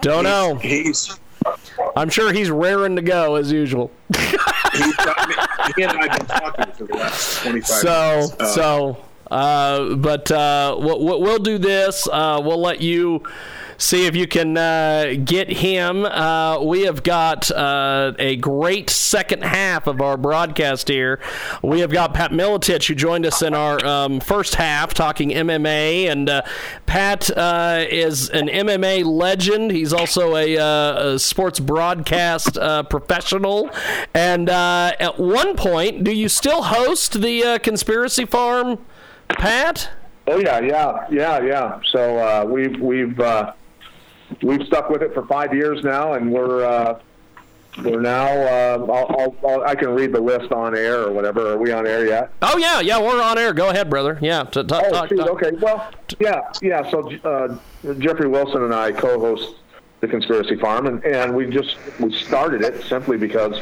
don't 0.01 0.23
know. 0.23 0.55
He's 0.55 1.19
I'm 1.95 2.09
sure 2.09 2.33
he's 2.33 2.49
raring 2.49 2.95
to 2.95 3.03
go 3.03 3.35
as 3.35 3.51
usual. 3.51 3.91
he's 4.15 4.95
got 4.95 5.29
me, 5.29 5.35
he 5.75 5.83
and 5.83 5.91
I 5.91 6.07
have 6.07 6.17
been 6.17 6.27
talking 6.27 6.71
for 6.73 6.83
the 6.85 6.93
last 6.95 7.43
25 7.43 7.67
So, 7.67 8.13
minutes. 8.15 8.33
Uh, 8.39 8.47
so, 8.47 9.05
uh, 9.29 9.95
but 9.95 10.31
uh, 10.31 10.75
we'll, 10.79 11.21
we'll 11.21 11.37
do 11.37 11.59
this. 11.59 12.07
Uh, 12.11 12.41
we'll 12.43 12.59
let 12.61 12.81
you 12.81 13.21
see 13.77 14.05
if 14.05 14.15
you 14.15 14.27
can 14.27 14.57
uh, 14.57 15.13
get 15.23 15.49
him. 15.49 16.05
Uh, 16.05 16.61
we 16.61 16.81
have 16.81 17.03
got 17.03 17.49
uh, 17.51 18.13
a 18.19 18.35
great 18.37 18.89
second 18.89 19.43
half 19.43 19.87
of 19.87 20.01
our 20.01 20.17
broadcast 20.17 20.87
here. 20.87 21.19
We 21.61 21.79
have 21.79 21.91
got 21.91 22.13
Pat 22.13 22.31
Miletich, 22.31 22.87
who 22.87 22.95
joined 22.95 23.25
us 23.25 23.41
in 23.41 23.53
our 23.53 23.83
um, 23.85 24.19
first 24.19 24.55
half 24.55 24.93
talking 24.93 25.29
MMA. 25.29 26.09
And 26.09 26.29
uh, 26.29 26.41
Pat 26.85 27.29
uh, 27.35 27.85
is 27.89 28.29
an 28.29 28.47
MMA 28.47 29.05
legend. 29.05 29.71
He's 29.71 29.93
also 29.93 30.35
a, 30.35 30.57
uh, 30.57 31.13
a 31.13 31.19
sports 31.19 31.59
broadcast 31.59 32.57
professional. 32.89 33.69
And 34.13 34.49
at 34.49 35.19
one 35.19 35.55
point, 35.55 36.03
do 36.03 36.11
you 36.11 36.29
still 36.29 36.63
host 36.63 37.21
the 37.21 37.59
Conspiracy 37.61 38.25
Farm, 38.25 38.79
Pat? 39.29 39.89
Oh 40.27 40.39
yeah, 40.39 40.59
yeah, 40.59 41.07
yeah, 41.11 41.41
yeah. 41.41 41.79
So 41.91 42.17
uh, 42.17 42.45
we've 42.45 42.79
we've 42.79 43.19
uh, 43.19 43.53
we've 44.41 44.65
stuck 44.67 44.89
with 44.89 45.01
it 45.01 45.13
for 45.13 45.25
five 45.27 45.53
years 45.53 45.83
now, 45.83 46.13
and 46.13 46.31
we're 46.31 46.63
uh, 46.65 46.99
we're 47.83 47.99
now. 48.01 48.25
Uh, 48.27 48.85
I'll, 48.89 49.15
I'll, 49.19 49.35
I'll, 49.49 49.61
I 49.63 49.75
can 49.75 49.89
read 49.89 50.13
the 50.13 50.21
list 50.21 50.51
on 50.51 50.77
air 50.77 51.01
or 51.03 51.11
whatever. 51.11 51.53
Are 51.53 51.57
we 51.57 51.71
on 51.71 51.85
air 51.85 52.05
yet? 52.07 52.31
Oh 52.41 52.57
yeah, 52.57 52.79
yeah, 52.79 52.99
we're 53.01 53.21
on 53.21 53.37
air. 53.37 53.53
Go 53.53 53.69
ahead, 53.69 53.89
brother. 53.89 54.17
Yeah, 54.21 54.43
t- 54.43 54.63
t- 54.63 54.67
Oh, 54.73 54.89
talk, 54.91 55.09
shoot, 55.09 55.17
talk. 55.17 55.29
okay. 55.31 55.51
Well, 55.61 55.91
yeah, 56.19 56.41
yeah. 56.61 56.89
So 56.89 57.11
uh, 57.23 57.57
Jeffrey 57.99 58.27
Wilson 58.27 58.63
and 58.63 58.73
I 58.73 58.91
co-host 58.93 59.55
the 60.01 60.07
Conspiracy 60.07 60.55
Farm, 60.55 60.87
and, 60.87 61.03
and 61.05 61.35
we 61.35 61.47
just 61.47 61.77
we 61.99 62.13
started 62.13 62.61
it 62.61 62.83
simply 62.85 63.17
because 63.17 63.59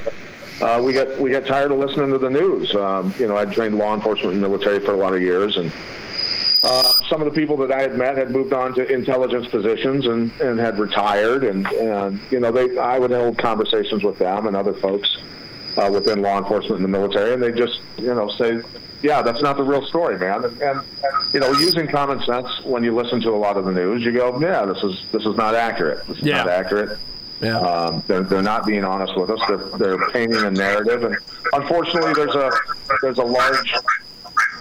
uh, 0.61 0.79
we 0.83 0.93
got 0.93 1.17
we 1.19 1.31
got 1.31 1.45
tired 1.47 1.71
of 1.71 1.79
listening 1.79 2.11
to 2.11 2.17
the 2.19 2.29
news. 2.29 2.75
Um, 2.75 3.13
you 3.17 3.27
know, 3.27 3.35
I'd 3.37 3.51
trained 3.51 3.77
law 3.79 3.95
enforcement 3.95 4.33
and 4.33 4.41
military 4.41 4.79
for 4.79 4.93
a 4.93 4.97
lot 4.97 5.13
of 5.15 5.21
years, 5.21 5.57
and 5.57 5.71
uh, 6.63 6.91
some 7.09 7.21
of 7.21 7.25
the 7.25 7.39
people 7.39 7.57
that 7.57 7.71
I 7.71 7.81
had 7.81 7.97
met 7.97 8.17
had 8.17 8.31
moved 8.31 8.53
on 8.53 8.73
to 8.75 8.91
intelligence 8.91 9.47
positions 9.47 10.05
and, 10.07 10.31
and 10.39 10.59
had 10.59 10.79
retired, 10.79 11.43
and, 11.43 11.67
and 11.67 12.19
you 12.31 12.39
know, 12.39 12.51
they 12.51 12.77
I 12.77 12.97
would 12.99 13.11
hold 13.11 13.37
conversations 13.37 14.03
with 14.03 14.17
them 14.17 14.47
and 14.47 14.55
other 14.55 14.73
folks 14.73 15.17
uh, 15.77 15.89
within 15.91 16.21
law 16.21 16.37
enforcement 16.37 16.75
and 16.77 16.83
the 16.85 16.87
military, 16.89 17.33
and 17.33 17.43
they 17.43 17.51
just 17.51 17.81
you 17.97 18.13
know 18.13 18.29
say, 18.29 18.61
yeah, 19.01 19.21
that's 19.21 19.41
not 19.41 19.57
the 19.57 19.63
real 19.63 19.85
story, 19.85 20.17
man. 20.17 20.45
And, 20.45 20.61
and 20.61 20.81
you 21.33 21.39
know, 21.41 21.51
using 21.51 21.87
common 21.87 22.21
sense 22.23 22.47
when 22.63 22.83
you 22.83 22.95
listen 22.95 23.19
to 23.21 23.31
a 23.31 23.35
lot 23.37 23.57
of 23.57 23.65
the 23.65 23.71
news, 23.73 24.03
you 24.05 24.13
go, 24.13 24.39
yeah, 24.39 24.63
this 24.65 24.81
is 24.83 25.03
this 25.11 25.25
is 25.25 25.35
not 25.35 25.55
accurate. 25.55 26.05
This 26.07 26.17
is 26.19 26.23
Yeah. 26.23 26.37
not 26.37 26.49
accurate. 26.49 26.97
Yeah. 27.41 27.57
Um, 27.59 28.01
they're, 28.07 28.21
they're 28.21 28.41
not 28.41 28.65
being 28.65 28.85
honest 28.85 29.17
with 29.17 29.29
us. 29.29 29.39
They're, 29.49 29.57
they're 29.97 30.09
painting 30.11 30.41
a 30.43 30.51
narrative, 30.51 31.03
and 31.03 31.17
unfortunately, 31.51 32.13
there's 32.13 32.35
a 32.35 32.49
there's 33.01 33.17
a 33.17 33.23
large 33.25 33.73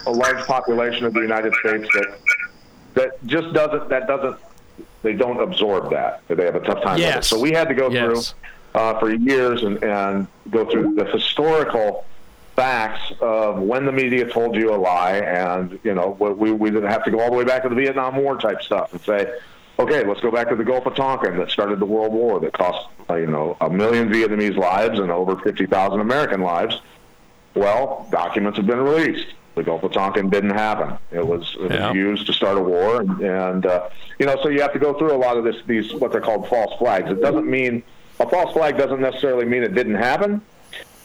a 0.07 0.11
large 0.11 0.45
population 0.47 1.05
of 1.07 1.15
the 1.15 1.21
United 1.21 1.55
States 1.57 1.89
that 1.95 2.19
that 2.95 3.27
just 3.27 3.53
doesn't 3.55 3.89
that 3.89 4.07
doesn't 4.07 4.37
they 5.03 5.13
don't 5.13 5.41
absorb 5.41 5.91
that. 5.91 6.23
That 6.29 6.37
they 6.37 6.45
have 6.45 6.55
a 6.55 6.61
tough 6.61 6.83
time 6.83 6.95
with 6.95 7.03
it. 7.03 7.07
Yes. 7.09 7.29
So 7.29 7.39
we 7.41 7.51
had 7.53 7.69
to 7.69 7.75
go 7.75 7.91
Yes. 7.91 8.33
through 8.33 8.81
uh, 8.81 8.99
for 8.99 9.13
years 9.13 9.63
and, 9.63 9.83
and 9.83 10.27
go 10.51 10.65
through 10.71 10.95
the 10.95 11.05
historical 11.07 12.05
facts 12.57 13.13
of 13.21 13.59
when 13.61 13.87
the 13.87 13.93
media 13.93 14.27
told 14.31 14.55
you 14.55 14.75
a 14.75 14.77
lie, 14.77 15.17
and 15.19 15.79
you 15.85 15.95
know 15.95 16.11
we 16.21 16.53
we 16.53 16.71
didn't 16.71 16.91
have 16.91 17.05
to 17.05 17.11
go 17.11 17.21
all 17.21 17.31
the 17.31 17.37
way 17.37 17.45
back 17.45 17.63
to 17.63 17.69
the 17.69 17.75
Vietnam 17.75 18.17
War 18.17 18.37
type 18.39 18.63
stuff 18.63 18.93
and 18.93 19.01
say, 19.03 19.33
okay, 19.79 20.05
let's 20.05 20.21
go 20.21 20.31
back 20.31 20.49
to 20.51 20.57
the 20.57 20.65
Gulf 20.65 20.87
of 20.87 20.95
Tonkin 20.95 21.37
that 21.39 21.51
started 21.51 21.81
the 21.81 21.87
World 21.87 22.13
War 22.13 22.41
that 22.41 22.53
cost 22.53 22.89
uh, 23.11 23.15
you 23.15 23.27
know 23.27 23.57
a 23.61 23.69
million 23.71 24.09
Vietnamese 24.11 24.57
lives 24.57 24.99
and 24.99 25.11
over 25.11 25.37
fifty 25.37 25.67
thousand 25.67 26.01
American 26.01 26.43
lives. 26.43 26.81
Well, 27.55 28.07
documents 28.11 28.57
have 28.59 28.67
been 28.67 28.81
released. 28.81 29.27
The 29.55 29.63
Gulf 29.63 29.83
of 29.83 29.93
Tonkin 29.93 30.31
didn't 30.31 30.51
happen. 30.51 30.99
It 31.11 31.27
was, 31.27 31.57
it 31.61 31.71
was 31.71 31.95
used 31.95 32.27
to 32.27 32.33
start 32.33 32.57
a 32.57 32.63
war, 32.63 33.01
and, 33.01 33.21
and 33.21 33.67
uh, 33.67 33.89
you 34.19 34.27
know, 34.27 34.37
so 34.43 34.49
you 34.49 34.63
have 34.63 34.73
to 34.73 34.79
go 34.79 34.95
through 34.95 35.15
a 35.15 35.19
lot 35.19 35.37
of 35.37 35.45
this. 35.45 35.57
These 35.67 35.93
what 35.95 36.13
they're 36.13 36.23
called 36.23 36.49
false 36.49 36.73
flags. 36.79 37.11
It 37.11 37.21
doesn't 37.21 37.47
mean 37.47 37.83
a 38.19 38.29
false 38.29 38.53
flag 38.53 38.79
doesn't 38.79 39.01
necessarily 39.01 39.45
mean 39.45 39.63
it 39.63 39.75
didn't 39.75 39.97
happen. 39.97 40.41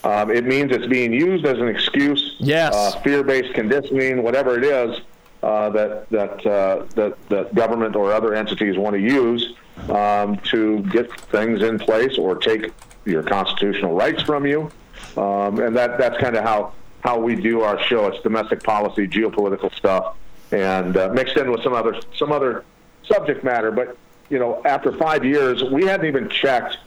Um, 0.04 0.32
it 0.32 0.46
means 0.46 0.72
it's 0.72 0.88
being 0.88 1.12
used 1.12 1.46
as 1.46 1.60
an 1.60 1.68
excuse. 1.68 2.36
Yes. 2.40 2.74
Uh, 2.74 3.00
fear-based 3.02 3.54
conditioning, 3.54 4.24
whatever 4.24 4.58
it 4.58 4.64
is 4.64 5.02
uh, 5.44 5.70
that 5.70 6.10
that 6.10 6.46
uh, 6.46 6.86
that 6.96 7.30
that 7.30 7.56
government 7.56 7.96
or 7.96 8.14
other 8.14 8.34
entities 8.34 8.78
want 8.78 8.96
to 8.96 9.02
use 9.02 9.54
um, 9.90 10.38
to 10.38 10.82
get 10.84 11.12
things 11.32 11.62
in 11.62 11.80
place 11.80 12.18
or 12.18 12.36
take 12.36 12.72
your 13.06 13.24
constitutional 13.24 13.96
rights 13.96 14.22
from 14.24 14.46
you. 14.46 14.72
Um, 15.16 15.60
and 15.60 15.76
that 15.76 15.98
that's 15.98 16.18
kind 16.18 16.36
of 16.36 16.44
how 16.44 16.74
how 17.02 17.20
we 17.20 17.36
do 17.36 17.62
our 17.62 17.82
show. 17.84 18.08
It's 18.08 18.22
domestic 18.24 18.64
policy, 18.64 19.08
geopolitical 19.08 19.74
stuff, 19.76 20.16
and 20.52 20.98
uh, 20.98 21.10
mixed 21.10 21.38
in 21.38 21.52
with 21.52 21.64
some 21.64 21.74
other 21.74 22.00
some 22.16 22.32
other 22.32 22.64
subject 23.04 23.44
matter. 23.44 23.72
But 23.72 23.98
you 24.30 24.40
know, 24.40 24.62
after 24.66 24.92
five 24.92 25.24
years, 25.24 25.64
we 25.64 25.86
hadn't 25.86 26.08
even 26.08 26.30
checked 26.30 26.78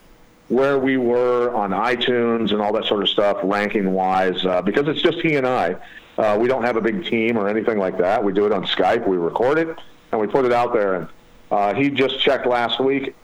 where 0.48 0.78
we 0.78 0.96
were 0.96 1.54
on 1.54 1.70
iTunes 1.70 2.50
and 2.50 2.60
all 2.60 2.72
that 2.72 2.84
sort 2.84 3.02
of 3.02 3.08
stuff, 3.08 3.38
ranking 3.44 3.92
wise, 3.92 4.44
uh, 4.44 4.60
because 4.60 4.88
it's 4.88 5.00
just 5.00 5.18
he 5.20 5.36
and 5.36 5.46
I. 5.46 5.76
Uh, 6.18 6.36
we 6.38 6.48
don't 6.48 6.64
have 6.64 6.76
a 6.76 6.80
big 6.80 7.04
team 7.06 7.38
or 7.38 7.48
anything 7.48 7.78
like 7.78 7.96
that. 7.98 8.22
We 8.22 8.32
do 8.32 8.46
it 8.46 8.52
on 8.52 8.64
Skype. 8.66 9.06
We 9.06 9.16
record 9.16 9.58
it 9.58 9.78
and 10.12 10.20
we 10.20 10.26
put 10.26 10.44
it 10.44 10.52
out 10.52 10.72
there. 10.72 10.94
And 10.94 11.08
uh, 11.50 11.74
he 11.74 11.88
just 11.88 12.20
checked 12.20 12.46
last 12.46 12.80
week 12.80 13.14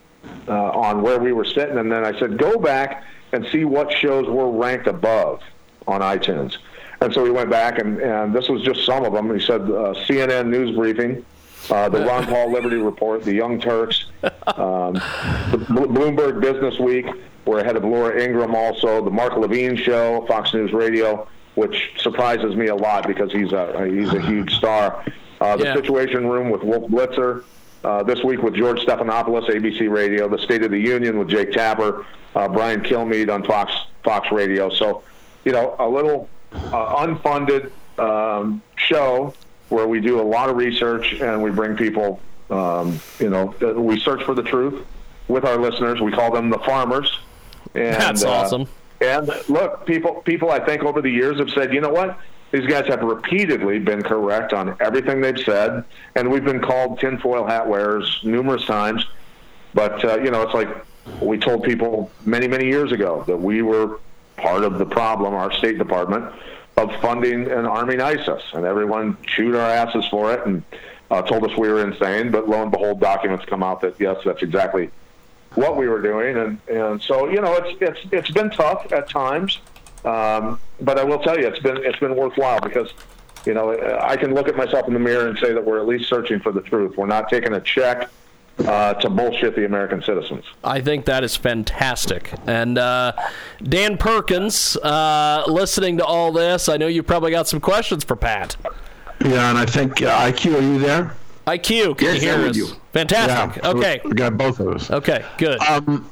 uh, 0.48 0.70
on 0.70 1.02
where 1.02 1.18
we 1.18 1.32
were 1.32 1.44
sitting, 1.44 1.78
and 1.78 1.90
then 1.90 2.04
I 2.04 2.18
said, 2.18 2.38
go 2.38 2.58
back 2.58 3.04
and 3.32 3.46
see 3.48 3.64
what 3.64 3.92
shows 3.92 4.26
were 4.28 4.50
ranked 4.50 4.86
above 4.86 5.42
on 5.86 6.00
iTunes. 6.00 6.58
And 7.00 7.12
so 7.12 7.22
we 7.22 7.30
went 7.30 7.50
back, 7.50 7.78
and, 7.78 8.00
and 8.00 8.34
this 8.34 8.48
was 8.48 8.62
just 8.62 8.84
some 8.86 9.04
of 9.04 9.12
them. 9.12 9.32
He 9.38 9.44
said 9.44 9.60
uh, 9.62 9.94
CNN 10.06 10.48
news 10.48 10.74
briefing, 10.74 11.24
uh, 11.70 11.88
the 11.88 12.04
Ron 12.04 12.24
Paul 12.28 12.50
Liberty 12.52 12.76
Report, 12.76 13.22
the 13.22 13.34
Young 13.34 13.60
Turks, 13.60 14.06
um, 14.22 14.94
the 14.94 15.58
Bloomberg 15.68 16.40
Business 16.40 16.78
Week. 16.78 17.06
We're 17.44 17.60
ahead 17.60 17.76
of 17.76 17.84
Laura 17.84 18.20
Ingraham 18.20 18.54
also, 18.54 19.04
the 19.04 19.10
Mark 19.10 19.36
Levin 19.36 19.76
Show, 19.76 20.24
Fox 20.26 20.52
News 20.54 20.72
Radio, 20.72 21.28
which 21.54 21.92
surprises 21.98 22.56
me 22.56 22.68
a 22.68 22.74
lot 22.74 23.06
because 23.06 23.30
he's 23.32 23.52
a 23.52 23.86
he's 23.88 24.12
a 24.12 24.20
huge 24.20 24.52
star. 24.54 25.04
Uh, 25.40 25.56
the 25.56 25.64
Yeah. 25.64 25.74
Situation 25.74 26.26
Room 26.26 26.50
with 26.50 26.62
Wolf 26.62 26.90
Blitzer. 26.90 27.44
Uh, 27.84 28.02
this 28.02 28.24
week 28.24 28.42
with 28.42 28.54
George 28.54 28.80
Stephanopoulos, 28.80 29.48
ABC 29.48 29.88
Radio. 29.88 30.28
The 30.28 30.38
State 30.38 30.64
of 30.64 30.72
the 30.72 30.78
Union 30.80 31.18
with 31.18 31.28
Jake 31.28 31.52
Tapper. 31.52 32.04
Uh, 32.34 32.48
Brian 32.48 32.80
Kilmeade 32.80 33.32
on 33.32 33.44
Fox 33.44 33.72
Fox 34.02 34.32
Radio. 34.32 34.68
So, 34.70 35.02
you 35.44 35.52
know, 35.52 35.76
a 35.78 35.88
little 35.88 36.28
uh, 36.72 37.06
unfunded 37.06 37.70
um, 37.98 38.62
show 38.76 39.34
where 39.68 39.86
we 39.86 40.00
do 40.00 40.20
a 40.20 40.22
lot 40.22 40.48
of 40.48 40.56
research 40.56 41.14
and 41.14 41.42
we 41.42 41.50
bring 41.50 41.76
people. 41.76 42.20
Um, 42.50 43.00
you 43.18 43.30
know, 43.30 43.54
we 43.76 43.98
search 43.98 44.22
for 44.22 44.34
the 44.34 44.42
truth 44.42 44.86
with 45.28 45.44
our 45.44 45.56
listeners. 45.56 46.00
We 46.00 46.12
call 46.12 46.32
them 46.32 46.50
the 46.50 46.58
farmers. 46.58 47.18
And, 47.74 47.94
That's 47.96 48.24
uh, 48.24 48.30
awesome. 48.30 48.68
and 49.00 49.28
look, 49.48 49.84
people, 49.86 50.22
people, 50.22 50.50
I 50.50 50.60
think 50.60 50.82
over 50.82 51.02
the 51.02 51.10
years 51.10 51.38
have 51.38 51.50
said, 51.50 51.74
you 51.74 51.80
know 51.80 51.90
what? 51.90 52.18
These 52.52 52.66
guys 52.66 52.86
have 52.86 53.02
repeatedly 53.02 53.80
been 53.80 54.02
correct 54.02 54.52
on 54.52 54.76
everything 54.78 55.20
they've 55.20 55.38
said, 55.38 55.84
and 56.14 56.30
we've 56.30 56.44
been 56.44 56.60
called 56.60 57.00
tinfoil 57.00 57.44
hat 57.44 57.66
wearers 57.66 58.20
numerous 58.22 58.64
times. 58.64 59.04
But 59.74 60.02
uh, 60.04 60.18
you 60.20 60.30
know, 60.30 60.42
it's 60.42 60.54
like 60.54 60.68
we 61.20 61.38
told 61.38 61.64
people 61.64 62.10
many, 62.24 62.46
many 62.46 62.66
years 62.66 62.92
ago 62.92 63.24
that 63.26 63.36
we 63.36 63.62
were 63.62 63.98
part 64.36 64.64
of 64.64 64.78
the 64.78 64.86
problem, 64.86 65.34
our 65.34 65.52
State 65.52 65.78
Department, 65.78 66.32
of 66.76 66.94
funding 67.00 67.50
and 67.50 67.66
arming 67.66 68.00
ISIS, 68.00 68.42
and 68.52 68.64
everyone 68.64 69.16
chewed 69.26 69.54
our 69.54 69.70
asses 69.70 70.04
for 70.08 70.32
it 70.34 70.46
and 70.46 70.62
uh, 71.10 71.22
told 71.22 71.44
us 71.44 71.56
we 71.56 71.68
were 71.68 71.86
insane. 71.86 72.30
But 72.30 72.48
lo 72.48 72.62
and 72.62 72.70
behold, 72.70 73.00
documents 73.00 73.44
come 73.46 73.62
out 73.62 73.80
that 73.80 73.98
yes, 73.98 74.18
that's 74.24 74.42
exactly 74.42 74.90
what 75.54 75.76
we 75.76 75.88
were 75.88 76.02
doing, 76.02 76.36
and 76.36 76.58
and 76.68 77.00
so 77.00 77.28
you 77.30 77.40
know, 77.40 77.54
it's 77.54 77.78
it's 77.80 78.00
it's 78.12 78.30
been 78.30 78.50
tough 78.50 78.92
at 78.92 79.08
times, 79.08 79.60
um, 80.04 80.60
but 80.80 80.98
I 80.98 81.04
will 81.04 81.18
tell 81.18 81.38
you, 81.38 81.46
it's 81.46 81.60
been 81.60 81.78
it's 81.78 81.98
been 81.98 82.14
worthwhile 82.14 82.60
because 82.60 82.92
you 83.46 83.54
know 83.54 83.98
I 84.00 84.16
can 84.16 84.34
look 84.34 84.48
at 84.48 84.56
myself 84.56 84.86
in 84.86 84.92
the 84.92 85.00
mirror 85.00 85.28
and 85.28 85.38
say 85.38 85.52
that 85.52 85.64
we're 85.64 85.78
at 85.78 85.86
least 85.86 86.08
searching 86.08 86.40
for 86.40 86.52
the 86.52 86.60
truth. 86.60 86.96
We're 86.96 87.06
not 87.06 87.30
taking 87.30 87.54
a 87.54 87.60
check 87.60 88.10
uh, 88.58 88.94
to 88.94 89.10
bullshit 89.10 89.54
the 89.54 89.64
American 89.66 90.02
citizens. 90.02 90.44
I 90.64 90.80
think 90.80 91.04
that 91.06 91.22
is 91.24 91.36
fantastic. 91.36 92.32
And 92.46 92.78
uh, 92.78 93.12
Dan 93.62 93.98
Perkins, 93.98 94.76
uh, 94.78 95.44
listening 95.46 95.98
to 95.98 96.04
all 96.04 96.32
this, 96.32 96.68
I 96.68 96.76
know 96.76 96.86
you 96.86 97.02
probably 97.02 97.30
got 97.32 97.48
some 97.48 97.60
questions 97.60 98.04
for 98.04 98.16
Pat. 98.16 98.56
Yeah, 99.24 99.50
and 99.50 99.58
I 99.58 99.66
think 99.66 100.02
uh, 100.02 100.26
IQ, 100.30 100.58
are 100.58 100.62
you 100.62 100.78
there? 100.78 101.14
IQ, 101.46 101.98
can 101.98 102.06
Yes, 102.08 102.14
you 102.16 102.20
hear 102.22 102.34
I'm 102.34 102.40
with 102.42 102.50
us? 102.50 102.56
you. 102.56 102.66
Fantastic. 102.92 103.62
Yeah, 103.62 103.70
Okay. 103.70 104.00
We 104.04 104.12
got 104.12 104.36
both 104.36 104.58
of 104.60 104.68
us. 104.68 104.90
Okay. 104.90 105.24
Good. 105.38 105.60
Um, 105.60 106.10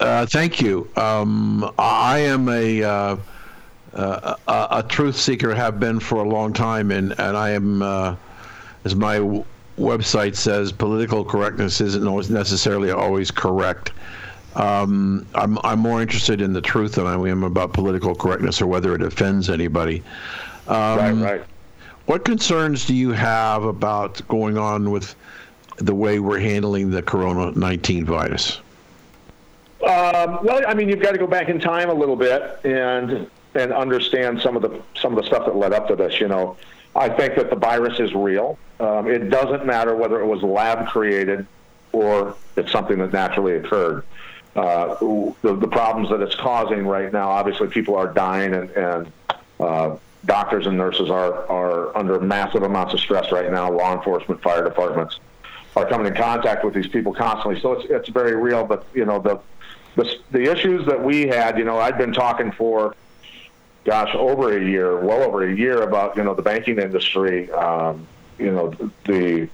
uh, 0.00 0.26
thank 0.26 0.60
you. 0.60 0.90
Um, 0.96 1.70
I 1.78 2.18
am 2.18 2.48
a, 2.48 2.82
uh, 2.82 3.16
uh, 3.94 4.34
a 4.48 4.66
a 4.78 4.82
truth 4.88 5.16
seeker, 5.16 5.54
have 5.54 5.78
been 5.78 6.00
for 6.00 6.16
a 6.16 6.28
long 6.28 6.52
time, 6.52 6.90
and 6.90 7.12
and 7.20 7.36
I 7.36 7.50
am, 7.50 7.80
uh, 7.80 8.16
as 8.84 8.96
my 8.96 9.18
w- 9.18 9.44
website 9.78 10.36
says, 10.36 10.72
political 10.72 11.24
correctness 11.24 11.80
isn't 11.80 12.06
always 12.06 12.30
necessarily 12.30 12.90
always 12.90 13.30
correct. 13.30 13.92
Um, 14.54 15.26
I'm 15.34 15.58
I'm 15.64 15.80
more 15.80 16.00
interested 16.00 16.40
in 16.40 16.52
the 16.52 16.60
truth 16.60 16.92
than 16.92 17.06
I 17.06 17.14
am 17.14 17.42
about 17.42 17.72
political 17.72 18.14
correctness 18.14 18.62
or 18.62 18.66
whether 18.66 18.94
it 18.94 19.02
offends 19.02 19.50
anybody. 19.50 20.02
right, 20.68 21.12
right. 21.12 21.44
What 22.06 22.24
concerns 22.24 22.86
do 22.86 22.94
you 22.94 23.12
have 23.12 23.64
about 23.64 24.26
going 24.28 24.58
on 24.58 24.90
with 24.90 25.16
the 25.76 25.94
way 25.94 26.20
we're 26.20 26.38
handling 26.38 26.90
the 26.90 27.02
Corona 27.02 27.50
19 27.52 28.04
virus? 28.04 28.60
Um, 29.82 30.38
well, 30.44 30.62
I 30.66 30.74
mean, 30.74 30.88
you've 30.88 31.00
got 31.00 31.12
to 31.12 31.18
go 31.18 31.26
back 31.26 31.48
in 31.48 31.58
time 31.58 31.90
a 31.90 31.94
little 31.94 32.16
bit 32.16 32.60
and 32.64 33.28
and 33.54 33.72
understand 33.72 34.40
some 34.40 34.56
of 34.56 34.62
the 34.62 34.82
some 34.94 35.16
of 35.16 35.22
the 35.22 35.26
stuff 35.26 35.46
that 35.46 35.56
led 35.56 35.72
up 35.72 35.88
to 35.88 35.96
this. 35.96 36.20
You 36.20 36.28
know, 36.28 36.56
I 36.96 37.08
think 37.08 37.34
that 37.36 37.50
the 37.50 37.56
virus 37.56 37.98
is 37.98 38.14
real. 38.14 38.58
Um, 38.80 39.08
it 39.08 39.30
doesn't 39.30 39.66
matter 39.66 39.94
whether 39.96 40.20
it 40.20 40.26
was 40.26 40.42
lab 40.42 40.86
created 40.88 41.46
or 41.92 42.36
it's 42.56 42.70
something 42.70 42.98
that 42.98 43.12
naturally 43.12 43.56
occurred. 43.56 44.04
Uh, 44.56 44.94
the, 45.42 45.56
the 45.56 45.66
problems 45.66 46.10
that 46.10 46.20
it's 46.20 46.36
causing 46.36 46.86
right 46.86 47.12
now, 47.12 47.28
obviously, 47.28 47.66
people 47.68 47.96
are 47.96 48.12
dying 48.12 48.54
and, 48.54 48.70
and 48.70 49.12
uh, 49.58 49.96
doctors 50.26 50.66
and 50.66 50.76
nurses 50.76 51.10
are, 51.10 51.46
are 51.48 51.96
under 51.96 52.20
massive 52.20 52.62
amounts 52.62 52.94
of 52.94 53.00
stress 53.00 53.32
right 53.32 53.50
now. 53.50 53.70
Law 53.70 53.96
enforcement, 53.96 54.40
fire 54.42 54.62
departments 54.62 55.18
are 55.76 55.86
coming 55.88 56.06
in 56.06 56.14
contact 56.14 56.64
with 56.64 56.74
these 56.74 56.86
people 56.86 57.12
constantly. 57.12 57.60
So 57.60 57.72
it's, 57.72 57.90
it's 57.90 58.08
very 58.08 58.36
real. 58.36 58.64
But, 58.64 58.86
you 58.94 59.04
know, 59.04 59.18
the, 59.18 59.40
the, 59.96 60.16
the 60.30 60.42
issues 60.50 60.86
that 60.86 61.02
we 61.02 61.26
had, 61.26 61.58
you 61.58 61.64
know, 61.64 61.78
I'd 61.78 61.98
been 61.98 62.12
talking 62.12 62.52
for, 62.52 62.94
gosh, 63.84 64.14
over 64.14 64.56
a 64.56 64.64
year, 64.64 64.98
well 64.98 65.22
over 65.22 65.46
a 65.46 65.54
year 65.54 65.82
about, 65.82 66.16
you 66.16 66.24
know, 66.24 66.34
the 66.34 66.42
banking 66.42 66.78
industry. 66.78 67.50
Um, 67.52 68.06
you 68.38 68.50
know, 68.50 68.74
the, 69.04 69.48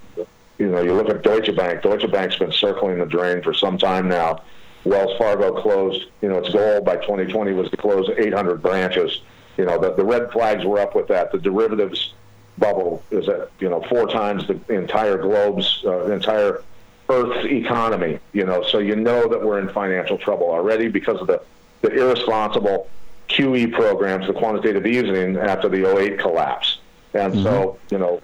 you 0.59 0.69
know, 0.69 0.81
you 0.81 0.95
look 0.95 1.09
at 1.09 1.23
Deutsche 1.23 1.55
Bank. 1.55 1.83
Deutsche 1.83 2.11
Bank's 2.11 2.37
been 2.37 2.53
circling 2.53 2.99
the 2.99 3.07
drain 3.07 3.43
for 3.43 3.53
some 3.53 3.77
time 3.77 4.09
now. 4.09 4.43
Wells 4.85 5.17
Fargo 5.19 5.61
closed, 5.61 6.07
you 6.23 6.29
know, 6.29 6.39
its 6.39 6.51
goal 6.51 6.81
by 6.81 6.97
2020 6.97 7.53
was 7.53 7.71
to 7.71 7.77
close 7.77 8.09
800 8.17 8.63
branches. 8.63 9.21
You 9.59 9.67
know, 9.67 9.79
the, 9.79 9.93
the 9.93 10.05
red 10.05 10.31
flags 10.33 10.65
were 10.65 10.79
up 10.79 10.95
with 10.95 11.09
that. 11.09 11.33
The 11.33 11.39
derivatives 11.39 12.15
bubble 12.57 13.03
is 13.11 13.29
at, 13.29 13.51
you 13.59 13.69
know, 13.69 13.83
four 13.83 14.07
times 14.07 14.47
the 14.47 14.59
entire 14.73 15.19
globe's, 15.19 15.83
uh, 15.85 16.11
entire 16.11 16.63
Earth's 17.11 17.45
economy, 17.47 18.21
you 18.33 18.45
know, 18.45 18.63
so 18.63 18.79
you 18.79 18.95
know 18.95 19.29
that 19.29 19.43
we're 19.43 19.59
in 19.59 19.69
financial 19.71 20.17
trouble 20.17 20.49
already 20.49 20.89
because 20.89 21.21
of 21.21 21.27
the, 21.27 21.43
the 21.83 21.91
irresponsible 21.91 22.89
QE 23.31 23.73
programs, 23.73 24.27
the 24.27 24.33
quantitative 24.33 24.87
easing 24.87 25.37
after 25.37 25.69
the 25.69 25.89
08 25.97 26.19
collapse. 26.19 26.79
And 27.15 27.35
so, 27.43 27.79
you 27.91 27.99
know, 27.99 28.21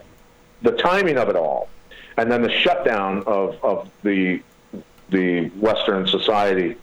the 0.63 0.73
timing 0.73 1.17
of 1.17 1.29
it 1.29 1.37
all, 1.37 1.69
and 2.17 2.31
then 2.31 2.43
the 2.43 2.51
shutdown 2.51 3.23
of, 3.27 3.57
of 3.63 3.91
the 4.03 4.43
the 5.09 5.49
Western 5.51 6.07
society 6.09 6.77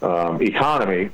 um, 0.00 0.40
economy 0.40 1.10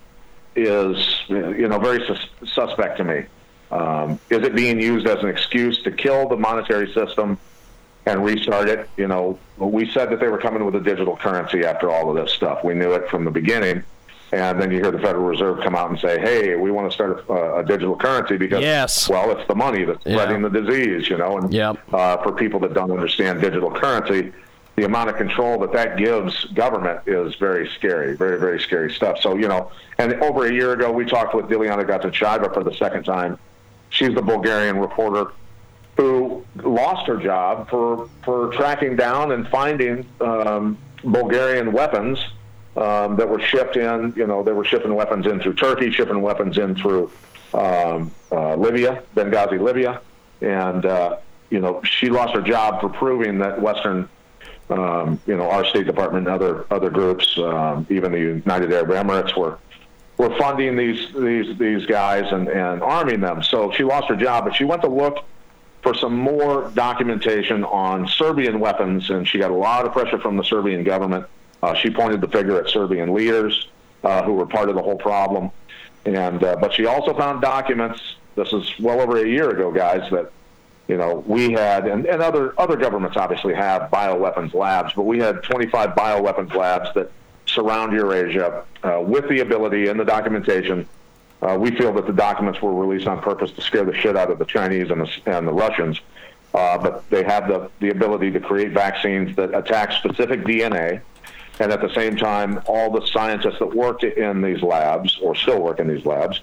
is 0.56 1.20
you 1.28 1.68
know 1.68 1.78
very 1.78 2.06
sus- 2.06 2.50
suspect 2.52 2.98
to 2.98 3.04
me. 3.04 3.24
Um, 3.70 4.18
is 4.30 4.44
it 4.44 4.54
being 4.54 4.80
used 4.80 5.06
as 5.06 5.22
an 5.22 5.28
excuse 5.28 5.82
to 5.84 5.92
kill 5.92 6.28
the 6.28 6.36
monetary 6.36 6.92
system 6.92 7.38
and 8.04 8.24
restart 8.24 8.68
it? 8.68 8.90
You 8.96 9.06
know, 9.06 9.38
we 9.56 9.90
said 9.90 10.10
that 10.10 10.20
they 10.20 10.28
were 10.28 10.38
coming 10.38 10.64
with 10.64 10.74
a 10.74 10.80
digital 10.80 11.16
currency 11.16 11.64
after 11.64 11.90
all 11.90 12.10
of 12.10 12.16
this 12.16 12.34
stuff. 12.34 12.64
We 12.64 12.74
knew 12.74 12.92
it 12.92 13.08
from 13.08 13.24
the 13.24 13.30
beginning. 13.30 13.84
And 14.32 14.60
then 14.60 14.70
you 14.70 14.78
hear 14.78 14.92
the 14.92 14.98
Federal 15.00 15.24
Reserve 15.24 15.60
come 15.64 15.74
out 15.74 15.90
and 15.90 15.98
say, 15.98 16.20
"Hey, 16.20 16.54
we 16.54 16.70
want 16.70 16.88
to 16.90 16.94
start 16.94 17.24
a, 17.28 17.56
a 17.58 17.64
digital 17.64 17.96
currency 17.96 18.36
because, 18.36 18.60
Yes. 18.60 19.08
well, 19.08 19.30
it's 19.32 19.46
the 19.48 19.54
money 19.56 19.84
that's 19.84 20.04
Yeah. 20.06 20.18
spreading 20.18 20.42
the 20.42 20.50
disease, 20.50 21.08
you 21.10 21.16
know." 21.18 21.38
And 21.38 21.52
Yep. 21.52 21.76
uh, 21.92 22.16
for 22.18 22.32
people 22.32 22.60
that 22.60 22.72
don't 22.72 22.92
understand 22.92 23.40
digital 23.40 23.70
currency, 23.72 24.32
the 24.76 24.84
amount 24.84 25.10
of 25.10 25.16
control 25.16 25.58
that 25.60 25.72
that 25.72 25.96
gives 25.96 26.44
government 26.54 27.00
is 27.06 27.34
very 27.36 27.68
scary, 27.76 28.14
very, 28.14 28.38
very 28.38 28.60
scary 28.60 28.92
stuff. 28.92 29.18
So, 29.20 29.34
you 29.36 29.48
know, 29.48 29.70
and 29.98 30.14
over 30.22 30.46
a 30.46 30.52
year 30.52 30.72
ago, 30.72 30.92
we 30.92 31.04
talked 31.04 31.34
with 31.34 31.46
Dilyana 31.46 31.84
Gaytandzhieva 31.84 32.54
for 32.54 32.62
the 32.62 32.72
second 32.74 33.02
time. 33.04 33.36
She's 33.90 34.14
the 34.14 34.22
Bulgarian 34.22 34.78
reporter 34.78 35.26
who 35.96 36.44
lost 36.62 37.06
her 37.08 37.16
job 37.16 37.68
for, 37.68 38.08
for 38.24 38.52
tracking 38.52 38.94
down 38.96 39.32
and 39.32 39.48
finding 39.48 40.06
um, 40.20 40.78
Bulgarian 41.04 41.72
weapons 41.72 42.18
um, 42.76 43.16
that 43.16 43.28
were 43.28 43.40
shipped 43.40 43.76
in. 43.76 44.12
You 44.16 44.26
know, 44.26 44.42
they 44.42 44.52
were 44.52 44.64
shipping 44.64 44.94
weapons 44.94 45.26
in 45.26 45.40
through 45.40 45.54
Turkey, 45.54 45.90
shipping 45.90 46.20
weapons 46.20 46.58
in 46.58 46.74
through 46.74 47.10
um, 47.54 48.10
uh, 48.30 48.54
Libya, 48.54 49.02
Benghazi, 49.14 49.60
Libya, 49.60 50.00
and 50.40 50.86
uh, 50.86 51.16
you 51.50 51.60
know 51.60 51.82
she 51.82 52.08
lost 52.08 52.34
her 52.34 52.42
job 52.42 52.80
for 52.80 52.88
proving 52.88 53.38
that 53.38 53.60
Western 53.60 54.08
um, 54.70 55.20
you 55.26 55.36
know, 55.36 55.50
our 55.50 55.64
State 55.64 55.86
Department 55.86 56.28
and 56.28 56.34
other 56.34 56.64
other 56.70 56.90
groups, 56.90 57.36
um, 57.38 57.86
even 57.90 58.12
the 58.12 58.18
United 58.18 58.72
Arab 58.72 58.90
Emirates, 58.90 59.36
were 59.36 59.58
were 60.16 60.36
funding 60.38 60.76
these 60.76 61.12
these 61.14 61.58
these 61.58 61.86
guys 61.86 62.30
and, 62.32 62.48
and 62.48 62.82
arming 62.82 63.20
them. 63.20 63.42
So 63.42 63.72
she 63.72 63.84
lost 63.84 64.08
her 64.08 64.16
job, 64.16 64.44
but 64.44 64.54
she 64.54 64.64
went 64.64 64.82
to 64.82 64.88
look 64.88 65.24
for 65.82 65.94
some 65.94 66.14
more 66.14 66.70
documentation 66.74 67.64
on 67.64 68.06
Serbian 68.06 68.60
weapons, 68.60 69.10
and 69.10 69.26
she 69.26 69.38
got 69.38 69.50
a 69.50 69.54
lot 69.54 69.86
of 69.86 69.92
pressure 69.92 70.18
from 70.18 70.36
the 70.36 70.44
Serbian 70.44 70.84
government. 70.84 71.26
Uh, 71.62 71.74
she 71.74 71.90
pointed 71.90 72.20
the 72.20 72.28
finger 72.28 72.60
at 72.60 72.68
Serbian 72.68 73.12
leaders 73.12 73.68
uh, 74.04 74.22
who 74.22 74.34
were 74.34 74.46
part 74.46 74.68
of 74.68 74.74
the 74.74 74.82
whole 74.82 74.96
problem, 74.96 75.50
and 76.06 76.42
uh, 76.42 76.56
but 76.60 76.72
she 76.72 76.86
also 76.86 77.14
found 77.14 77.42
documents. 77.42 78.00
This 78.36 78.52
is 78.52 78.72
well 78.78 79.00
over 79.00 79.18
a 79.18 79.28
year 79.28 79.50
ago, 79.50 79.70
guys. 79.70 80.08
That 80.10 80.32
you 80.88 80.96
know 80.96 81.22
we 81.26 81.52
had, 81.52 81.86
and, 81.86 82.06
and 82.06 82.22
other 82.22 82.58
other 82.58 82.76
governments 82.76 83.16
obviously 83.16 83.54
have 83.54 83.90
bioweapons 83.90 84.54
labs, 84.54 84.94
but 84.94 85.02
we 85.02 85.18
had 85.18 85.42
25 85.42 85.90
bioweapons 85.90 86.54
labs 86.54 86.88
that 86.94 87.10
surround 87.46 87.92
Eurasia 87.92 88.64
uh, 88.84 89.00
with 89.00 89.28
the 89.28 89.40
ability 89.40 89.88
and 89.88 89.98
the 89.98 90.04
documentation 90.04 90.88
uh, 91.42 91.56
we 91.58 91.70
feel 91.70 91.92
that 91.94 92.06
the 92.06 92.12
documents 92.12 92.60
were 92.60 92.74
released 92.74 93.06
on 93.06 93.20
purpose 93.22 93.50
to 93.52 93.62
scare 93.62 93.84
the 93.84 93.94
shit 93.94 94.16
out 94.16 94.30
of 94.30 94.38
the 94.38 94.44
Chinese 94.44 94.90
and 94.90 95.00
the, 95.00 95.10
and 95.26 95.48
the 95.48 95.52
Russians. 95.52 96.00
Uh, 96.52 96.76
but 96.76 97.08
they 97.10 97.22
have 97.22 97.48
the, 97.48 97.70
the 97.78 97.90
ability 97.90 98.30
to 98.32 98.40
create 98.40 98.72
vaccines 98.72 99.34
that 99.36 99.54
attack 99.54 99.92
specific 99.92 100.40
DNA. 100.40 101.00
And 101.60 101.70
at 101.72 101.82
the 101.82 101.92
same 101.94 102.16
time, 102.16 102.60
all 102.66 102.90
the 102.90 103.06
scientists 103.06 103.58
that 103.58 103.76
worked 103.76 104.02
in 104.02 104.40
these 104.40 104.62
labs, 104.62 105.18
or 105.20 105.34
still 105.34 105.60
work 105.60 105.78
in 105.78 105.88
these 105.88 106.06
labs, 106.06 106.40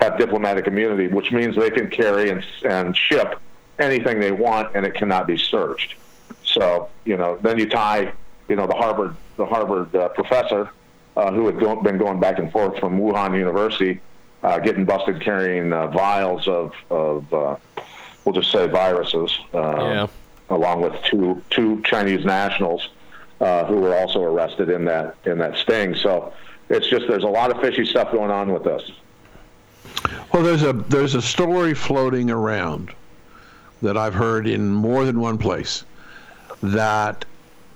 have 0.00 0.16
diplomatic 0.18 0.66
immunity, 0.66 1.06
which 1.06 1.30
means 1.32 1.54
they 1.54 1.70
can 1.70 1.90
carry 1.90 2.30
and, 2.30 2.42
and 2.64 2.96
ship 2.96 3.38
anything 3.78 4.20
they 4.20 4.32
want, 4.32 4.74
and 4.74 4.86
it 4.86 4.94
cannot 4.94 5.26
be 5.26 5.36
searched. 5.36 5.96
So, 6.44 6.88
you 7.04 7.18
know, 7.18 7.38
then 7.42 7.58
you 7.58 7.68
tie, 7.68 8.12
you 8.48 8.56
know, 8.56 8.66
the 8.66 8.74
Harvard 8.74 9.14
the 9.36 9.44
Harvard 9.44 9.94
uh, 9.94 10.08
professor 10.10 10.70
uh, 11.16 11.30
who 11.32 11.46
had 11.46 11.58
go- 11.58 11.82
been 11.82 11.98
going 11.98 12.20
back 12.20 12.38
and 12.38 12.50
forth 12.50 12.78
from 12.78 12.98
Wuhan 12.98 13.36
University 13.36 14.00
uh, 14.44 14.58
getting 14.60 14.84
busted 14.84 15.20
carrying 15.20 15.72
uh, 15.72 15.88
vials 15.88 16.46
of, 16.48 16.72
of 16.88 17.34
uh, 17.34 17.56
we'll 18.24 18.34
just 18.34 18.50
say 18.52 18.66
viruses, 18.68 19.36
um, 19.52 19.62
Yeah. 19.80 20.06
along 20.48 20.82
with 20.82 20.94
two 21.02 21.42
two 21.50 21.82
Chinese 21.82 22.24
nationals 22.24 22.88
uh, 23.40 23.64
who 23.64 23.80
were 23.80 23.96
also 23.96 24.22
arrested 24.22 24.68
in 24.68 24.84
that 24.86 25.16
in 25.24 25.38
that 25.38 25.56
sting. 25.56 25.94
So 25.94 26.32
it's 26.68 26.88
just 26.88 27.06
there's 27.08 27.24
a 27.24 27.28
lot 27.28 27.50
of 27.50 27.60
fishy 27.60 27.84
stuff 27.84 28.12
going 28.12 28.30
on 28.30 28.52
with 28.52 28.64
this. 28.64 28.90
Well, 30.32 30.42
there's 30.42 30.62
a 30.62 30.72
there's 30.72 31.14
a 31.14 31.22
story 31.22 31.74
floating 31.74 32.30
around 32.30 32.92
that 33.82 33.96
I've 33.96 34.14
heard 34.14 34.46
in 34.46 34.70
more 34.70 35.04
than 35.04 35.20
one 35.20 35.38
place 35.38 35.84
that 36.62 37.24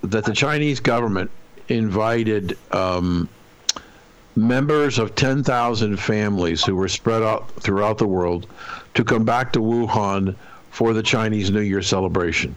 that 0.03 0.25
the 0.25 0.33
Chinese 0.33 0.79
government 0.79 1.29
invited 1.67 2.57
um, 2.71 3.29
members 4.35 4.97
of 4.97 5.15
10,000 5.15 5.97
families 5.97 6.63
who 6.63 6.75
were 6.75 6.87
spread 6.87 7.21
out 7.21 7.49
throughout 7.61 7.97
the 7.97 8.07
world 8.07 8.47
to 8.93 9.03
come 9.03 9.25
back 9.25 9.53
to 9.53 9.59
Wuhan 9.59 10.35
for 10.71 10.93
the 10.93 11.03
Chinese 11.03 11.51
New 11.51 11.61
Year 11.61 11.81
celebration. 11.81 12.55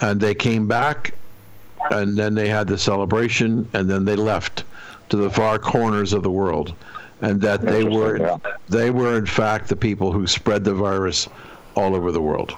And 0.00 0.20
they 0.20 0.34
came 0.34 0.68
back, 0.68 1.14
and 1.90 2.16
then 2.16 2.34
they 2.34 2.48
had 2.48 2.66
the 2.66 2.78
celebration, 2.78 3.68
and 3.72 3.88
then 3.88 4.04
they 4.04 4.16
left 4.16 4.64
to 5.10 5.16
the 5.16 5.30
far 5.30 5.58
corners 5.58 6.12
of 6.12 6.22
the 6.22 6.30
world. 6.30 6.74
And 7.20 7.40
that 7.40 7.62
they 7.62 7.82
were, 7.82 8.18
yeah. 8.18 8.36
they 8.68 8.90
were 8.90 9.18
in 9.18 9.26
fact 9.26 9.68
the 9.68 9.76
people 9.76 10.12
who 10.12 10.26
spread 10.26 10.62
the 10.62 10.74
virus 10.74 11.28
all 11.74 11.96
over 11.96 12.12
the 12.12 12.20
world. 12.20 12.56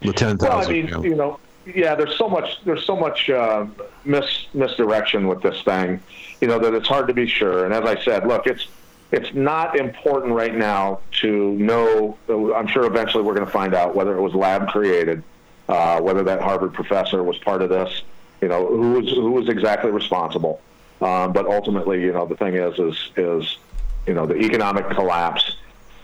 The 0.00 0.12
10,000 0.12 0.48
Well, 0.48 0.58
I 0.58 0.70
mean, 0.70 0.88
families. 0.88 1.10
you 1.10 1.16
know, 1.16 1.38
yeah, 1.74 1.94
there's 1.94 2.16
so 2.16 2.28
much 2.28 2.64
there's 2.64 2.84
so 2.84 2.96
much 2.96 3.28
uh, 3.30 3.66
mis 4.04 4.46
misdirection 4.54 5.28
with 5.28 5.42
this 5.42 5.60
thing, 5.62 6.00
you 6.40 6.48
know, 6.48 6.58
that 6.58 6.74
it's 6.74 6.88
hard 6.88 7.08
to 7.08 7.14
be 7.14 7.26
sure. 7.26 7.64
And 7.64 7.74
as 7.74 7.84
I 7.84 8.02
said, 8.02 8.26
look, 8.26 8.46
it's 8.46 8.66
it's 9.10 9.32
not 9.34 9.76
important 9.78 10.34
right 10.34 10.54
now 10.54 11.00
to 11.20 11.52
know. 11.52 12.16
I'm 12.28 12.66
sure 12.66 12.84
eventually 12.84 13.22
we're 13.22 13.34
going 13.34 13.46
to 13.46 13.52
find 13.52 13.74
out 13.74 13.94
whether 13.94 14.16
it 14.16 14.20
was 14.20 14.34
lab 14.34 14.68
created, 14.68 15.22
uh, 15.68 16.00
whether 16.00 16.22
that 16.24 16.40
Harvard 16.40 16.74
professor 16.74 17.22
was 17.22 17.38
part 17.38 17.62
of 17.62 17.70
this, 17.70 18.02
you 18.40 18.48
know, 18.48 18.66
who 18.66 18.92
was 18.92 19.08
who 19.10 19.30
was 19.32 19.48
exactly 19.48 19.90
responsible. 19.90 20.60
Um, 21.00 21.32
but 21.32 21.46
ultimately, 21.46 22.02
you 22.02 22.12
know, 22.12 22.26
the 22.26 22.36
thing 22.36 22.54
is, 22.54 22.78
is 22.78 23.10
is 23.16 23.58
you 24.06 24.14
know, 24.14 24.26
the 24.26 24.36
economic 24.36 24.88
collapse. 24.90 25.56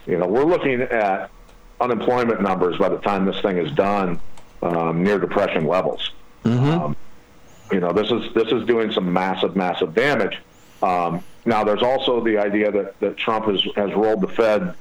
You 0.07 0.19
know, 0.19 0.27
we're 0.27 0.45
looking 0.45 0.83
at 0.83 1.31
unemployment 1.81 2.43
numbers 2.43 2.77
by 2.79 2.89
the 2.89 2.99
time 2.99 3.25
this 3.25 3.41
thing 3.41 3.57
is 3.59 3.73
done 3.73 4.21
um, 4.63 5.03
near 5.03 5.19
depression 5.19 5.67
levels. 5.67 6.11
Um, 6.71 6.97
you 7.73 7.81
know, 7.81 7.93
this 7.93 8.11
is 8.11 8.33
this 8.35 8.53
is 8.53 8.67
doing 8.67 8.93
some 8.93 9.13
massive, 9.13 9.57
massive 9.57 9.95
damage. 9.95 10.39
Um, 10.83 11.25
now, 11.47 11.65
there's 11.65 11.83
also 11.83 12.23
the 12.23 12.39
idea 12.39 12.71
that, 12.71 13.01
that 13.01 13.17
Trump 13.17 13.47
has 13.47 13.63
has 13.77 13.93
rolled 13.95 14.21
the 14.21 14.29
Fed 14.29 14.75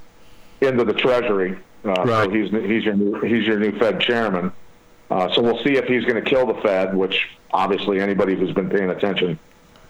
into 0.62 0.84
the 0.84 0.94
Treasury. 0.94 1.58
Uh, 1.86 1.92
Right. 2.06 2.26
So 2.26 2.30
he's 2.30 2.52
he's 2.52 2.84
your 2.84 2.96
new, 2.96 3.20
he's 3.22 3.46
your 3.48 3.60
new 3.60 3.78
Fed 3.80 4.00
chairman. 4.02 4.52
Uh, 5.12 5.32
so 5.34 5.42
we'll 5.42 5.62
see 5.64 5.76
if 5.76 5.86
he's 5.86 6.06
going 6.06 6.22
to 6.22 6.28
kill 6.28 6.46
the 6.46 6.60
Fed, 6.62 6.96
which 6.96 7.30
obviously 7.52 8.00
anybody 8.00 8.36
who's 8.36 8.52
been 8.52 8.70
paying 8.70 8.90
attention 8.90 9.38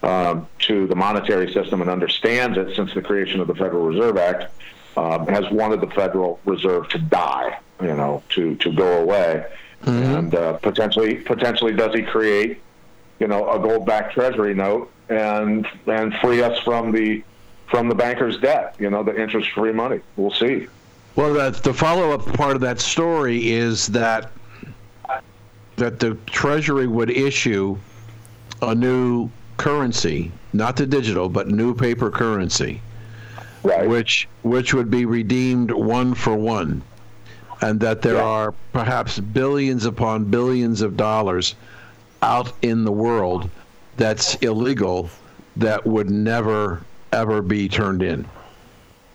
um, 0.01 0.47
to 0.59 0.85
the 0.87 0.95
monetary 0.95 1.51
system 1.53 1.81
and 1.81 1.89
understands 1.89 2.57
it 2.57 2.75
since 2.75 2.93
the 2.93 3.01
creation 3.01 3.39
of 3.39 3.47
the 3.47 3.55
Federal 3.55 3.85
Reserve 3.85 4.17
Act 4.17 4.51
um, 4.97 5.27
has 5.27 5.49
wanted 5.49 5.81
the 5.81 5.87
Federal 5.87 6.39
Reserve 6.45 6.89
to 6.89 6.99
die, 6.99 7.57
you 7.81 7.95
know, 7.95 8.21
to 8.29 8.55
to 8.57 8.71
go 8.71 9.01
away, 9.01 9.45
and 9.85 10.35
uh, 10.35 10.53
potentially 10.53 11.15
potentially 11.15 11.73
does 11.73 11.93
he 11.93 12.03
create, 12.03 12.61
you 13.19 13.27
know, 13.27 13.49
a 13.49 13.59
gold-backed 13.59 14.13
Treasury 14.13 14.53
note 14.53 14.91
and 15.09 15.67
and 15.87 16.13
free 16.15 16.41
us 16.41 16.59
from 16.59 16.91
the 16.91 17.23
from 17.69 17.89
the 17.89 17.95
bankers' 17.95 18.37
debt, 18.37 18.75
you 18.77 18.89
know, 18.89 19.03
the 19.03 19.19
interest-free 19.19 19.71
money. 19.71 19.99
We'll 20.15 20.31
see. 20.31 20.67
Well, 21.15 21.33
that 21.33 21.63
the 21.63 21.73
follow-up 21.73 22.25
part 22.33 22.55
of 22.55 22.61
that 22.61 22.79
story 22.79 23.49
is 23.49 23.87
that 23.87 24.31
that 25.77 25.99
the 25.99 26.15
Treasury 26.27 26.87
would 26.87 27.09
issue 27.09 27.77
a 28.61 28.73
new 28.75 29.29
currency, 29.57 30.31
not 30.53 30.75
the 30.75 30.85
digital, 30.85 31.29
but 31.29 31.47
new 31.49 31.73
paper 31.73 32.09
currency, 32.09 32.81
Right. 33.63 33.87
which 33.87 34.27
which 34.43 34.73
would 34.73 34.91
be 34.91 35.05
redeemed 35.05 35.71
one 35.71 36.13
for 36.13 36.35
one, 36.35 36.81
and 37.61 37.79
that 37.79 38.01
there 38.01 38.15
Yeah. 38.15 38.23
are 38.23 38.53
perhaps 38.73 39.19
billions 39.19 39.85
upon 39.85 40.25
billions 40.25 40.81
of 40.81 40.97
dollars 40.97 41.55
out 42.21 42.51
in 42.61 42.83
the 42.83 42.91
world 42.91 43.49
that's 43.97 44.35
illegal 44.35 45.09
that 45.57 45.85
would 45.85 46.09
never 46.09 46.81
ever 47.11 47.41
be 47.41 47.69
turned 47.69 48.01
in 48.01 48.25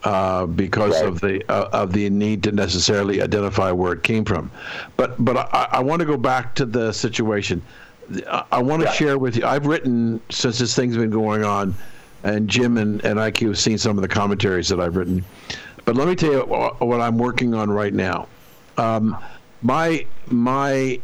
uh, 0.03 0.45
because 0.45 1.01
Right. 1.01 1.09
of 1.09 1.19
the 1.21 1.43
uh, 1.51 1.69
of 1.73 1.93
the 1.93 2.09
need 2.09 2.43
to 2.43 2.51
necessarily 2.51 3.21
identify 3.21 3.71
where 3.71 3.93
it 3.93 4.03
came 4.03 4.25
from. 4.25 4.51
But 4.97 5.23
but 5.23 5.37
I, 5.53 5.67
I 5.73 5.79
want 5.83 5.99
to 6.01 6.05
go 6.05 6.17
back 6.17 6.55
to 6.55 6.65
the 6.65 6.91
situation. 6.93 7.65
I, 8.27 8.43
I 8.53 8.61
want 8.61 8.81
to 8.81 8.87
Yeah. 8.87 8.93
share 8.93 9.17
with 9.19 9.35
you. 9.35 9.45
I've 9.45 9.65
written 9.65 10.21
since 10.31 10.59
this 10.59 10.75
thing's 10.75 10.95
been 10.97 11.09
going 11.09 11.43
on, 11.43 11.75
and 12.23 12.49
Jim 12.49 12.77
and, 12.77 13.03
and 13.05 13.19
IQ 13.19 13.47
have 13.47 13.59
seen 13.59 13.77
some 13.77 13.97
of 13.97 14.01
the 14.01 14.07
commentaries 14.07 14.69
that 14.69 14.79
I've 14.79 14.95
written. 14.95 15.25
But 15.85 15.95
let 15.95 16.07
me 16.07 16.15
tell 16.15 16.31
you 16.31 16.39
what, 16.45 16.79
what 16.85 17.01
I'm 17.01 17.17
working 17.17 17.53
on 17.53 17.69
right 17.69 17.93
now. 17.93 18.29
Um, 18.77 19.17
my 19.61 20.07
my 20.27 21.01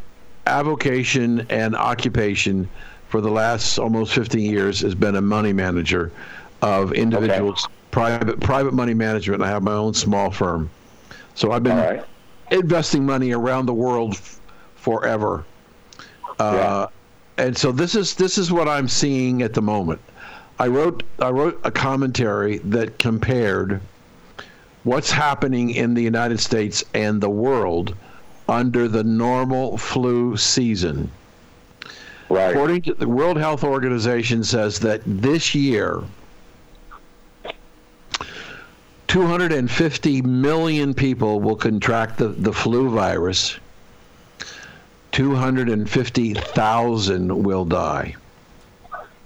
avocation 0.47 1.45
and 1.49 1.75
occupation 1.75 2.69
for 3.07 3.19
the 3.21 3.29
last 3.31 3.77
almost 3.77 4.13
15 4.13 4.39
years 4.51 4.79
has 4.81 4.95
been 4.95 5.15
a 5.15 5.21
money 5.21 5.53
manager 5.53 6.13
of 6.61 6.91
individuals 6.93 7.67
private 7.95 8.41
private 8.41 8.73
money 8.73 8.93
management. 8.93 9.41
I 9.41 9.47
have 9.47 9.63
my 9.63 9.71
own 9.71 9.93
small 9.93 10.29
firm. 10.29 10.69
So 11.33 11.53
i've 11.53 11.63
been 11.63 11.77
right. 11.77 12.03
investing 12.51 13.05
money 13.05 13.31
around 13.31 13.67
the 13.67 13.73
world 13.73 14.15
f- 14.15 14.37
forever. 14.75 15.45
Uh, 16.37 16.87
and 17.37 17.57
so 17.57 17.71
this 17.71 17.95
is 17.95 18.13
this 18.15 18.37
is 18.37 18.51
what 18.51 18.67
i'm 18.67 18.89
seeing 18.89 19.41
at 19.41 19.53
the 19.53 19.61
moment. 19.61 20.01
I 20.59 20.67
wrote 20.67 21.03
i 21.19 21.29
wrote 21.29 21.57
a 21.63 21.71
commentary 21.71 22.57
that 22.75 22.99
compared 22.99 23.79
what's 24.83 25.09
happening 25.09 25.69
in 25.69 25.93
the 25.93 26.03
united 26.03 26.41
states 26.41 26.83
and 26.93 27.21
the 27.21 27.29
world 27.29 27.95
under 28.49 28.89
the 28.89 29.05
normal 29.05 29.77
flu 29.77 30.35
season. 30.35 31.09
Right. 32.27 32.49
According 32.49 32.81
to 32.83 32.93
the 32.95 33.07
World 33.07 33.37
Health 33.37 33.63
Organization 33.63 34.43
says 34.43 34.79
that 34.79 35.01
this 35.05 35.55
year 35.55 36.03
250 39.15 40.21
million 40.23 40.93
people 40.93 41.39
will 41.39 41.55
contract 41.55 42.17
the, 42.17 42.27
the 42.27 42.51
flu 42.51 42.89
virus. 42.89 43.57
250,000 45.13 47.43
will 47.43 47.63
die. 47.63 48.13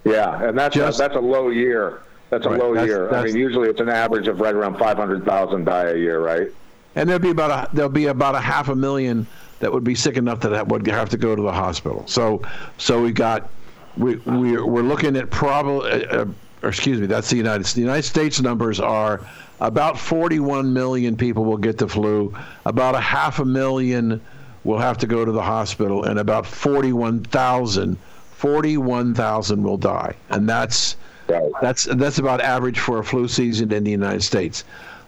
Yeah, 0.04 0.44
and 0.44 0.56
that's 0.56 0.76
Just- 0.76 1.00
a, 1.00 1.02
that's 1.02 1.16
a 1.16 1.20
low 1.20 1.50
year. 1.50 2.02
That's 2.30 2.46
a 2.46 2.52
Right, 2.52 2.60
low 2.60 2.76
that's- 2.76 2.88
year. 2.88 3.12
I 3.12 3.24
mean, 3.24 3.36
usually 3.36 3.68
it's 3.68 3.82
an 3.82 3.90
average 3.90 4.28
of 4.28 4.40
right 4.40 4.54
around 4.54 4.78
500,000 4.78 5.66
die 5.66 5.86
a 5.86 5.96
year, 5.96 6.24
right? 6.24 6.50
And 6.96 7.10
there'll 7.10 7.20
be 7.20 7.32
about 7.32 7.50
a 7.50 7.68
there'll 7.76 7.90
be 7.90 8.06
about 8.06 8.36
a 8.36 8.40
half 8.40 8.70
a 8.70 8.76
million 8.76 9.26
that 9.60 9.74
would 9.74 9.84
be 9.84 9.96
sick 9.96 10.18
enough 10.18 10.40
that 10.42 10.68
would 10.68 10.86
have 10.86 11.10
to 11.10 11.18
go 11.18 11.36
to 11.36 11.42
the 11.42 11.52
hospital. 11.52 12.04
So, 12.06 12.44
so 12.78 13.02
we 13.02 13.12
got 13.12 13.50
we 13.98 14.18
we 14.18 14.56
we're 14.62 14.84
looking 14.84 15.16
at 15.16 15.32
probably. 15.32 16.06
Uh, 16.06 16.26
uh, 16.26 16.28
excuse 16.68 17.00
me, 17.00 17.08
that's 17.08 17.32
the 17.32 17.38
United 17.38 17.66
the 17.66 17.82
United 17.82 18.04
States 18.04 18.40
numbers 18.40 18.80
are 18.80 19.22
about 19.60 20.00
41 20.00 20.74
million 20.74 21.18
people 21.18 21.44
will 21.46 21.58
get 21.58 21.78
the 21.78 21.88
flu, 21.88 22.36
about 22.66 22.96
a 22.96 23.00
half 23.00 23.40
a 23.40 23.46
million 23.46 24.22
will 24.64 24.80
have 24.80 24.98
to 25.00 25.08
go 25.08 25.26
to 25.26 25.32
the 25.32 25.42
hospital, 25.42 26.04
and 26.04 26.20
about 26.20 26.46
41,000 26.46 27.98
41,000 28.40 29.62
will 29.62 29.76
die, 29.76 30.16
and 30.30 30.48
that's 30.48 30.96
right. 31.28 31.52
that's 31.62 31.84
that's 31.84 32.20
about 32.20 32.40
average 32.40 32.80
for 32.80 33.00
a 33.00 33.04
flu 33.04 33.28
season 33.28 33.70
in 33.74 33.84
the 33.84 33.92
United 33.92 34.24
States. 34.24 34.64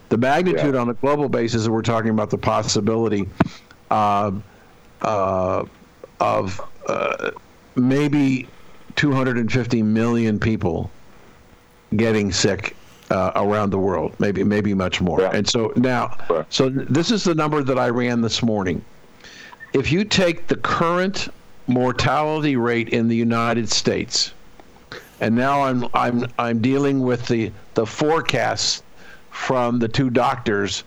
The 0.10 0.18
magnitude 0.18 0.74
yeah. 0.74 0.82
on 0.82 0.89
a 0.89 0.93
global 0.95 1.30
basis, 1.30 1.66
we're 1.70 1.82
talking 1.82 2.10
about 2.10 2.30
the 2.30 2.38
possibility 2.38 3.30
uh, 3.89 4.32
uh, 5.02 5.64
of 6.20 6.62
uh, 6.89 7.32
maybe 7.76 8.49
250 8.97 9.82
million 9.82 10.38
people 10.38 10.91
getting 11.95 12.34
sick 12.34 12.76
uh, 13.12 13.32
around 13.36 13.70
the 13.70 13.80
world, 13.80 14.16
maybe 14.20 14.43
maybe 14.43 14.74
much 14.74 15.01
more. 15.01 15.22
Yeah. 15.22 15.32
And 15.32 15.47
so 15.47 15.72
now, 15.76 16.18
right. 16.30 16.45
so 16.49 16.70
this 16.70 17.12
is 17.12 17.24
the 17.24 17.36
number 17.36 17.62
that 17.62 17.78
I 17.78 17.89
ran 17.89 18.22
this 18.22 18.41
morning. 18.41 18.84
If 19.74 19.91
you 19.91 20.03
take 20.03 20.47
the 20.47 20.55
current 20.55 21.30
mortality 21.68 22.55
rate 22.55 22.89
in 22.89 23.07
the 23.07 23.16
United 23.16 23.70
States. 23.70 24.34
And 25.20 25.36
now 25.36 25.62
I'm 25.62 25.88
I'm 25.93 26.26
I'm 26.38 26.62
dealing 26.62 27.01
with 27.01 27.28
the 27.28 27.51
the 27.76 27.86
forecasts 27.86 28.84
from 29.30 29.80
the 29.80 29.88
two 29.88 30.09
doctors 30.09 30.84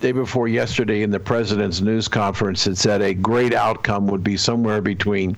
day 0.00 0.12
before 0.12 0.48
yesterday 0.48 1.02
in 1.02 1.10
the 1.10 1.20
president's 1.20 1.80
news 1.80 2.08
conference 2.08 2.64
that 2.64 2.76
said 2.76 3.00
a 3.00 3.14
great 3.14 3.54
outcome 3.54 4.06
would 4.06 4.22
be 4.22 4.36
somewhere 4.36 4.80
between 4.80 5.36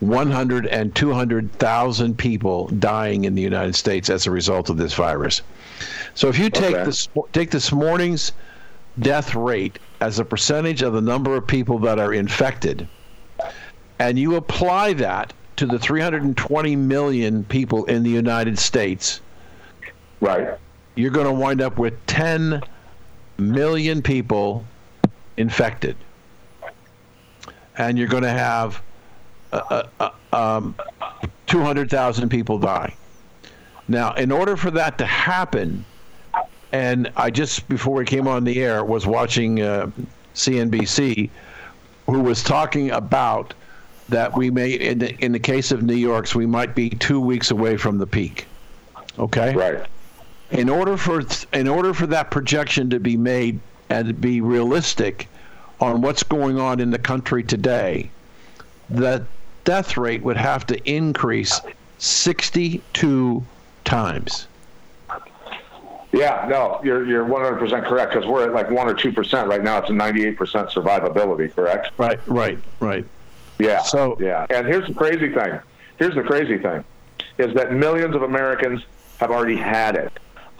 100 0.00 0.66
and 0.66 0.94
200,000 0.94 2.18
people 2.18 2.66
dying 2.78 3.24
in 3.24 3.34
the 3.34 3.42
United 3.42 3.74
States 3.74 4.10
as 4.10 4.26
a 4.26 4.30
result 4.30 4.68
of 4.68 4.76
this 4.76 4.94
virus. 4.94 5.42
So 6.14 6.28
if 6.28 6.38
you 6.38 6.50
take 6.50 6.74
okay. 6.74 6.84
this 6.84 7.08
take 7.32 7.50
this 7.50 7.72
morning's 7.72 8.32
death 8.98 9.34
rate 9.34 9.78
as 10.00 10.18
a 10.18 10.24
percentage 10.24 10.82
of 10.82 10.92
the 10.92 11.00
number 11.00 11.36
of 11.36 11.46
people 11.46 11.78
that 11.80 11.98
are 11.98 12.12
infected, 12.12 12.88
and 13.98 14.18
you 14.18 14.36
apply 14.36 14.94
that 14.94 15.32
to 15.56 15.66
the 15.66 15.78
320 15.78 16.76
million 16.76 17.44
people 17.44 17.84
in 17.84 18.02
the 18.02 18.10
United 18.10 18.58
States, 18.58 19.20
right? 20.20 20.58
You're 20.94 21.10
going 21.10 21.26
to 21.26 21.32
wind 21.32 21.62
up 21.62 21.78
with 21.78 21.94
10 22.06 22.62
million 23.42 24.02
people 24.02 24.64
infected, 25.36 25.96
and 27.76 27.98
you're 27.98 28.08
going 28.08 28.22
to 28.22 28.30
have 28.30 28.82
uh, 29.52 29.84
uh, 30.00 30.10
uh 30.32 30.56
um, 30.56 30.74
200,000 31.46 32.28
people 32.28 32.58
die. 32.58 32.94
Now, 33.88 34.14
in 34.14 34.32
order 34.32 34.56
for 34.56 34.70
that 34.70 34.96
to 34.98 35.04
happen, 35.04 35.84
and 36.72 37.12
I 37.16 37.30
just 37.30 37.68
before 37.68 37.94
we 37.94 38.04
came 38.04 38.26
on 38.26 38.44
the 38.44 38.62
air 38.62 38.84
was 38.84 39.06
watching 39.06 39.60
uh, 39.60 39.90
CNBC, 40.34 41.28
who 42.06 42.20
was 42.20 42.42
talking 42.42 42.90
about 42.90 43.54
that 44.08 44.36
we 44.36 44.50
may, 44.50 44.72
in 44.72 44.98
the, 44.98 45.14
in 45.24 45.32
the 45.32 45.38
case 45.38 45.72
of 45.72 45.82
New 45.82 45.94
York's, 45.94 46.34
we 46.34 46.46
might 46.46 46.74
be 46.74 46.90
two 46.90 47.20
weeks 47.20 47.50
away 47.50 47.76
from 47.76 47.98
the 47.98 48.06
peak. 48.06 48.46
Okay. 49.18 49.54
Right. 49.54 49.86
In 50.52 50.68
order 50.68 50.96
for 50.96 51.22
in 51.52 51.66
order 51.66 51.94
for 51.94 52.06
that 52.08 52.30
projection 52.30 52.90
to 52.90 53.00
be 53.00 53.16
made 53.16 53.58
and 53.88 54.08
to 54.08 54.14
be 54.14 54.40
realistic 54.40 55.28
on 55.80 56.02
what's 56.02 56.22
going 56.22 56.58
on 56.58 56.78
in 56.78 56.90
the 56.90 56.98
country 56.98 57.42
today, 57.42 58.10
the 58.90 59.24
death 59.64 59.96
rate 59.96 60.22
would 60.22 60.36
have 60.36 60.66
to 60.66 60.90
increase 60.90 61.60
62 61.98 63.44
times. 63.84 64.46
Yeah, 66.12 66.46
no, 66.50 66.78
you're 66.84 67.06
you're 67.06 67.24
100% 67.24 67.88
correct 67.88 68.12
because 68.12 68.28
we're 68.28 68.44
at 68.44 68.52
like 68.52 68.70
one 68.70 68.86
or 68.86 68.94
two 68.94 69.12
percent 69.12 69.48
right 69.48 69.62
now. 69.62 69.78
It's 69.78 69.88
a 69.88 69.94
98% 69.94 70.36
survivability, 70.36 71.54
correct? 71.54 71.90
Right, 71.96 72.20
right, 72.26 72.58
right. 72.80 73.06
Yeah. 73.58 73.80
So 73.82 74.18
yeah, 74.20 74.46
and 74.50 74.66
here's 74.66 74.86
the 74.86 74.94
crazy 74.94 75.32
thing. 75.32 75.58
Here's 75.98 76.14
the 76.14 76.22
crazy 76.22 76.58
thing, 76.58 76.84
is 77.38 77.54
that 77.54 77.72
millions 77.72 78.14
of 78.14 78.22
Americans 78.22 78.82
have 79.18 79.30
already 79.30 79.56
had 79.56 79.96
it. 79.96 80.12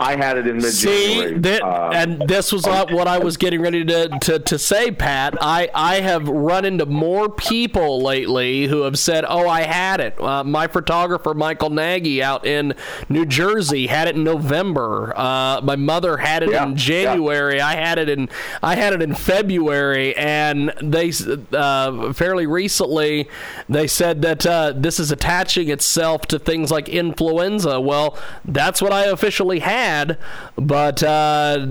I 0.03 0.17
had 0.17 0.37
it 0.37 0.49
in 0.49 0.57
mid 0.57 0.75
January. 0.75 1.43
See, 1.43 1.61
uh, 1.61 1.91
and 1.93 2.23
this 2.29 2.51
was 2.51 2.67
what 2.67 3.07
I 3.07 3.19
was 3.19 3.37
getting 3.37 3.61
ready 3.61 3.85
to, 3.85 4.09
to, 4.09 4.39
to 4.41 4.59
say, 4.59 4.91
Pat. 4.91 5.37
I, 5.41 5.71
I 5.73 6.01
have 6.01 6.29
run 6.29 6.65
into 6.65 6.87
more 6.87 7.29
people 7.29 8.03
lately 8.03 8.67
who 8.67 8.83
have 8.83 8.99
said, 8.99 9.25
"Oh, 9.29 9.49
I 9.49 9.63
had 9.63 10.01
it." 10.01 10.21
Uh, 10.21 10.43
my 10.43 10.67
photographer 10.67 11.35
Michael 11.35 11.71
Nagy 11.71 12.21
out 12.21 12.45
in 12.45 12.75
New 13.09 13.25
Jersey 13.25 13.87
had 13.87 14.09
it 14.09 14.17
in 14.17 14.25
November. 14.25 15.17
Uh, 15.17 15.61
my 15.63 15.77
mother 15.77 16.17
had 16.17 16.43
it 16.43 16.51
yeah, 16.51 16.67
in 16.67 16.77
January. 16.77 17.59
Yeah. 17.59 17.69
I 17.69 17.75
had 17.77 17.99
it 17.99 18.09
in 18.09 18.29
I 18.61 18.75
had 18.75 18.93
it 18.93 19.03
in 19.03 19.15
February, 19.15 20.17
and 20.17 20.75
they 20.83 21.13
uh, 21.53 22.13
fairly 22.13 22.47
recently 22.47 23.29
they 23.69 23.87
said 23.87 24.23
that 24.23 24.45
uh, 24.45 24.73
this 24.75 24.99
is 24.99 25.13
attaching 25.13 25.69
itself 25.69 26.23
to 26.23 26.41
things 26.41 26.73
like 26.73 26.89
influenza. 26.89 27.81
Well, 27.81 28.19
that's 28.45 28.83
what 28.83 28.93
I 28.93 29.05
officially 29.05 29.61
had 29.61 29.92
had, 29.93 30.19
but 30.57 31.03
uh, 31.03 31.67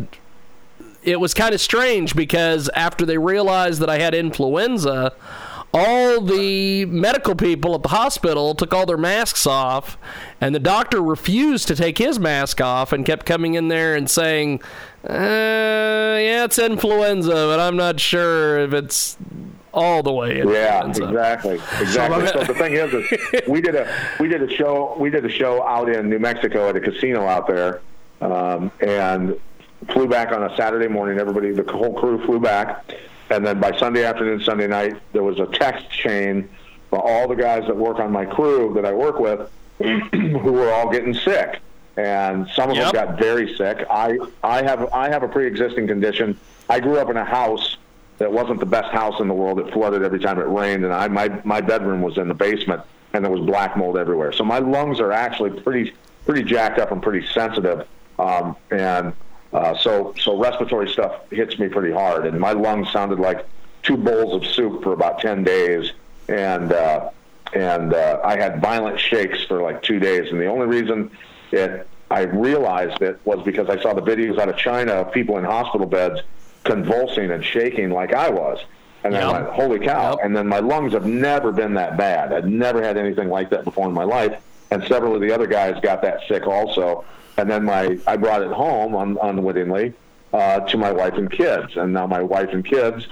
it 1.03 1.19
was 1.19 1.33
kind 1.33 1.53
of 1.53 1.61
strange 1.61 2.15
because 2.15 2.69
after 2.75 3.05
they 3.05 3.17
realized 3.17 3.81
that 3.81 3.89
I 3.89 3.99
had 3.99 4.13
influenza, 4.13 5.13
all 5.73 6.21
the 6.21 6.85
medical 6.85 7.35
people 7.35 7.75
at 7.75 7.83
the 7.83 7.89
hospital 7.89 8.53
took 8.55 8.73
all 8.73 8.85
their 8.85 8.97
masks 8.97 9.47
off, 9.47 9.97
and 10.39 10.53
the 10.53 10.59
doctor 10.59 11.01
refused 11.01 11.67
to 11.69 11.75
take 11.75 11.97
his 11.97 12.19
mask 12.19 12.59
off 12.59 12.91
and 12.91 13.05
kept 13.05 13.25
coming 13.25 13.53
in 13.53 13.69
there 13.69 13.95
and 13.95 14.09
saying, 14.09 14.61
uh, 15.07 15.13
"Yeah, 15.13 16.43
it's 16.45 16.59
influenza, 16.59 17.31
but 17.31 17.59
I'm 17.59 17.77
not 17.77 17.99
sure 17.99 18.59
if 18.59 18.73
it's." 18.73 19.17
all 19.73 20.03
the 20.03 20.11
way. 20.11 20.39
Yeah, 20.39 20.85
exactly, 20.85 21.59
exactly. 21.79 22.27
So, 22.27 22.43
the 22.43 22.53
thing 22.53 22.73
is, 22.73 22.93
is, 22.93 23.47
we 23.47 23.61
did 23.61 23.75
a 23.75 23.87
we 24.19 24.27
did 24.27 24.41
a 24.43 24.53
show 24.53 24.95
we 24.99 25.09
did 25.09 25.25
a 25.25 25.29
show 25.29 25.65
out 25.65 25.87
in 25.89 26.09
New 26.09 26.19
Mexico 26.19 26.67
at 26.67 26.75
a 26.75 26.81
casino 26.81 27.25
out 27.25 27.47
there, 27.47 27.81
um, 28.21 28.71
and 28.79 29.39
flew 29.89 30.07
back 30.07 30.31
on 30.31 30.43
a 30.43 30.55
Saturday 30.55 30.87
morning. 30.87 31.19
Everybody, 31.19 31.51
the 31.51 31.69
whole 31.71 31.93
crew 31.93 32.23
flew 32.25 32.39
back, 32.39 32.85
and 33.29 33.45
then 33.45 33.59
by 33.59 33.77
Sunday 33.77 34.03
afternoon, 34.03 34.41
Sunday 34.41 34.67
night, 34.67 34.95
there 35.13 35.23
was 35.23 35.39
a 35.39 35.47
text 35.47 35.89
chain 35.89 36.49
for 36.89 36.99
all 36.99 37.27
the 37.27 37.35
guys 37.35 37.65
that 37.67 37.75
work 37.75 37.99
on 37.99 38.11
my 38.11 38.25
crew 38.25 38.73
that 38.75 38.85
I 38.85 38.93
work 38.93 39.19
with, 39.19 39.49
who 39.79 40.51
were 40.51 40.71
all 40.71 40.91
getting 40.91 41.13
sick, 41.13 41.59
and 41.97 42.47
some 42.49 42.69
of 42.69 42.75
yep. 42.75 42.91
them 42.91 43.05
got 43.05 43.19
very 43.19 43.55
sick. 43.55 43.85
I 43.89 44.17
I 44.43 44.61
have 44.63 44.93
I 44.93 45.09
have 45.09 45.23
a 45.23 45.27
pre-existing 45.27 45.87
condition. 45.87 46.37
I 46.69 46.79
grew 46.79 46.97
up 46.97 47.09
in 47.09 47.17
a 47.17 47.25
house 47.25 47.77
that 48.17 48.31
wasn't 48.31 48.59
the 48.59 48.65
best 48.65 48.91
house 48.91 49.19
in 49.19 49.27
the 49.27 49.33
world. 49.33 49.59
It 49.59 49.73
flooded 49.73 50.03
every 50.03 50.19
time 50.19 50.37
it 50.37 50.47
rained, 50.47 50.83
and 50.83 50.93
I 50.93 51.07
my 51.07 51.41
my 51.43 51.61
bedroom 51.61 52.01
was 52.01 52.17
in 52.17 52.27
the 52.27 52.33
basement, 52.33 52.81
and 53.13 53.23
there 53.23 53.31
was 53.31 53.41
black 53.41 53.75
mold 53.75 53.97
everywhere. 53.97 54.31
So 54.31 54.43
my 54.43 54.59
lungs 54.59 54.99
are 54.99 55.11
actually 55.11 55.61
pretty 55.61 55.93
pretty 56.25 56.43
jacked 56.43 56.77
up 56.77 56.91
and 56.91 57.01
pretty 57.01 57.25
sensitive. 57.27 57.87
Um, 58.21 58.55
and 58.69 59.13
uh, 59.51 59.75
so, 59.77 60.13
so 60.19 60.37
respiratory 60.37 60.89
stuff 60.89 61.29
hits 61.31 61.57
me 61.59 61.67
pretty 61.67 61.91
hard, 61.91 62.25
and 62.25 62.39
my 62.39 62.51
lungs 62.51 62.91
sounded 62.91 63.19
like 63.19 63.45
two 63.83 63.97
bowls 63.97 64.33
of 64.35 64.49
soup 64.49 64.83
for 64.83 64.93
about 64.93 65.19
ten 65.19 65.43
days, 65.43 65.91
and 66.29 66.71
uh, 66.71 67.09
and 67.53 67.93
uh, 67.93 68.21
I 68.23 68.37
had 68.37 68.61
violent 68.61 68.99
shakes 68.99 69.43
for 69.43 69.61
like 69.61 69.81
two 69.81 69.99
days. 69.99 70.31
And 70.31 70.39
the 70.39 70.45
only 70.45 70.67
reason 70.67 71.11
it 71.51 71.87
I 72.09 72.21
realized 72.21 73.01
it 73.01 73.19
was 73.25 73.43
because 73.43 73.69
I 73.69 73.81
saw 73.81 73.93
the 73.93 74.01
videos 74.01 74.37
out 74.37 74.49
of 74.49 74.57
China 74.57 74.93
of 74.93 75.13
people 75.13 75.37
in 75.37 75.45
hospital 75.45 75.87
beds 75.87 76.21
convulsing 76.63 77.31
and 77.31 77.43
shaking 77.43 77.89
like 77.89 78.13
I 78.13 78.29
was. 78.29 78.59
And 79.03 79.13
yep. 79.13 79.23
I 79.23 79.31
went, 79.31 79.47
holy 79.47 79.79
cow. 79.79 80.11
Yep. 80.11 80.19
And 80.23 80.37
then 80.37 80.47
my 80.47 80.59
lungs 80.59 80.93
have 80.93 81.05
never 81.05 81.51
been 81.51 81.73
that 81.75 81.97
bad. 81.97 82.31
I'd 82.31 82.45
never 82.45 82.83
had 82.83 82.97
anything 82.97 83.29
like 83.29 83.49
that 83.49 83.63
before 83.63 83.87
in 83.87 83.93
my 83.93 84.03
life. 84.03 84.39
And 84.69 84.83
several 84.87 85.15
of 85.15 85.21
the 85.21 85.33
other 85.33 85.47
guys 85.47 85.79
got 85.81 86.01
that 86.03 86.21
sick 86.27 86.47
also 86.47 87.03
and 87.37 87.49
then 87.49 87.63
my 87.65 87.97
I 88.07 88.17
brought 88.17 88.41
it 88.41 88.51
home 88.51 88.95
un, 88.95 89.17
unwittingly 89.21 89.93
uh, 90.33 90.61
to 90.61 90.77
my 90.77 90.91
wife 90.91 91.13
and 91.15 91.31
kids, 91.31 91.75
and 91.75 91.93
now 91.93 92.07
my 92.07 92.21
wife 92.21 92.49
and 92.51 92.63
kids 92.63 93.07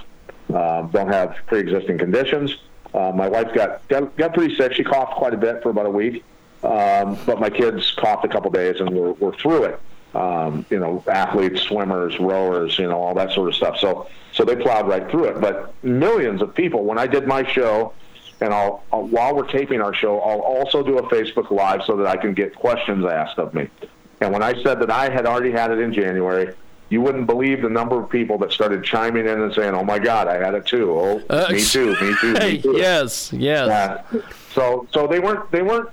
uh, 0.52 0.82
don't 0.82 1.08
have 1.12 1.36
pre-existing 1.46 1.98
conditions. 1.98 2.56
Uh, 2.92 3.12
my 3.14 3.28
wife 3.28 3.54
got, 3.54 3.86
got 3.88 4.16
got 4.16 4.34
pretty 4.34 4.54
sick. 4.56 4.72
She 4.74 4.84
coughed 4.84 5.14
quite 5.14 5.34
a 5.34 5.36
bit 5.36 5.62
for 5.62 5.70
about 5.70 5.86
a 5.86 5.90
week, 5.90 6.24
um, 6.62 7.18
but 7.26 7.38
my 7.38 7.50
kids 7.50 7.92
coughed 7.92 8.24
a 8.24 8.28
couple 8.28 8.50
days, 8.50 8.80
and 8.80 8.90
we're, 8.90 9.12
we're 9.12 9.36
through 9.36 9.64
it. 9.64 9.80
Um, 10.12 10.66
you 10.70 10.80
know, 10.80 11.04
athletes, 11.06 11.62
swimmers, 11.62 12.18
rowers, 12.18 12.76
you 12.80 12.88
know, 12.88 13.00
all 13.00 13.14
that 13.14 13.30
sort 13.30 13.48
of 13.48 13.54
stuff. 13.54 13.78
So 13.78 14.08
so 14.32 14.44
they 14.44 14.56
plowed 14.56 14.88
right 14.88 15.08
through 15.10 15.26
it. 15.26 15.40
But 15.40 15.72
millions 15.84 16.42
of 16.42 16.54
people. 16.54 16.84
When 16.84 16.98
I 16.98 17.06
did 17.06 17.26
my 17.26 17.46
show, 17.50 17.92
and 18.40 18.52
I'll, 18.52 18.82
I'll, 18.92 19.06
while 19.06 19.36
we're 19.36 19.46
taping 19.46 19.80
our 19.80 19.94
show, 19.94 20.18
I'll 20.20 20.40
also 20.40 20.82
do 20.82 20.98
a 20.98 21.02
Facebook 21.04 21.50
Live 21.50 21.82
so 21.84 21.96
that 21.96 22.06
I 22.06 22.16
can 22.16 22.34
get 22.34 22.54
questions 22.54 23.04
asked 23.04 23.38
of 23.38 23.54
me. 23.54 23.68
And 24.20 24.32
when 24.32 24.42
I 24.42 24.60
said 24.62 24.80
that 24.80 24.90
I 24.90 25.08
had 25.08 25.26
already 25.26 25.50
had 25.50 25.70
it 25.70 25.78
in 25.78 25.92
January, 25.92 26.54
you 26.90 27.00
wouldn't 27.00 27.26
believe 27.26 27.62
the 27.62 27.68
number 27.70 27.98
of 28.00 28.10
people 28.10 28.36
that 28.38 28.52
started 28.52 28.84
chiming 28.84 29.26
in 29.26 29.40
and 29.40 29.54
saying, 29.54 29.74
"Oh 29.74 29.84
my 29.84 29.98
God, 29.98 30.28
I 30.28 30.36
had 30.44 30.54
it 30.54 30.66
too. 30.66 30.90
Oh, 30.92 31.22
Uh, 31.30 31.46
me 31.50 31.62
too, 31.64 31.92
me 32.00 32.14
too, 32.20 32.32
me 32.34 32.60
too." 32.60 32.76
yes, 32.76 33.32
yes. 33.32 33.68
Yeah. 34.12 34.20
So 34.52 34.86
so 34.92 35.06
they 35.06 35.20
weren't 35.20 35.50
they 35.52 35.62
weren't 35.62 35.88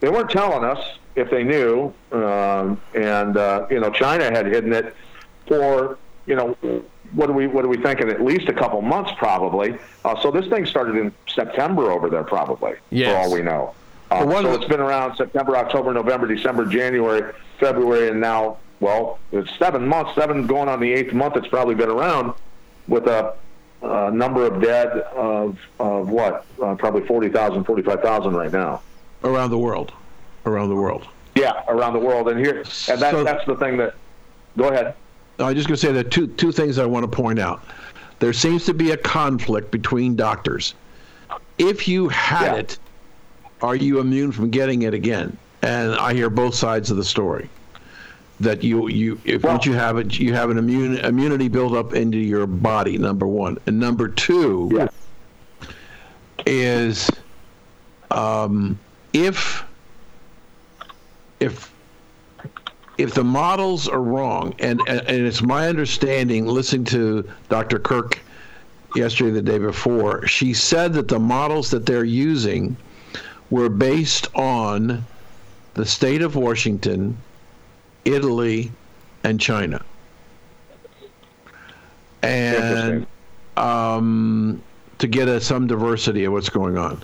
they 0.00 0.08
weren't 0.10 0.30
telling 0.30 0.64
us 0.64 0.78
if 1.16 1.30
they 1.30 1.42
knew, 1.44 1.92
um, 2.12 2.80
and 2.94 3.36
uh, 3.36 3.66
you 3.70 3.80
know 3.80 3.90
China 3.90 4.24
had 4.24 4.46
hidden 4.46 4.72
it 4.72 4.94
for 5.48 5.96
you 6.26 6.36
know 6.36 6.56
what 7.12 7.30
are 7.30 7.32
we 7.32 7.46
what 7.46 7.64
are 7.64 7.68
we 7.68 7.78
thinking 7.78 8.08
at 8.10 8.22
least 8.22 8.48
a 8.48 8.52
couple 8.52 8.80
months 8.82 9.12
probably. 9.16 9.76
Uh, 10.04 10.20
so 10.20 10.30
this 10.30 10.46
thing 10.48 10.66
started 10.66 10.96
in 10.96 11.12
September 11.26 11.90
over 11.90 12.08
there 12.10 12.22
probably 12.24 12.74
Yes. 12.90 13.10
for 13.10 13.16
all 13.18 13.32
we 13.34 13.40
know. 13.42 13.74
Uh, 14.22 14.26
one 14.26 14.44
so 14.44 14.52
it's 14.54 14.64
been 14.66 14.80
around 14.80 15.16
September, 15.16 15.56
October, 15.56 15.92
November, 15.92 16.26
December, 16.26 16.64
January, 16.66 17.32
February, 17.58 18.08
and 18.08 18.20
now 18.20 18.58
well 18.80 19.18
it's 19.32 19.50
seven 19.58 19.86
months, 19.86 20.14
seven 20.14 20.46
going 20.46 20.68
on 20.68 20.80
the 20.80 20.92
eighth 20.92 21.12
month. 21.12 21.36
It's 21.36 21.48
probably 21.48 21.74
been 21.74 21.88
around 21.90 22.34
with 22.88 23.06
a 23.06 23.34
uh, 23.82 24.10
number 24.10 24.46
of 24.46 24.62
dead 24.62 24.88
of 24.88 25.58
of 25.78 26.08
what 26.08 26.44
uh, 26.62 26.74
probably 26.76 27.06
40,000, 27.06 27.64
45,000 27.64 28.34
right 28.34 28.52
now. 28.52 28.80
around 29.24 29.50
the 29.50 29.58
world, 29.58 29.92
around 30.46 30.68
the 30.68 30.76
world. 30.76 31.06
Yeah, 31.34 31.62
around 31.68 31.94
the 31.94 31.98
world, 31.98 32.28
and 32.28 32.38
here, 32.38 32.58
and 32.58 32.64
that, 33.00 33.10
So- 33.10 33.24
that's 33.24 33.44
the 33.46 33.56
thing 33.56 33.76
that. 33.78 33.94
Go 34.56 34.68
ahead. 34.68 34.94
I'm 35.40 35.52
just 35.56 35.66
going 35.66 35.74
to 35.76 35.84
say 35.84 35.90
that 35.92 36.12
two 36.12 36.28
two 36.28 36.52
things 36.52 36.78
I 36.78 36.86
want 36.86 37.10
to 37.10 37.14
point 37.16 37.40
out. 37.40 37.64
There 38.20 38.32
seems 38.32 38.64
to 38.66 38.74
be 38.74 38.92
a 38.92 38.96
conflict 38.96 39.72
between 39.72 40.14
doctors. 40.14 40.74
If 41.58 41.88
you 41.88 42.08
had 42.08 42.52
Yeah. 42.52 42.58
it, 42.60 42.78
are 43.64 43.74
you 43.74 43.98
immune 43.98 44.30
from 44.30 44.50
getting 44.50 44.82
it 44.82 44.92
again? 44.94 45.36
And 45.62 45.94
I 45.94 46.12
hear 46.12 46.28
both 46.28 46.54
sides 46.54 46.90
of 46.90 46.98
the 46.98 47.04
story. 47.04 47.48
That 48.40 48.62
you 48.62 48.88
you 48.88 49.18
if 49.24 49.42
Well- 49.42 49.54
once 49.54 49.64
you 49.64 49.72
have 49.72 49.96
it, 49.96 50.18
you 50.18 50.34
have 50.34 50.50
an 50.50 50.58
immune 50.58 50.96
immunity 50.98 51.48
build 51.48 51.74
up 51.74 51.94
into 51.94 52.18
your 52.18 52.46
body. 52.46 52.98
Number 52.98 53.26
one, 53.26 53.56
and 53.66 53.78
number 53.80 54.08
two 54.08 54.70
Yeah. 54.74 54.88
is 56.46 57.08
um, 58.10 58.78
if 59.12 59.64
if 61.40 61.72
if 62.98 63.14
the 63.14 63.24
models 63.24 63.88
are 63.88 64.00
wrong, 64.02 64.54
and, 64.60 64.80
and, 64.86 65.00
and 65.00 65.26
it's 65.26 65.42
my 65.42 65.66
understanding, 65.68 66.46
listening 66.46 66.84
to 66.84 67.28
Dr. 67.48 67.80
Birx 67.80 68.18
yesterday, 68.94 69.32
the 69.32 69.42
day 69.42 69.58
before, 69.58 70.24
she 70.28 70.54
said 70.54 70.92
that 70.92 71.08
the 71.08 71.18
models 71.18 71.70
that 71.70 71.86
they're 71.86 72.04
using 72.04 72.76
were 73.54 73.68
based 73.68 74.26
on 74.34 75.04
the 75.74 75.86
state 75.86 76.22
of 76.22 76.34
Washington, 76.34 77.16
Italy, 78.04 78.72
and 79.22 79.40
China. 79.40 79.80
And 82.24 83.06
um, 83.56 84.60
to 84.98 85.06
get 85.06 85.28
a, 85.28 85.40
some 85.40 85.68
diversity 85.68 86.24
of 86.24 86.32
what's 86.32 86.48
going 86.48 86.76
on. 86.76 86.94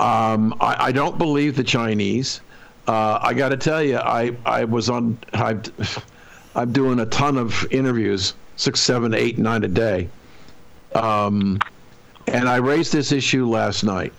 Um, 0.00 0.56
I, 0.60 0.86
I 0.86 0.92
don't 0.92 1.18
believe 1.18 1.54
the 1.54 1.62
Chinese. 1.62 2.40
Uh, 2.88 3.20
I 3.22 3.32
got 3.32 3.50
to 3.50 3.56
tell 3.56 3.80
you, 3.80 3.98
I, 3.98 4.36
I 4.44 4.64
was 4.64 4.90
on. 4.90 5.16
I, 5.34 5.56
I'm 6.56 6.72
doing 6.72 6.98
a 6.98 7.06
ton 7.06 7.38
of 7.38 7.64
interviews, 7.70 8.34
six, 8.56 8.80
seven, 8.80 9.14
eight, 9.14 9.38
nine 9.38 9.62
a 9.62 9.68
day. 9.68 10.08
Um, 10.96 11.60
and 12.26 12.48
I 12.48 12.56
raised 12.56 12.92
this 12.92 13.12
issue 13.12 13.48
last 13.48 13.84
night. 13.84 14.12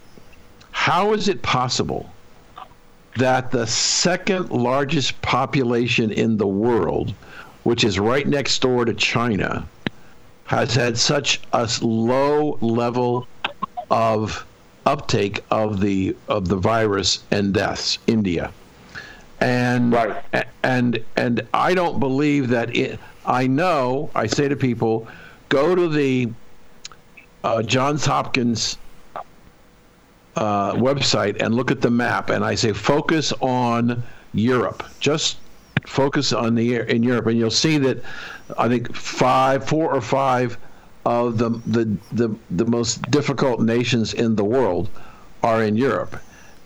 How 0.84 1.13
is 1.13 1.29
it 1.29 1.41
possible 1.41 2.09
that 3.15 3.51
the 3.51 3.65
second 3.65 4.49
largest 4.51 5.21
population 5.21 6.11
in 6.11 6.36
the 6.36 6.45
world, 6.45 7.13
which 7.63 7.86
is 7.86 7.97
right 7.99 8.27
next 8.27 8.61
door 8.61 8.84
to 8.84 8.93
China, 8.93 9.65
has 10.43 10.75
had 10.75 10.97
such 10.97 11.39
a 11.53 11.69
low 11.81 12.57
level 12.59 13.27
of 13.89 14.45
uptake 14.86 15.41
of 15.49 15.79
the 15.79 16.17
of 16.27 16.49
the 16.49 16.57
virus 16.57 17.23
and 17.31 17.53
deaths 17.53 17.97
India 18.05 18.51
and 19.39 19.93
Right. 19.93 20.45
and 20.63 21.01
and 21.15 21.47
I 21.53 21.75
don't 21.75 22.01
believe 22.01 22.49
that 22.49 22.75
it 22.75 22.99
I 23.25 23.47
know 23.47 24.09
I 24.13 24.27
say 24.27 24.49
to 24.49 24.57
people 24.57 25.07
go 25.47 25.75
to 25.75 25.88
the 25.88 26.29
uh, 27.45 27.63
Johns 27.63 28.05
Hopkins 28.05 28.77
uh, 30.36 30.73
website 30.73 31.41
and 31.41 31.53
look 31.55 31.71
at 31.71 31.81
the 31.81 31.89
map 31.91 32.29
and 32.29 32.43
I 32.43 32.55
say 32.55 32.73
focus 32.73 33.31
on 33.39 34.03
Europe. 34.34 34.84
Just 34.99 35.38
focus 35.86 36.34
on 36.34 36.55
the 36.55 36.75
in 36.89 37.03
Europe. 37.03 37.27
And 37.27 37.38
you'll 37.38 37.51
see 37.51 37.77
that 37.79 38.03
I 38.57 38.67
think 38.67 38.95
five 38.95 39.67
four 39.67 39.93
or 39.93 40.01
five 40.01 40.57
of 41.05 41.38
the 41.38 41.49
the 41.67 41.97
the, 42.11 42.36
the 42.51 42.65
most 42.65 43.01
difficult 43.11 43.59
nations 43.61 44.13
in 44.13 44.36
the 44.36 44.43
world 44.43 44.89
are 45.43 45.63
in 45.63 45.75
Europe. 45.75 46.15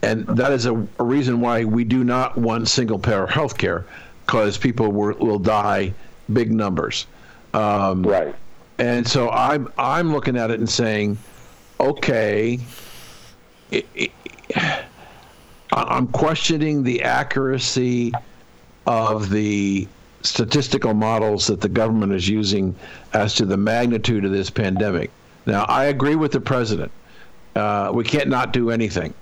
And 0.04 0.26
that 0.28 0.52
is 0.52 0.66
a, 0.68 0.76
a 1.00 1.04
reason 1.04 1.42
why 1.42 1.64
we 1.66 1.84
do 1.84 2.04
not 2.04 2.38
want 2.38 2.68
single 2.68 3.00
payer 3.00 3.26
health 3.26 3.58
care 3.58 3.86
because 4.26 4.58
people 4.58 4.92
will, 4.92 5.14
will 5.18 5.40
die 5.40 5.94
big 6.32 6.52
numbers. 6.52 7.08
Um, 7.54 8.04
Right. 8.04 8.36
and 8.78 9.08
so 9.08 9.30
I'm 9.32 9.68
I'm 9.78 10.14
looking 10.14 10.38
at 10.38 10.52
it 10.52 10.60
and 10.60 10.70
saying, 10.70 11.18
okay, 11.80 12.60
it, 13.72 14.12
I'm 15.72 16.08
questioning 16.08 16.84
the 16.84 17.04
accuracy 17.04 18.14
of 18.86 19.30
the 19.30 19.88
statistical 20.22 20.94
models 20.94 21.48
that 21.48 21.62
the 21.62 21.70
government 21.70 22.14
is 22.14 22.28
using 22.28 22.76
as 23.14 23.36
to 23.36 23.46
the 23.46 23.58
magnitude 23.58 24.26
of 24.26 24.32
this 24.32 24.50
pandemic. 24.50 25.12
Now, 25.46 25.64
I 25.66 25.86
agree 25.86 26.16
with 26.16 26.32
the 26.32 26.42
president. 26.42 26.92
Uh, 27.56 27.92
we 27.94 28.04
can't 28.04 28.30
not 28.30 28.54
do 28.54 28.70
anything, 28.70 29.14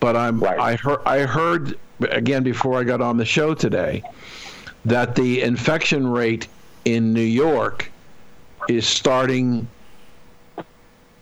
but 0.00 0.16
I'm 0.16 0.40
Right. 0.40 0.58
I 0.58 0.76
heard 0.76 1.00
I 1.06 1.20
heard 1.20 1.78
again 2.10 2.42
before 2.42 2.78
I 2.78 2.84
got 2.84 3.00
on 3.00 3.16
the 3.16 3.24
show 3.24 3.54
today 3.54 4.02
that 4.84 5.14
the 5.14 5.42
infection 5.42 6.06
rate 6.06 6.48
in 6.84 7.12
New 7.12 7.20
York 7.20 7.90
is 8.68 8.86
starting 8.86 9.68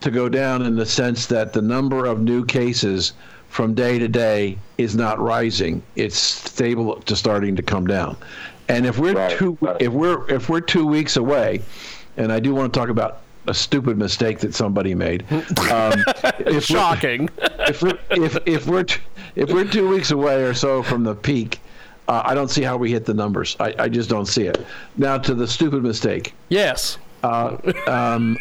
to 0.00 0.10
go 0.10 0.28
down 0.28 0.62
in 0.62 0.76
the 0.76 0.86
sense 0.86 1.26
that 1.26 1.52
the 1.52 1.62
number 1.62 2.06
of 2.06 2.20
new 2.20 2.44
cases 2.44 3.12
from 3.48 3.74
day 3.74 3.98
to 3.98 4.08
day 4.08 4.56
is 4.78 4.94
not 4.96 5.18
rising. 5.20 5.82
It's 5.96 6.16
stable 6.16 6.96
to 7.02 7.16
starting 7.16 7.56
to 7.56 7.62
come 7.62 7.86
down. 7.86 8.16
And 8.68 8.86
if 8.86 8.98
we're 8.98 9.14
Right, 9.14 9.36
two 9.36 9.58
if 9.80 9.92
we're 9.92 10.28
if 10.30 10.48
we're 10.48 10.60
two 10.60 10.86
weeks 10.86 11.16
away, 11.16 11.60
and 12.16 12.32
I 12.32 12.38
do 12.40 12.54
want 12.54 12.72
to 12.72 12.78
talk 12.78 12.88
about 12.88 13.18
a 13.48 13.54
stupid 13.54 13.98
mistake 13.98 14.38
that 14.40 14.54
somebody 14.54 14.94
made. 14.94 15.24
Um, 15.32 15.42
if 16.38 16.46
we're- 16.46 16.60
Shocking. 16.60 17.28
if 17.68 17.82
we're 17.82 17.98
if 18.10 18.38
if 18.46 18.66
we're 18.66 18.84
t- 18.84 19.00
if 19.34 19.50
we're 19.52 19.64
two 19.64 19.88
weeks 19.88 20.12
away 20.12 20.42
or 20.44 20.54
so 20.54 20.82
from 20.82 21.02
the 21.02 21.14
peak, 21.16 21.60
uh, 22.08 22.22
I 22.24 22.34
don't 22.34 22.48
see 22.48 22.62
how 22.62 22.76
we 22.76 22.92
hit 22.92 23.04
the 23.04 23.14
numbers. 23.14 23.56
I, 23.58 23.74
I 23.78 23.88
just 23.88 24.08
don't 24.08 24.26
see 24.26 24.44
it. 24.44 24.64
Now 24.96 25.18
to 25.18 25.34
the 25.34 25.46
stupid 25.48 25.82
mistake. 25.82 26.32
yes. 26.48 26.98
Um, 27.24 28.38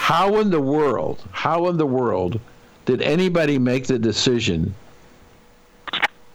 how 0.00 0.38
in 0.40 0.48
the 0.50 0.60
world? 0.60 1.22
How 1.30 1.68
in 1.68 1.76
the 1.76 1.84
world 1.86 2.40
did 2.86 3.02
anybody 3.02 3.58
make 3.58 3.86
the 3.86 3.98
decision 3.98 4.74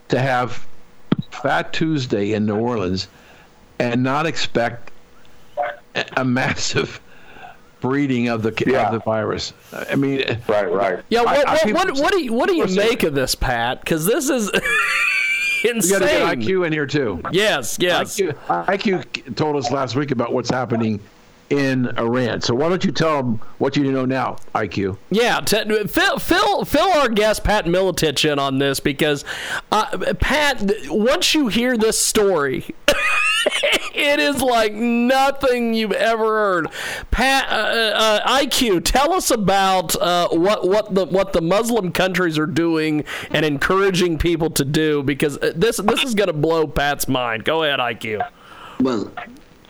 to 0.09 0.19
have 0.19 0.65
Fat 1.31 1.73
Tuesday 1.73 2.33
in 2.33 2.45
New 2.45 2.57
Orleans 2.57 3.07
and 3.79 4.03
not 4.03 4.27
expect 4.27 4.91
a, 5.95 6.05
a 6.17 6.23
massive 6.23 7.01
breeding 7.81 8.29
of 8.29 8.43
the 8.43 8.53
Yeah. 8.67 8.85
of 8.85 8.93
the 8.93 8.99
virus? 8.99 9.51
I 9.89 9.95
mean, 9.95 10.19
Right. 10.47 10.71
Right. 10.71 10.99
Yeah. 11.09 11.23
What, 11.23 11.47
I- 11.47 11.53
what, 11.53 11.63
people- 11.63 11.79
what, 11.81 11.97
what 11.97 12.11
do 12.11 12.21
you 12.23 12.33
what 12.33 12.47
do 12.47 12.55
you 12.55 12.67
make 12.67 13.01
of 13.01 13.15
this, 13.15 13.33
Pat? 13.33 13.81
Because 13.81 14.05
this 14.05 14.29
is 14.29 14.51
we 14.53 15.71
got 15.71 15.99
to 15.99 16.05
get 16.05 16.21
insane. 16.37 16.41
IQ 16.41 16.67
in 16.67 16.71
here 16.71 16.85
too. 16.85 17.19
Yes. 17.31 17.77
Yes. 17.79 18.19
IQ, 18.19 18.35
IQ 18.67 19.35
told 19.35 19.55
us 19.55 19.71
last 19.71 19.95
week 19.95 20.11
about 20.11 20.31
what's 20.33 20.51
happening 20.51 20.99
in 21.49 21.87
Iran. 21.97 22.41
So 22.41 22.55
why 22.55 22.69
don't 22.69 22.83
you 22.83 22.91
tell 22.91 23.17
them 23.17 23.41
what 23.57 23.77
you 23.77 23.91
know 23.91 24.05
now, 24.05 24.37
IQ? 24.53 24.97
Yeah, 25.11 25.39
t- 25.41 25.63
fill, 25.87 26.19
fill 26.19 26.65
fill 26.65 26.91
our 26.93 27.09
guest 27.09 27.43
Pat 27.43 27.65
Miletich 27.65 28.29
in 28.29 28.39
on 28.39 28.57
this 28.57 28.79
because 28.79 29.23
uh, 29.71 30.13
Pat, 30.19 30.71
once 30.87 31.33
you 31.33 31.47
hear 31.47 31.77
this 31.77 31.99
story, 31.99 32.65
it 33.93 34.19
is 34.19 34.41
like 34.41 34.73
nothing 34.73 35.73
you've 35.73 35.91
ever 35.91 36.25
heard. 36.25 36.67
Pat, 37.11 37.47
uh, 37.49 37.95
uh, 37.95 38.39
IQ, 38.39 38.83
tell 38.83 39.13
us 39.13 39.29
about 39.31 39.95
uh, 39.97 40.29
what 40.29 40.67
what 40.67 40.93
the 40.95 41.05
what 41.05 41.33
the 41.33 41.41
Muslim 41.41 41.91
countries 41.91 42.37
are 42.39 42.47
doing 42.47 43.03
and 43.31 43.45
encouraging 43.45 44.17
people 44.17 44.49
to 44.51 44.65
do 44.65 45.03
because 45.03 45.37
uh, 45.37 45.53
this 45.55 45.77
this 45.77 46.03
is 46.03 46.15
going 46.15 46.27
to 46.27 46.33
blow 46.33 46.67
Pat's 46.67 47.07
mind. 47.07 47.45
Go 47.45 47.63
ahead, 47.63 47.79
IQ. 47.79 48.27
Well, 48.79 49.11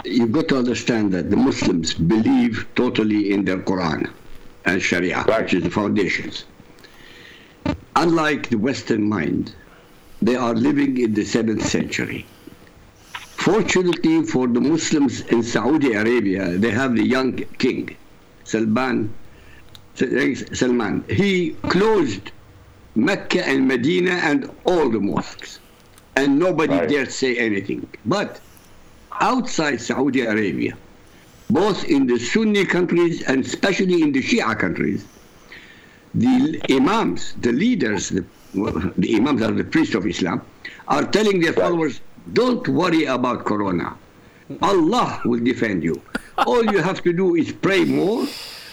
you've 0.05 0.31
got 0.31 0.47
to 0.49 0.57
understand 0.57 1.11
that 1.13 1.29
the 1.29 1.35
Muslims 1.35 1.93
believe 1.93 2.67
totally 2.75 3.31
in 3.31 3.45
their 3.45 3.57
Quran 3.57 4.09
and 4.65 4.81
Sharia, 4.81 5.23
Right. 5.27 5.43
which 5.43 5.53
is 5.53 5.63
the 5.63 5.69
foundations. 5.69 6.45
Unlike 7.95 8.49
the 8.49 8.57
Western 8.57 9.07
mind, 9.07 9.53
they 10.21 10.35
are 10.35 10.53
living 10.53 10.97
in 10.97 11.13
the 11.13 11.25
seventh 11.25 11.65
century. 11.65 12.25
Fortunately 13.13 14.23
for 14.23 14.47
the 14.47 14.61
Muslims 14.61 15.21
in 15.21 15.43
Saudi 15.43 15.93
Arabia, 15.93 16.57
they 16.57 16.71
have 16.71 16.95
the 16.95 17.03
young 17.05 17.33
king, 17.57 17.95
Salman. 18.43 19.13
Salman. 19.95 21.03
He 21.09 21.51
closed 21.69 22.31
Mecca 22.95 23.47
and 23.47 23.67
Medina 23.67 24.11
and 24.11 24.49
all 24.65 24.89
the 24.89 24.99
mosques, 24.99 25.59
and 26.15 26.37
nobody 26.39 26.73
Right. 26.73 26.89
dared 26.89 27.11
say 27.11 27.37
anything. 27.37 27.87
But 28.05 28.39
outside 29.21 29.81
Saudi 29.81 30.21
Arabia, 30.21 30.77
both 31.49 31.85
in 31.85 32.07
the 32.07 32.17
Sunni 32.17 32.65
countries 32.65 33.21
and 33.23 33.45
especially 33.45 34.01
in 34.01 34.11
the 34.11 34.21
Shia 34.21 34.57
countries, 34.57 35.05
the 36.13 36.61
imams, 36.69 37.33
the 37.41 37.51
leaders, 37.51 38.09
the, 38.09 38.25
the 38.97 39.15
imams 39.15 39.41
are 39.41 39.51
the 39.51 39.63
priests 39.63 39.95
of 39.95 40.05
Islam, 40.07 40.41
are 40.87 41.03
telling 41.03 41.39
their 41.39 41.53
followers, 41.53 41.99
don't 42.33 42.67
worry 42.67 43.05
about 43.05 43.45
Corona. 43.45 43.97
Allah 44.61 45.21
will 45.25 45.43
defend 45.43 45.83
you. 45.83 46.01
All 46.37 46.63
you 46.65 46.79
have 46.79 47.01
to 47.03 47.13
do 47.13 47.35
is 47.35 47.51
pray 47.51 47.83
more 47.83 48.25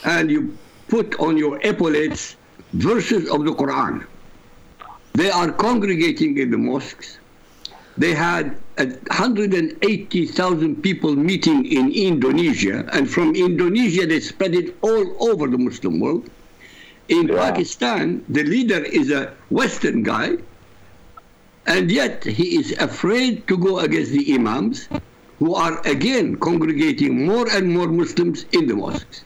and 0.05 0.31
you 0.31 0.57
put 0.89 1.19
on 1.19 1.37
your 1.37 1.59
epaulets 1.63 2.37
verses 2.75 3.29
of 3.31 3.45
the 3.45 3.53
Quran. 3.53 4.05
They 5.15 5.31
are 5.31 5.51
congregating 5.53 6.39
in 6.39 6.51
the 6.51 6.59
mosques. 6.59 7.19
They 7.99 8.15
had 8.15 8.57
180,000 8.79 10.83
people 10.83 11.15
meeting 11.15 11.67
in 11.67 11.93
Indonesia, 11.93 12.89
and 12.93 13.09
from 13.11 13.35
Indonesia 13.35 14.07
they 14.07 14.21
spread 14.21 14.55
it 14.55 14.75
all 14.81 15.05
over 15.31 15.47
the 15.47 15.59
Muslim 15.59 16.01
world. 16.01 16.31
In 17.09 17.29
Yeah. 17.29 17.51
Pakistan, 17.53 18.25
the 18.29 18.45
leader 18.45 18.83
is 18.83 19.11
a 19.11 19.35
Western 19.51 20.03
guy, 20.03 20.39
and 21.67 21.91
yet 21.91 22.25
he 22.25 22.57
is 22.57 22.73
afraid 22.81 23.47
to 23.49 23.59
go 23.59 23.81
against 23.81 24.13
the 24.13 24.35
imams, 24.35 24.89
who 25.39 25.55
are 25.55 25.81
again 25.85 26.37
congregating 26.37 27.27
more 27.27 27.47
and 27.51 27.75
more 27.75 27.89
Muslims 27.89 28.47
in 28.53 28.67
the 28.67 28.75
mosques. 28.77 29.25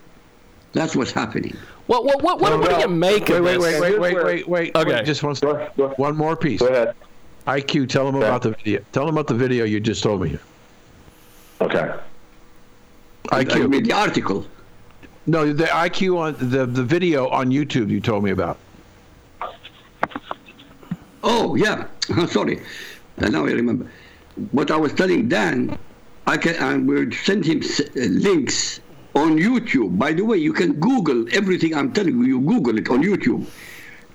That's 0.73 0.97
what's 0.97 1.13
happening. 1.13 1.55
What 1.87 2.05
what 2.05 2.23
what, 2.23 2.41
what, 2.41 2.59
what 2.59 2.71
do 2.75 2.81
you 2.83 2.89
make 2.89 3.29
Wait, 3.29 3.39
of 3.39 3.45
wait, 3.45 3.61
this? 3.61 3.63
wait, 3.63 3.81
wait, 3.81 4.01
wait, 4.01 4.03
wait, 4.15 4.25
wait. 4.25 4.49
wait. 4.49 4.77
Okay. 4.77 4.95
wait, 4.97 5.05
Just 5.07 5.23
one, 5.23 5.35
Go 5.41 5.69
go 5.77 5.89
one 5.97 6.17
more 6.17 6.35
piece. 6.37 6.61
Go 6.61 6.67
ahead. 6.69 6.95
IQ, 7.47 7.89
tell 7.89 8.07
them 8.07 8.17
about 8.17 8.43
the 8.43 8.51
video. 8.51 8.85
Tell 8.93 9.07
them 9.07 9.15
about 9.15 9.29
the 9.29 9.35
video 9.35 9.65
you 9.65 9.79
just 9.81 10.03
told 10.03 10.21
me. 10.23 10.39
Okay. 11.61 11.95
I 13.31 13.45
IQ. 13.45 13.71
mean, 13.71 13.85
the 13.85 13.93
article. 13.93 14.47
No, 15.27 15.53
the 15.53 15.65
IQ 15.65 16.19
on 16.19 16.51
the 16.51 16.67
the 16.67 16.83
video 16.83 17.29
on 17.29 17.51
YouTube 17.51 17.89
you 17.91 18.01
told 18.01 18.25
me 18.25 18.31
about. 18.31 18.59
Oh, 21.23 21.55
yeah. 21.57 21.87
Sorry. 22.29 22.61
Uh, 23.21 23.29
now 23.29 23.47
I 23.47 23.51
remember. 23.53 23.91
What 24.53 24.71
I 24.71 24.77
was 24.77 24.93
telling 24.93 25.29
Dan, 25.29 25.79
I 26.27 26.37
can 26.37 26.57
I 26.63 26.77
will 26.77 27.11
send 27.13 27.45
him 27.45 27.63
uh, 27.63 28.01
links 28.01 28.81
on 29.15 29.39
YouTube. 29.39 29.99
By 29.99 30.13
the 30.13 30.25
way, 30.25 30.37
you 30.37 30.53
can 30.53 30.75
Google 30.75 31.27
everything 31.33 31.75
I'm 31.75 31.93
telling 31.93 32.19
you. 32.19 32.25
You 32.25 32.41
Google 32.41 32.79
it 32.79 32.89
on 32.91 33.03
YouTube. 33.03 33.47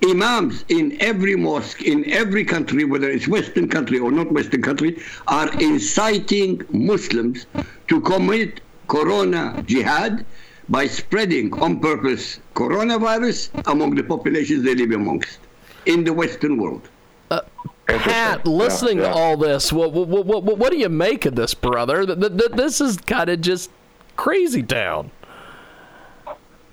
Imams 0.04 0.64
in 0.68 1.00
every 1.00 1.36
mosque 1.36 1.82
in 1.82 2.10
every 2.10 2.44
country, 2.44 2.84
whether 2.84 3.08
it's 3.08 3.28
Western 3.28 3.68
country 3.68 3.98
or 3.98 4.10
not 4.10 4.30
Western 4.32 4.62
country, 4.62 5.00
are 5.28 5.50
inciting 5.60 6.60
Muslims 6.72 7.46
to 7.88 8.00
commit 8.00 8.60
Corona 8.88 9.62
jihad 9.66 10.26
by 10.68 10.86
spreading 10.86 11.52
on 11.60 11.78
purpose 11.80 12.40
coronavirus 12.54 13.50
among 13.70 13.94
the 13.94 14.02
populations 14.02 14.64
they 14.64 14.74
live 14.74 14.90
amongst 14.90 15.38
in 15.86 16.04
the 16.04 16.12
Western 16.12 16.56
world. 16.56 16.88
Uh, 17.30 17.40
Pat, 17.86 18.46
listening 18.46 18.98
Yeah, 18.98 19.08
to 19.08 19.14
all 19.14 19.36
this, 19.36 19.72
what, 19.72 19.92
what, 19.92 20.08
what, 20.08 20.26
what, 20.26 20.58
what 20.58 20.70
do 20.72 20.78
you 20.78 20.88
make 20.88 21.26
of 21.26 21.34
this, 21.34 21.54
brother? 21.54 22.06
Th- 22.06 22.18
th- 22.18 22.38
th- 22.38 22.52
This 22.52 22.80
is 22.80 22.96
kind 22.96 23.28
of 23.28 23.40
just 23.40 23.70
crazy 24.16 24.62
town. 24.62 25.10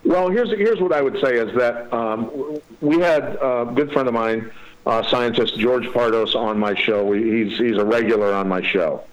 Well, 0.05 0.29
here's 0.29 0.49
here's 0.51 0.79
what 0.79 0.93
I 0.93 1.01
would 1.01 1.19
say 1.21 1.35
is 1.35 1.55
that 1.55 1.91
um, 1.93 2.59
we 2.81 2.99
had 2.99 3.37
a 3.41 3.71
good 3.73 3.91
friend 3.91 4.07
of 4.07 4.13
mine, 4.13 4.51
uh, 4.85 5.03
scientist 5.03 5.57
George 5.57 5.85
Pardos, 5.87 6.35
on 6.35 6.57
my 6.57 6.73
show. 6.73 7.05
We, 7.05 7.23
he's 7.23 7.57
he's 7.57 7.77
a 7.77 7.85
regular 7.85 8.33
on 8.33 8.47
my 8.47 8.61
show, 8.61 9.03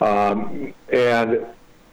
um, 0.00 0.74
and 0.92 1.46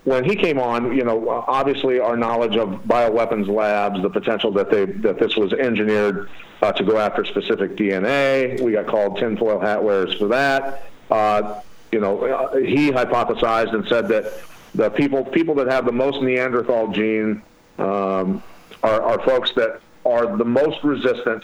when 0.04 0.24
he 0.24 0.36
came 0.36 0.60
on, 0.60 0.96
you 0.96 1.04
know, 1.04 1.28
obviously 1.48 2.00
our 2.00 2.16
knowledge 2.16 2.56
of 2.56 2.84
bioweapons 2.84 3.48
labs, 3.48 4.02
the 4.02 4.10
potential 4.10 4.52
that 4.52 4.70
they 4.70 4.86
that 4.86 5.18
this 5.18 5.36
was 5.36 5.52
engineered 5.54 6.30
uh, 6.62 6.72
to 6.74 6.84
go 6.84 6.98
after 6.98 7.26
specific 7.26 7.76
DNA. 7.76 8.62
We 8.62 8.74
got 8.74 8.86
called 8.86 9.18
tinfoil 9.18 9.60
hat 9.60 9.84
wearers 9.84 10.14
for 10.16 10.28
that. 10.28 10.84
Uh, 11.10 11.62
you 11.92 12.00
know, 12.00 12.24
uh, 12.26 12.58
he 12.58 12.92
hypothesized 12.92 13.74
and 13.74 13.88
said 13.88 14.08
that 14.10 14.32
the 14.76 14.90
people 14.90 15.24
people 15.24 15.56
that 15.56 15.68
have 15.68 15.86
the 15.86 15.92
most 15.92 16.22
Neanderthal 16.22 16.90
gene 16.90 17.42
um, 17.78 18.42
are, 18.84 19.02
are 19.02 19.20
folks 19.26 19.52
that 19.56 19.82
are 20.06 20.38
the 20.38 20.46
most 20.46 20.84
resistant 20.84 21.44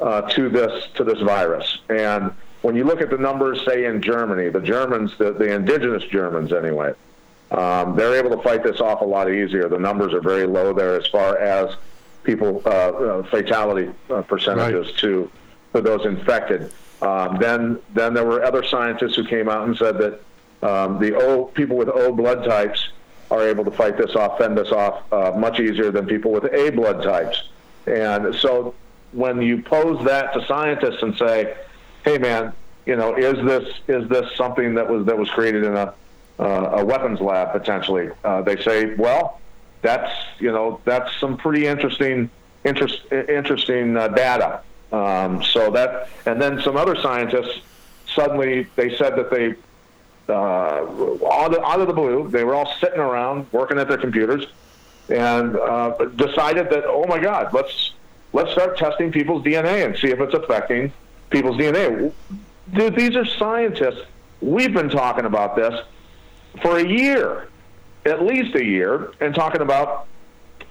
uh, 0.00 0.22
to 0.22 0.48
this 0.48 0.88
to 0.94 1.04
this 1.04 1.20
virus. 1.20 1.78
And 1.88 2.32
when 2.62 2.74
you 2.74 2.84
look 2.84 3.00
at 3.00 3.10
the 3.10 3.18
numbers, 3.18 3.64
say 3.64 3.84
in 3.84 4.02
Germany, 4.02 4.50
the 4.50 4.60
Germans, 4.60 5.16
the, 5.18 5.32
the 5.32 5.52
indigenous 5.52 6.04
Germans 6.04 6.52
anyway, 6.52 6.92
um, 7.50 7.96
they're 7.96 8.14
able 8.14 8.36
to 8.36 8.42
fight 8.42 8.62
this 8.62 8.80
off 8.80 9.00
a 9.00 9.04
lot 9.04 9.30
easier. 9.30 9.68
The 9.68 9.78
numbers 9.78 10.12
are 10.12 10.20
very 10.20 10.46
low 10.46 10.72
there 10.72 10.96
as 10.96 11.06
far 11.06 11.38
as 11.38 11.74
people 12.22 12.62
uh, 12.64 12.68
uh, 12.68 13.22
fatality 13.24 13.90
uh, 14.10 14.22
percentages 14.22 14.92
to 15.00 15.30
for 15.72 15.80
those 15.80 16.04
infected. 16.04 16.72
Um, 17.02 17.38
then 17.38 17.78
then 17.94 18.14
there 18.14 18.26
were 18.26 18.44
other 18.44 18.62
scientists 18.62 19.16
who 19.16 19.24
came 19.24 19.48
out 19.48 19.66
and 19.66 19.76
said 19.76 19.98
that 19.98 20.20
um, 20.62 20.98
the 20.98 21.14
O 21.14 21.46
people 21.46 21.76
with 21.76 21.88
O 21.88 22.12
blood 22.12 22.44
types 22.44 22.90
are 23.30 23.46
able 23.46 23.64
to 23.64 23.70
fight 23.70 23.96
this 23.96 24.16
off, 24.16 24.38
fend 24.38 24.58
this 24.58 24.72
off 24.72 25.02
uh, 25.12 25.32
much 25.36 25.60
easier 25.60 25.90
than 25.90 26.06
people 26.06 26.32
with 26.32 26.44
A 26.52 26.70
blood 26.70 27.02
types. 27.02 27.48
And 27.86 28.34
so 28.34 28.74
when 29.12 29.40
you 29.40 29.62
pose 29.62 30.04
that 30.04 30.32
to 30.34 30.44
scientists 30.46 31.02
and 31.02 31.16
say, 31.16 31.56
"Hey, 32.04 32.18
man, 32.18 32.52
you 32.86 32.96
know, 32.96 33.14
is 33.14 33.44
this 33.44 33.74
is 33.88 34.08
this 34.08 34.30
something 34.36 34.74
that 34.74 34.88
was 34.88 35.06
that 35.06 35.16
was 35.16 35.28
created 35.30 35.64
in 35.64 35.76
a 35.76 35.94
uh, 36.38 36.78
a 36.78 36.84
weapons 36.84 37.20
lab 37.20 37.52
potentially?" 37.52 38.10
Uh, 38.24 38.42
they 38.42 38.60
say, 38.62 38.94
"Well, 38.94 39.40
that's 39.82 40.12
you 40.38 40.52
know 40.52 40.80
that's 40.84 41.16
some 41.18 41.36
pretty 41.36 41.66
interesting 41.66 42.30
interest 42.64 43.00
interesting 43.10 43.96
uh, 43.96 44.08
data." 44.08 44.60
Um, 44.92 45.42
so 45.44 45.70
that 45.70 46.08
and 46.26 46.42
then 46.42 46.60
some 46.62 46.76
other 46.76 46.96
scientists 47.00 47.60
suddenly 48.14 48.66
they 48.76 48.96
said 48.96 49.16
that 49.16 49.30
they 49.30 49.54
out, 50.30 51.54
of, 51.54 51.64
out 51.64 51.80
of 51.80 51.86
the 51.86 51.92
blue 51.92 52.28
they 52.28 52.44
were 52.44 52.54
all 52.54 52.72
sitting 52.80 53.00
around 53.00 53.46
working 53.52 53.78
at 53.78 53.88
their 53.88 53.98
computers 53.98 54.46
and 55.08 55.56
uh, 55.56 55.90
decided 56.16 56.70
that 56.70 56.84
oh 56.86 57.04
my 57.08 57.18
god 57.18 57.52
let's 57.52 57.92
let's 58.32 58.52
start 58.52 58.76
testing 58.78 59.10
people's 59.10 59.44
DNA 59.44 59.84
and 59.84 59.96
see 59.96 60.08
if 60.08 60.20
it's 60.20 60.34
affecting 60.34 60.92
people's 61.30 61.56
DNA. 61.56 62.12
Dude, 62.72 62.94
these 62.94 63.16
are 63.16 63.24
scientists. 63.24 64.02
We've 64.40 64.72
been 64.72 64.90
talking 64.90 65.24
about 65.24 65.56
this 65.56 65.80
for 66.62 66.78
a 66.78 66.86
year, 66.86 67.48
at 68.04 68.22
least 68.22 68.54
a 68.54 68.64
year, 68.64 69.12
and 69.20 69.34
talking 69.34 69.60
about 69.60 70.06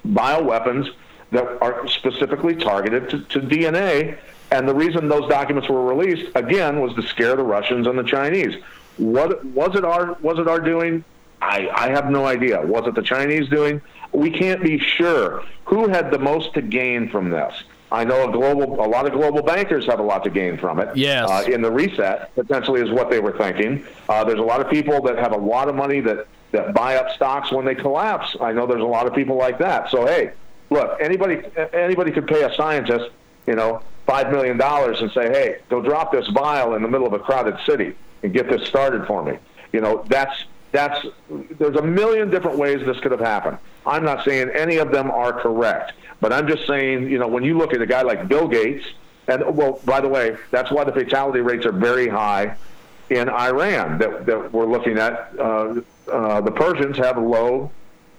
bioweapons 0.06 0.90
that 1.32 1.62
are 1.62 1.88
specifically 1.88 2.56
targeted 2.56 3.10
to, 3.10 3.20
to 3.20 3.40
DNA. 3.40 4.18
And 4.52 4.68
the 4.68 4.74
reason 4.74 5.08
those 5.08 5.30
documents 5.30 5.70
were 5.70 5.86
released 5.86 6.32
again 6.36 6.82
was 6.82 6.94
to 6.96 7.04
scare 7.04 7.36
the 7.36 7.44
Russians 7.44 7.86
and 7.86 8.00
the 8.00 8.04
Chinese. 8.04 8.56
What 9.00 9.44
was 9.46 9.76
it 9.76 9.86
our 9.86 10.14
was 10.22 10.38
it 10.40 10.48
our 10.48 10.60
doing? 10.60 11.04
I, 11.42 11.70
I 11.74 11.90
have 11.92 12.10
no 12.12 12.26
idea. 12.26 12.62
Was 12.62 12.86
it 12.86 12.96
the 12.96 13.02
Chinese 13.02 13.48
doing? 13.48 13.82
We 14.12 14.30
can't 14.30 14.62
be 14.62 14.78
sure 14.78 15.44
who 15.66 15.88
had 15.88 16.12
the 16.12 16.20
most 16.20 16.54
to 16.56 16.62
gain 16.62 17.10
from 17.10 17.30
this. 17.30 17.64
I 17.92 18.04
know 18.04 18.30
a 18.30 18.32
global, 18.32 18.86
a 18.86 18.88
lot 18.88 19.08
of 19.08 19.14
global 19.14 19.42
bankers 19.42 19.86
have 19.88 20.00
a 20.00 20.04
lot 20.04 20.24
to 20.26 20.30
gain 20.30 20.58
from 20.58 20.80
it. 20.80 20.96
Yes. 20.96 21.28
Uh, 21.30 21.50
in 21.50 21.62
the 21.62 21.72
reset, 21.72 22.34
potentially 22.36 22.82
is 22.82 22.92
what 22.92 23.10
they 23.10 23.20
were 23.20 23.36
thinking. 23.36 23.84
Uh, 24.08 24.24
there's 24.24 24.40
a 24.40 24.44
lot 24.44 24.62
of 24.62 24.70
people 24.70 25.02
that 25.04 25.18
have 25.18 25.32
a 25.32 25.38
lot 25.38 25.70
of 25.70 25.76
money 25.76 26.00
that 26.02 26.28
that 26.52 26.74
buy 26.74 26.96
up 26.98 27.12
stocks 27.12 27.52
when 27.52 27.66
they 27.66 27.76
collapse. 27.76 28.36
I 28.42 28.52
know 28.52 28.68
there's 28.68 28.82
a 28.82 28.86
lot 28.86 29.08
of 29.08 29.16
people 29.16 29.38
like 29.38 29.60
that. 29.60 29.90
So 29.90 30.06
hey, 30.06 30.34
look, 30.70 31.00
anybody 31.00 31.42
anybody 31.74 32.12
could 32.12 32.28
pay 32.28 32.44
a 32.44 32.54
scientist, 32.54 33.12
you 33.48 33.56
know, 33.56 33.82
five 34.06 34.30
million 34.30 34.58
dollars 34.58 35.00
and 35.02 35.10
say, 35.12 35.30
hey, 35.30 35.60
go 35.70 35.82
drop 35.82 36.12
this 36.12 36.28
vial 36.28 36.76
in 36.76 36.82
the 36.82 36.90
middle 36.90 37.08
of 37.08 37.14
a 37.14 37.20
crowded 37.20 37.58
city 37.66 37.96
and 38.24 38.34
get 38.34 38.50
this 38.50 38.68
started 38.68 39.06
for 39.06 39.24
me. 39.24 39.38
You 39.74 39.82
know, 39.82 40.04
that's 40.08 40.46
that's 40.72 41.06
there's 41.58 41.76
a 41.76 41.82
million 41.82 42.30
different 42.30 42.58
ways 42.58 42.86
this 42.86 43.00
could 43.00 43.12
have 43.12 43.20
happened. 43.20 43.58
I'm 43.86 44.04
not 44.04 44.24
saying 44.26 44.50
any 44.54 44.78
of 44.78 44.92
them 44.92 45.10
are 45.10 45.34
correct, 45.34 45.94
but 46.22 46.32
I'm 46.34 46.48
just 46.48 46.68
saying, 46.68 47.10
you 47.10 47.18
know, 47.18 47.28
when 47.28 47.44
you 47.44 47.58
look 47.58 47.74
at 47.74 47.82
a 47.82 47.86
guy 47.86 48.02
like 48.04 48.28
Bill 48.28 48.48
Gates, 48.48 48.86
and 49.28 49.44
well, 49.56 49.80
by 49.86 50.02
the 50.02 50.08
way, 50.08 50.38
that's 50.52 50.72
why 50.72 50.84
the 50.84 50.92
fatality 50.92 51.40
rates 51.40 51.66
are 51.66 51.72
very 51.72 52.08
high 52.08 52.56
in 53.10 53.30
Iran 53.30 53.98
that, 54.00 54.26
that 54.28 54.52
we're 54.54 54.66
looking 54.68 54.98
at. 55.00 55.32
Uh, 55.40 55.82
uh, 56.12 56.42
the 56.42 56.52
Persians 56.52 56.98
have 56.98 57.18
low, 57.18 57.72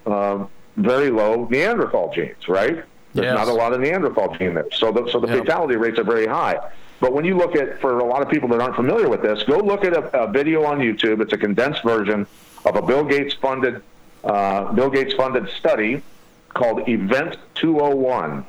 uh, 0.05 0.45
very 0.77 1.09
low 1.09 1.45
Neanderthal 1.49 2.11
genes, 2.13 2.47
right? 2.47 2.83
There's 3.13 3.25
Yes. 3.25 3.35
not 3.35 3.47
a 3.49 3.53
lot 3.53 3.73
of 3.73 3.81
Neanderthal 3.81 4.35
gene 4.37 4.53
there, 4.53 4.65
so 4.71 4.91
the, 4.91 5.09
so 5.11 5.19
the 5.19 5.27
Yep. 5.27 5.39
fatality 5.39 5.75
rates 5.75 5.99
are 5.99 6.03
very 6.05 6.25
high. 6.27 6.57
But 7.01 7.13
when 7.13 7.25
you 7.25 7.35
look 7.35 7.55
at, 7.55 7.81
for 7.81 7.99
a 7.99 8.05
lot 8.05 8.21
of 8.21 8.29
people 8.29 8.47
that 8.49 8.61
aren't 8.61 8.75
familiar 8.75 9.09
with 9.09 9.21
this, 9.21 9.43
go 9.43 9.57
look 9.57 9.83
at 9.83 9.93
a, 9.93 10.23
a 10.23 10.31
video 10.31 10.63
on 10.63 10.79
YouTube. 10.79 11.19
It's 11.19 11.33
a 11.33 11.37
condensed 11.37 11.83
version 11.83 12.25
of 12.63 12.75
a 12.75 12.81
Bill 12.81 13.03
Gates 13.03 13.33
funded 13.33 13.81
uh, 14.23 14.71
Bill 14.73 14.89
Gates 14.89 15.13
funded 15.13 15.49
study 15.49 16.03
called 16.49 16.87
Event 16.87 17.37
201. 17.55 18.45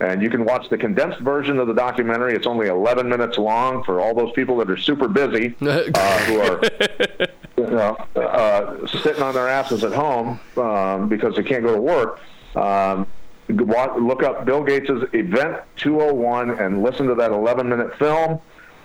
And 0.00 0.20
you 0.20 0.30
can 0.30 0.44
watch 0.44 0.68
the 0.68 0.76
condensed 0.76 1.20
version 1.20 1.58
of 1.58 1.68
the 1.68 1.74
documentary. 1.74 2.34
It's 2.34 2.46
only 2.46 2.66
11 2.66 3.08
minutes 3.08 3.38
long 3.38 3.84
for 3.84 4.00
all 4.00 4.14
those 4.14 4.32
people 4.32 4.56
that 4.56 4.68
are 4.68 4.76
super 4.76 5.06
busy, 5.06 5.54
uh, 5.60 6.18
who 6.24 6.40
are 6.40 6.60
you 7.56 7.70
know, 7.70 7.96
uh, 8.16 8.86
sitting 8.88 9.22
on 9.22 9.34
their 9.34 9.48
asses 9.48 9.84
at 9.84 9.92
home 9.92 10.40
um, 10.56 11.08
because 11.08 11.36
they 11.36 11.44
can't 11.44 11.62
go 11.62 11.72
to 11.72 11.80
work. 11.80 12.20
Um, 12.56 13.06
look 13.56 14.22
up 14.22 14.44
Bill 14.44 14.62
Gates' 14.62 14.90
Event 15.12 15.58
201 15.76 16.50
and 16.58 16.82
listen 16.82 17.06
to 17.08 17.14
that 17.16 17.30
11 17.30 17.68
minute 17.68 17.96
film, 17.98 18.40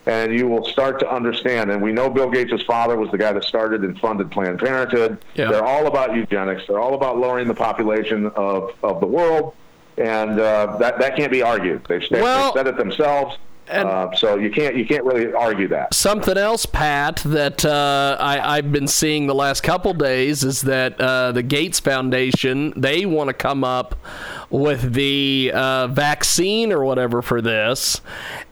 and 0.05 0.37
you 0.37 0.47
will 0.47 0.65
start 0.65 0.99
to 0.99 1.11
understand. 1.13 1.71
And 1.71 1.81
we 1.81 1.91
know 1.91 2.09
Bill 2.09 2.29
Gates' 2.29 2.61
father 2.63 2.95
was 2.97 3.09
the 3.11 3.17
guy 3.17 3.31
that 3.33 3.43
started 3.43 3.83
and 3.83 3.99
funded 3.99 4.31
Planned 4.31 4.59
Parenthood. 4.59 5.23
Yeah. 5.35 5.49
They're 5.51 5.63
all 5.65 5.87
about 5.87 6.15
eugenics, 6.15 6.63
they're 6.67 6.79
all 6.79 6.93
about 6.93 7.17
lowering 7.17 7.47
the 7.47 7.53
population 7.55 8.27
of, 8.35 8.71
of 8.83 8.99
the 8.99 9.07
world. 9.07 9.53
And 9.97 10.39
uh, 10.39 10.77
that 10.77 10.99
that 10.99 11.15
can't 11.15 11.31
be 11.31 11.41
argued. 11.41 11.83
They've, 11.89 12.03
said- 12.03 12.21
Well- 12.21 12.53
they've 12.53 12.59
said 12.65 12.67
it 12.67 12.77
themselves, 12.77 13.37
uh, 13.69 14.15
so 14.15 14.35
you 14.35 14.49
can't 14.49 14.75
you 14.75 14.85
can't 14.85 15.03
really 15.03 15.33
argue 15.33 15.67
that. 15.67 15.93
Something 15.93 16.37
else, 16.37 16.65
Pat, 16.65 17.17
that 17.25 17.65
uh, 17.65 18.17
I, 18.19 18.57
I've 18.57 18.71
been 18.71 18.87
seeing 18.87 19.27
the 19.27 19.35
last 19.35 19.61
couple 19.61 19.93
days 19.93 20.43
is 20.43 20.61
that 20.61 20.99
uh, 20.99 21.31
the 21.31 21.43
Gates 21.43 21.79
Foundation 21.79 22.73
they 22.75 23.05
want 23.05 23.29
to 23.29 23.33
come 23.33 23.63
up 23.63 23.95
with 24.49 24.93
the 24.93 25.51
uh, 25.53 25.87
vaccine 25.87 26.71
or 26.71 26.83
whatever 26.85 27.21
for 27.21 27.41
this, 27.41 28.01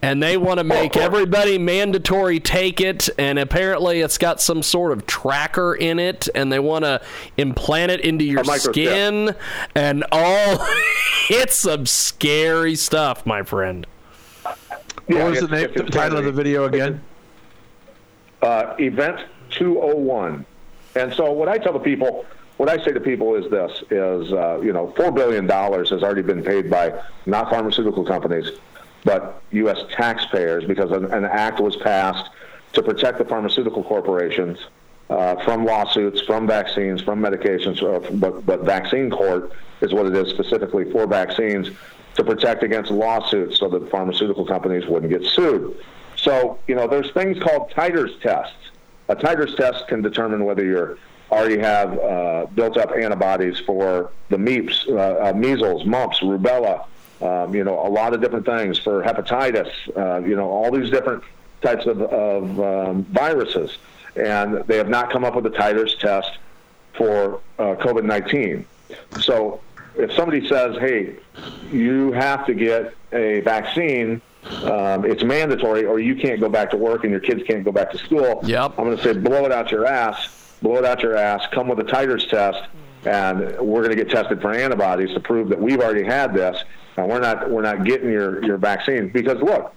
and 0.02 0.22
they 0.22 0.36
want 0.38 0.58
to 0.58 0.64
make 0.64 0.98
everybody 0.98 1.58
mandatory 1.58 2.40
take 2.40 2.82
it. 2.82 3.10
And 3.18 3.40
apparently, 3.40 4.02
it's 4.02 4.18
got 4.18 4.42
some 4.42 4.62
sort 4.62 4.92
of 4.92 5.06
tracker 5.06 5.76
in 5.76 6.00
it, 6.00 6.28
and 6.36 6.52
they 6.52 6.60
want 6.60 6.84
to 6.84 7.02
implant 7.38 7.92
it 7.92 8.02
into 8.02 8.26
your 8.26 8.44
skin 8.44 9.36
and 9.74 10.04
all. 10.12 10.66
it's 11.30 11.56
some 11.56 11.86
scary 11.86 12.76
stuff, 12.76 13.26
my 13.26 13.44
friend. 13.44 13.88
Yeah, 15.08 15.24
what 15.24 15.32
was 15.32 15.42
the 15.42 15.48
name, 15.48 15.72
the 15.76 15.84
title 15.84 16.18
of 16.18 16.26
the 16.26 16.32
video 16.32 16.66
again? 16.66 17.02
uh, 18.46 18.76
Event 18.80 19.22
201. 19.52 20.46
And 20.96 21.14
so 21.14 21.32
what 21.32 21.50
I 21.50 21.58
tell 21.58 21.74
the 21.74 21.80
people, 21.80 22.26
what 22.58 22.70
I 22.70 22.84
say 22.84 22.92
to 22.92 23.00
people 23.00 23.36
is 23.36 23.50
this: 23.52 23.84
is 23.92 24.32
uh, 24.32 24.60
you 24.64 24.72
know, 24.72 24.94
four 24.96 25.12
billion 25.12 25.46
dollars 25.48 25.90
has 25.90 26.04
already 26.04 26.22
been 26.22 26.44
paid 26.44 26.70
by 26.70 26.94
not 27.26 27.50
pharmaceutical 27.50 28.06
companies, 28.06 28.52
but 29.04 29.42
U.S. 29.52 29.80
taxpayers 29.92 30.64
because 30.66 30.92
an, 30.92 31.06
an 31.06 31.26
act 31.26 31.60
was 31.60 31.76
passed 31.76 32.30
to 32.74 32.84
protect 32.84 33.18
the 33.18 33.26
pharmaceutical 33.26 33.84
corporations 33.84 34.60
uh, 35.10 35.36
from 35.44 35.66
lawsuits, 35.66 36.22
from 36.22 36.48
vaccines, 36.48 37.02
from 37.02 37.20
medications. 37.20 37.82
Uh, 37.84 38.00
but, 38.16 38.46
but 38.46 38.62
vaccine 38.62 39.10
court 39.10 39.52
is 39.82 39.94
what 39.94 40.06
it 40.06 40.16
is 40.16 40.30
specifically 40.30 40.90
for 40.92 41.08
vaccines 41.08 41.70
to 42.16 42.24
protect 42.24 42.64
against 42.64 42.92
lawsuits, 42.92 43.60
so 43.60 43.68
that 43.70 43.90
pharmaceutical 43.90 44.46
companies 44.46 44.86
wouldn't 44.88 45.12
get 45.12 45.26
sued. 45.26 45.78
So, 46.16 46.58
you 46.68 46.76
know, 46.76 46.88
there's 46.88 47.12
things 47.12 47.38
called 47.40 47.72
titers 47.72 48.20
tests. 48.22 48.56
A 49.10 49.16
titers 49.16 49.56
test 49.56 49.88
can 49.88 50.02
determine 50.02 50.46
whether 50.46 50.64
you 50.64 50.98
already 51.32 51.60
have 51.60 52.00
uh, 52.00 52.46
built 52.56 52.78
up 52.78 52.92
antibodies 52.92 53.60
for 53.60 54.12
the 54.30 54.38
MEEPs, 54.38 54.88
uh, 54.90 55.30
uh, 55.30 55.34
measles, 55.34 55.86
mumps, 55.86 56.20
rubella, 56.22 56.86
um, 57.22 57.54
you 57.54 57.64
know, 57.64 57.86
a 57.86 57.90
lot 57.90 58.14
of 58.14 58.22
different 58.22 58.46
things 58.46 58.78
for 58.78 59.04
hepatitis, 59.04 59.72
uh, 59.98 60.26
you 60.26 60.36
know, 60.36 60.50
all 60.50 60.72
these 60.72 60.90
different 60.90 61.24
types 61.62 61.86
of, 61.86 62.02
of 62.02 62.60
um, 62.60 63.04
viruses. 63.06 63.78
And 64.16 64.64
they 64.68 64.78
have 64.78 64.90
not 64.90 65.12
come 65.12 65.24
up 65.26 65.36
with 65.36 65.46
a 65.46 65.50
titers 65.50 65.98
test 66.00 66.38
for 66.94 67.42
uh, 67.60 67.76
COVID 67.76 68.04
19. 68.04 68.66
So 69.22 69.60
if 69.98 70.12
somebody 70.14 70.48
says, 70.48 70.78
hey, 70.78 71.16
you 71.72 72.12
have 72.12 72.46
to 72.46 72.54
get 72.54 72.96
a 73.12 73.42
vaccine, 73.42 74.22
um, 74.64 75.06
it's 75.06 75.24
mandatory, 75.24 75.86
or 75.86 76.00
you 76.00 76.16
can't 76.16 76.40
go 76.40 76.50
back 76.50 76.70
to 76.72 76.78
work 76.78 77.04
and 77.04 77.12
your 77.12 77.20
kids 77.20 77.44
can't 77.48 77.64
go 77.64 77.72
back 77.72 77.92
to 77.92 77.98
school, 77.98 78.42
Yep. 78.44 78.74
I'm 78.78 78.86
going 78.86 78.98
to 78.98 79.04
say, 79.04 79.14
blow 79.14 79.46
it 79.46 79.52
out 79.52 79.72
your 79.72 79.86
ass, 79.86 80.56
blow 80.62 80.76
it 80.78 80.86
out 80.86 81.02
your 81.02 81.16
ass, 81.16 81.46
come 81.52 81.68
with 81.68 81.80
a 81.80 81.84
titers 81.84 82.28
test, 82.30 82.60
and 83.06 83.40
we're 83.60 83.84
going 83.84 83.96
to 83.96 84.04
get 84.04 84.10
tested 84.10 84.42
for 84.42 84.52
antibodies 84.54 85.14
to 85.14 85.20
prove 85.20 85.50
that 85.50 85.60
we've 85.60 85.80
already 85.80 86.04
had 86.04 86.34
this, 86.34 86.64
and 86.98 87.08
we're 87.08 87.20
not, 87.20 87.50
we're 87.50 87.62
not 87.62 87.84
getting 87.86 88.10
your, 88.10 88.44
your 88.46 88.58
vaccine. 88.58 89.10
Because 89.10 89.42
look, 89.42 89.74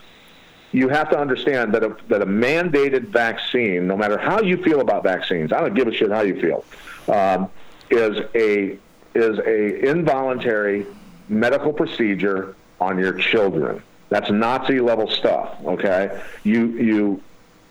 you 0.73 0.89
have 0.89 1.09
to 1.11 1.19
understand 1.19 1.73
that 1.75 1.83
a, 1.83 1.97
that 2.09 2.21
a 2.23 2.27
mandated 2.27 3.09
vaccine, 3.09 3.87
no 3.87 3.97
matter 3.97 4.19
how 4.19 4.41
you 4.41 4.63
feel 4.63 4.81
about 4.81 5.03
vaccines, 5.03 5.53
I 5.53 5.61
don't 5.61 5.75
give 5.75 5.89
a 5.89 5.93
shit 5.93 6.11
how 6.11 6.21
you 6.21 6.41
feel, 6.41 6.65
um, 7.09 7.49
is 7.91 8.19
a 8.35 8.79
is 9.15 9.39
a 9.39 9.89
involuntary 9.89 10.87
medical 11.29 11.73
procedure 11.73 12.55
on 12.81 12.99
your 12.99 13.13
children. 13.15 13.83
That's 14.11 14.31
Nazi 14.31 14.81
level 14.81 15.09
stuff. 15.11 15.57
Okay, 15.65 16.21
you 16.45 16.67
you 16.69 17.23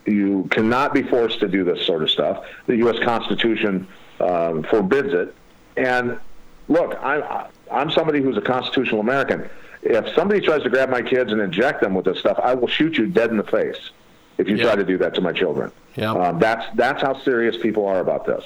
you 0.05 0.47
cannot 0.51 0.93
be 0.93 1.03
forced 1.03 1.39
to 1.39 1.47
do 1.47 1.63
this 1.63 1.85
sort 1.85 2.03
of 2.03 2.09
stuff. 2.09 2.45
The 2.67 2.77
U.S. 2.77 2.99
Constitution 3.03 3.87
um, 4.19 4.63
forbids 4.63 5.13
it. 5.13 5.33
And 5.75 6.19
look, 6.67 6.95
I'm 7.01 7.23
I'm 7.71 7.91
somebody 7.91 8.21
who's 8.21 8.37
a 8.37 8.41
constitutional 8.41 8.99
American. 9.01 9.49
If 9.81 10.13
somebody 10.15 10.41
tries 10.41 10.63
to 10.63 10.69
grab 10.69 10.89
my 10.89 11.01
kids 11.01 11.31
and 11.31 11.39
inject 11.41 11.81
them 11.81 11.93
with 11.93 12.05
this 12.05 12.19
stuff, 12.19 12.39
I 12.43 12.55
will 12.55 12.67
shoot 12.67 12.97
you 12.97 13.07
dead 13.07 13.29
in 13.31 13.37
the 13.37 13.43
face 13.43 13.91
if 14.37 14.47
you 14.49 14.55
Yeah. 14.57 14.63
try 14.65 14.75
to 14.75 14.83
do 14.83 14.97
that 14.99 15.13
to 15.15 15.21
my 15.21 15.31
children. 15.31 15.71
Yeah. 15.95 16.11
Um, 16.11 16.39
that's 16.39 16.65
that's 16.75 17.01
how 17.01 17.19
serious 17.21 17.57
people 17.57 17.87
are 17.87 17.99
about 17.99 18.25
this. 18.25 18.43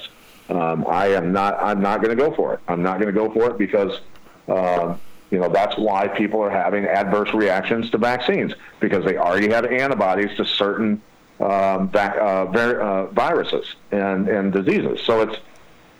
Um, 0.52 0.84
I 0.86 1.06
am 1.08 1.32
not. 1.32 1.56
I'm 1.62 1.80
not 1.80 2.02
going 2.02 2.16
to 2.16 2.22
go 2.22 2.34
for 2.34 2.52
it. 2.52 2.60
I'm 2.68 2.82
not 2.82 3.00
going 3.00 3.12
to 3.12 3.18
go 3.18 3.32
for 3.32 3.50
it 3.50 3.56
because, 3.56 4.00
um, 4.48 5.00
you 5.30 5.38
know, 5.38 5.48
that's 5.48 5.78
why 5.78 6.08
people 6.08 6.42
are 6.42 6.50
having 6.50 6.84
adverse 6.84 7.32
reactions 7.32 7.88
to 7.90 7.98
vaccines 7.98 8.52
because 8.78 9.02
they 9.04 9.16
already 9.16 9.48
have 9.48 9.64
antibodies 9.64 10.36
to 10.36 10.44
certain 10.44 11.00
um, 11.40 11.88
vac- 11.88 12.16
uh, 12.16 12.44
uh, 12.44 13.06
viruses 13.06 13.74
and, 13.92 14.28
and 14.28 14.52
diseases. 14.52 15.00
So 15.04 15.22
it's 15.22 15.38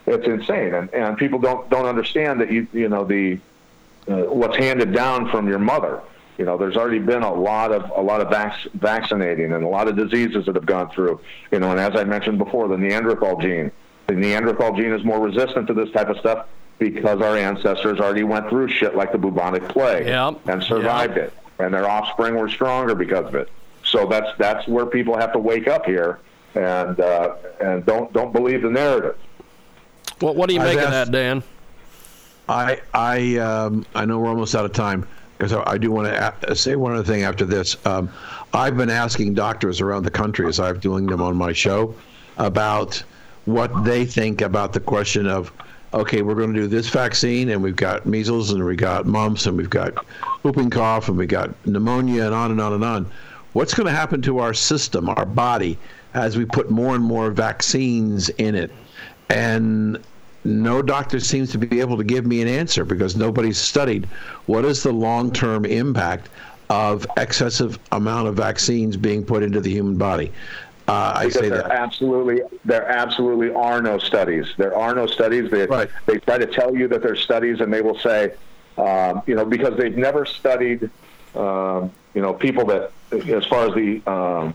it's 0.06 0.26
insane, 0.26 0.74
and, 0.74 0.92
and 0.92 1.16
people 1.16 1.38
don't 1.38 1.70
don't 1.70 1.86
understand 1.86 2.42
that 2.42 2.52
you 2.52 2.66
you 2.74 2.90
know 2.90 3.04
the 3.04 3.38
uh, 4.06 4.24
what's 4.24 4.58
handed 4.58 4.92
down 4.92 5.30
from 5.30 5.48
your 5.48 5.60
mother. 5.60 6.02
You 6.36 6.44
know, 6.44 6.58
there's 6.58 6.76
already 6.76 6.98
been 6.98 7.22
a 7.22 7.32
lot 7.32 7.72
of 7.72 7.90
a 7.96 8.02
lot 8.02 8.20
of 8.20 8.28
vac- 8.28 8.70
vaccinating 8.74 9.52
and 9.52 9.64
a 9.64 9.68
lot 9.68 9.88
of 9.88 9.96
diseases 9.96 10.44
that 10.44 10.56
have 10.56 10.66
gone 10.66 10.90
through. 10.90 11.20
You 11.50 11.60
know, 11.60 11.70
and 11.70 11.80
as 11.80 11.96
I 11.96 12.04
mentioned 12.04 12.36
before, 12.36 12.68
the 12.68 12.76
Neanderthal 12.76 13.40
gene, 13.40 13.70
the 14.14 14.20
Neanderthal 14.20 14.74
gene 14.76 14.92
is 14.92 15.04
more 15.04 15.20
resistant 15.20 15.66
to 15.68 15.74
this 15.74 15.90
type 15.92 16.08
of 16.08 16.18
stuff 16.18 16.46
because 16.78 17.20
our 17.20 17.36
ancestors 17.36 18.00
already 18.00 18.24
went 18.24 18.48
through 18.48 18.68
shit 18.68 18.94
like 18.96 19.12
the 19.12 19.18
bubonic 19.18 19.66
plague 19.68 20.06
Yep. 20.06 20.46
and 20.48 20.62
survived 20.62 21.16
it, 21.16 21.32
and 21.58 21.72
their 21.72 21.88
offspring 21.88 22.34
were 22.36 22.48
stronger 22.48 22.94
because 22.94 23.26
of 23.26 23.34
it. 23.34 23.48
So 23.84 24.06
that's 24.06 24.28
that's 24.38 24.66
where 24.68 24.86
people 24.86 25.16
have 25.16 25.32
to 25.32 25.38
wake 25.38 25.66
up 25.68 25.86
here 25.86 26.18
and 26.54 26.98
uh, 27.00 27.34
and 27.60 27.84
don't 27.86 28.12
don't 28.12 28.32
believe 28.32 28.62
the 28.62 28.70
narrative. 28.70 29.16
What, 30.20 30.36
what 30.36 30.48
do 30.48 30.54
you 30.54 30.60
I've 30.60 30.74
make 30.76 30.84
of 30.84 30.90
that, 30.90 31.10
Dan? 31.10 31.42
I 32.48 32.80
I 32.92 33.36
um, 33.38 33.86
I 33.94 34.04
know 34.04 34.18
we're 34.18 34.28
almost 34.28 34.54
out 34.54 34.64
of 34.64 34.72
time 34.72 35.06
because 35.38 35.52
I, 35.52 35.62
I 35.72 35.78
do 35.78 35.90
want 35.90 36.08
to 36.08 36.34
a- 36.50 36.54
say 36.54 36.76
one 36.76 36.92
other 36.94 37.04
thing 37.04 37.22
after 37.22 37.44
this. 37.44 37.76
Um, 37.86 38.10
I've 38.52 38.76
been 38.76 38.90
asking 38.90 39.34
doctors 39.34 39.80
around 39.80 40.02
the 40.04 40.10
country 40.10 40.46
as 40.46 40.60
I'm 40.60 40.78
doing 40.78 41.06
them 41.06 41.22
on 41.22 41.36
my 41.36 41.52
show 41.52 41.94
about 42.38 43.02
what 43.44 43.84
they 43.84 44.04
think 44.04 44.40
about 44.40 44.72
the 44.72 44.80
question 44.80 45.26
of 45.26 45.52
okay, 45.94 46.22
we're 46.22 46.34
going 46.34 46.54
to 46.54 46.60
do 46.60 46.66
this 46.66 46.88
vaccine 46.88 47.50
and 47.50 47.62
we've 47.62 47.76
got 47.76 48.06
measles 48.06 48.50
and 48.50 48.64
we've 48.64 48.78
got 48.78 49.04
mumps 49.06 49.44
and 49.44 49.58
we've 49.58 49.68
got 49.68 49.92
whooping 50.42 50.70
cough 50.70 51.08
and 51.08 51.18
we've 51.18 51.28
got 51.28 51.50
pneumonia 51.66 52.24
and 52.24 52.34
on 52.34 52.50
and 52.50 52.60
on 52.60 52.72
and 52.72 52.84
on. 52.84 53.10
What's 53.52 53.74
going 53.74 53.86
to 53.86 53.92
happen 53.92 54.22
to 54.22 54.38
our 54.38 54.54
system, 54.54 55.10
our 55.10 55.26
body, 55.26 55.76
as 56.14 56.38
we 56.38 56.46
put 56.46 56.70
more 56.70 56.94
and 56.94 57.04
more 57.04 57.30
vaccines 57.30 58.30
in 58.30 58.54
it? 58.54 58.70
And 59.28 60.02
no 60.44 60.80
doctor 60.80 61.20
seems 61.20 61.52
to 61.52 61.58
be 61.58 61.80
able 61.80 61.98
to 61.98 62.04
give 62.04 62.26
me 62.26 62.40
an 62.40 62.48
answer 62.48 62.84
because 62.86 63.14
nobody's 63.14 63.58
studied 63.58 64.06
what 64.46 64.64
is 64.64 64.82
the 64.82 64.92
long-term 64.92 65.66
impact 65.66 66.30
of 66.70 67.06
excessive 67.18 67.78
amount 67.92 68.28
of 68.28 68.34
vaccines 68.34 68.96
being 68.96 69.22
put 69.22 69.42
into 69.42 69.60
the 69.60 69.70
human 69.70 69.96
body. 69.96 70.32
Uh, 70.92 71.12
I 71.16 71.24
because 71.26 71.40
say 71.40 71.48
there 71.48 71.62
that. 71.62 71.70
absolutely 71.70 72.42
there 72.64 72.86
absolutely 72.88 73.50
are 73.54 73.80
no 73.80 73.98
studies. 73.98 74.46
There 74.58 74.76
are 74.76 74.94
no 74.94 75.06
studies. 75.06 75.50
They 75.50 75.66
Right. 75.66 75.88
they 76.06 76.18
try 76.18 76.38
to 76.38 76.46
tell 76.46 76.74
you 76.76 76.88
that 76.88 77.02
there's 77.02 77.20
studies, 77.20 77.60
and 77.60 77.72
they 77.72 77.80
will 77.80 77.98
say, 77.98 78.32
um, 78.76 79.22
you 79.26 79.34
know, 79.34 79.44
because 79.44 79.76
they've 79.78 79.96
never 79.96 80.26
studied, 80.26 80.90
um, 81.34 81.90
you 82.14 82.20
know, 82.20 82.34
people 82.34 82.66
that 82.66 82.90
as 83.12 83.46
far 83.46 83.68
as 83.68 83.74
the 83.74 84.02
um, 84.06 84.54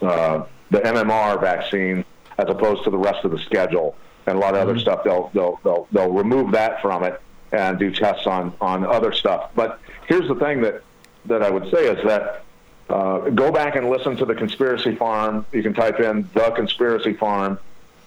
uh, 0.00 0.44
the 0.70 0.80
MMR 0.80 1.40
vaccine 1.40 2.04
as 2.38 2.48
opposed 2.48 2.84
to 2.84 2.90
the 2.90 2.98
rest 2.98 3.24
of 3.24 3.30
the 3.32 3.38
schedule 3.38 3.96
and 4.26 4.36
a 4.36 4.40
lot 4.40 4.54
of 4.54 4.60
other 4.60 4.78
stuff. 4.78 5.02
They'll 5.04 5.30
they'll 5.34 5.58
they'll 5.64 5.88
they'll 5.90 6.12
remove 6.12 6.52
that 6.52 6.80
from 6.80 7.02
it 7.02 7.20
and 7.52 7.78
do 7.78 7.90
tests 7.90 8.26
on 8.26 8.52
on 8.60 8.84
other 8.86 9.12
stuff. 9.12 9.50
But 9.56 9.80
here's 10.06 10.28
the 10.28 10.36
thing 10.36 10.60
that 10.62 10.82
that 11.26 11.42
I 11.42 11.50
would 11.50 11.70
say 11.72 11.88
is 11.88 12.04
that 12.04 12.44
uh, 12.88 13.30
go 13.30 13.50
back 13.50 13.76
and 13.76 13.90
listen 13.90 14.16
to 14.16 14.24
the 14.24 14.34
Conspiracy 14.34 14.94
Farm. 14.94 15.44
You 15.52 15.62
can 15.62 15.74
type 15.74 16.00
in 16.00 16.28
the 16.34 16.52
Conspiracy 16.52 17.14
Farm, 17.14 17.58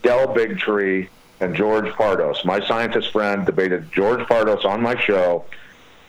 Del 0.04 0.28
Bigtree, 0.28 1.10
and 1.42 1.56
George 1.56 1.86
Pardos. 1.94 2.44
My 2.46 2.66
scientist 2.66 3.12
friend 3.12 3.46
debated 3.46 3.92
George 3.92 4.22
Pardos 4.22 4.66
on 4.66 4.82
my 4.82 5.00
show. 5.00 5.46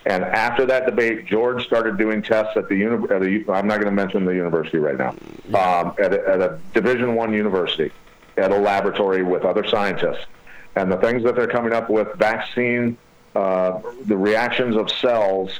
And 0.05 0.23
after 0.23 0.65
that 0.65 0.85
debate, 0.85 1.25
George 1.25 1.63
started 1.63 1.97
doing 1.97 2.23
tests 2.23 2.57
at 2.57 2.67
the, 2.67 2.75
uni- 2.75 3.45
I'm 3.49 3.67
not 3.67 3.79
going 3.79 3.85
to 3.85 3.91
mention 3.91 4.25
the 4.25 4.33
university 4.33 4.79
right 4.79 4.97
now, 4.97 5.09
um, 5.53 5.93
at, 5.99 6.13
a, 6.13 6.27
at 6.27 6.41
a 6.41 6.59
Division 6.73 7.15
One 7.15 7.33
university, 7.33 7.91
at 8.35 8.51
a 8.51 8.57
laboratory 8.57 9.21
with 9.21 9.43
other 9.43 9.65
scientists. 9.67 10.25
And 10.75 10.91
the 10.91 10.97
things 10.97 11.23
that 11.23 11.35
they're 11.35 11.47
coming 11.47 11.73
up 11.73 11.89
with, 11.89 12.07
vaccine, 12.15 12.97
uh, 13.35 13.79
the 14.05 14.17
reactions 14.17 14.75
of 14.75 14.89
cells 14.89 15.59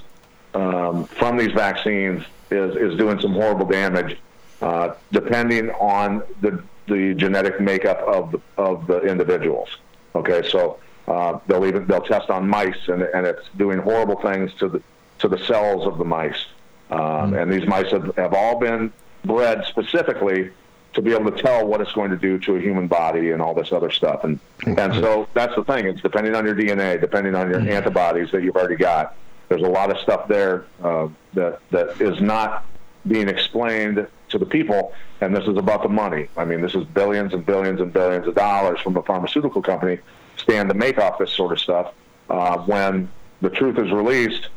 um, 0.53 1.05
from 1.05 1.37
these 1.37 1.51
vaccines 1.51 2.23
is, 2.49 2.75
is 2.75 2.97
doing 2.97 3.19
some 3.19 3.33
horrible 3.33 3.65
damage, 3.65 4.17
uh, 4.61 4.93
depending 5.11 5.69
on 5.71 6.23
the, 6.41 6.61
the 6.87 7.13
genetic 7.15 7.59
makeup 7.61 7.99
of 8.01 8.31
the, 8.31 8.41
of 8.57 8.87
the 8.87 9.01
individuals. 9.01 9.69
Okay, 10.13 10.47
so 10.49 10.77
uh, 11.07 11.39
they'll 11.47 11.65
even 11.65 11.87
they'll 11.87 12.01
test 12.01 12.29
on 12.29 12.47
mice, 12.47 12.87
and, 12.87 13.01
and 13.01 13.25
it's 13.25 13.47
doing 13.57 13.79
horrible 13.79 14.19
things 14.21 14.53
to 14.55 14.67
the 14.67 14.81
to 15.19 15.27
the 15.27 15.37
cells 15.45 15.85
of 15.87 15.97
the 15.97 16.05
mice. 16.05 16.45
Um, 16.89 17.33
And 17.33 17.51
these 17.51 17.65
mice 17.65 17.91
have, 17.91 18.13
have 18.17 18.33
all 18.33 18.59
been 18.59 18.91
bred 19.23 19.63
specifically 19.65 20.49
to 20.93 21.01
be 21.01 21.13
able 21.13 21.31
to 21.31 21.41
tell 21.41 21.65
what 21.65 21.79
it's 21.79 21.93
going 21.93 22.11
to 22.11 22.17
do 22.17 22.37
to 22.39 22.57
a 22.57 22.59
human 22.59 22.87
body 22.87 23.31
and 23.31 23.41
all 23.41 23.53
this 23.53 23.71
other 23.71 23.89
stuff. 23.91 24.25
And 24.25 24.39
and 24.65 24.93
so 24.95 25.27
that's 25.33 25.55
the 25.55 25.63
thing. 25.63 25.85
It's 25.85 26.01
depending 26.01 26.35
on 26.35 26.45
your 26.45 26.55
DNA, 26.55 26.99
depending 26.99 27.33
on 27.35 27.49
your 27.49 27.61
antibodies 27.61 28.31
that 28.31 28.43
you've 28.43 28.57
already 28.57 28.75
got. 28.75 29.15
There's 29.51 29.63
a 29.63 29.69
lot 29.69 29.91
of 29.91 29.97
stuff 29.97 30.29
there 30.29 30.63
uh, 30.81 31.09
that 31.33 31.59
that 31.71 31.99
is 31.99 32.21
not 32.21 32.65
being 33.05 33.27
explained 33.27 34.07
to 34.29 34.37
the 34.37 34.45
people, 34.45 34.93
and 35.19 35.35
this 35.35 35.45
is 35.45 35.57
about 35.57 35.83
the 35.83 35.89
money. 35.89 36.29
I 36.37 36.45
mean, 36.45 36.61
this 36.61 36.73
is 36.73 36.85
billions 36.85 37.33
and 37.33 37.45
billions 37.45 37.81
and 37.81 37.91
billions 37.91 38.25
of 38.27 38.35
dollars 38.35 38.79
from 38.79 38.95
a 38.95 39.01
pharmaceutical 39.01 39.61
company 39.61 39.99
stand 40.37 40.69
to 40.69 40.73
make 40.73 40.97
off 40.99 41.19
this 41.19 41.33
sort 41.33 41.51
of 41.51 41.59
stuff. 41.59 41.93
Uh, 42.29 42.59
when 42.59 43.11
the 43.41 43.49
truth 43.49 43.77
is 43.77 43.91
released, 43.91 44.47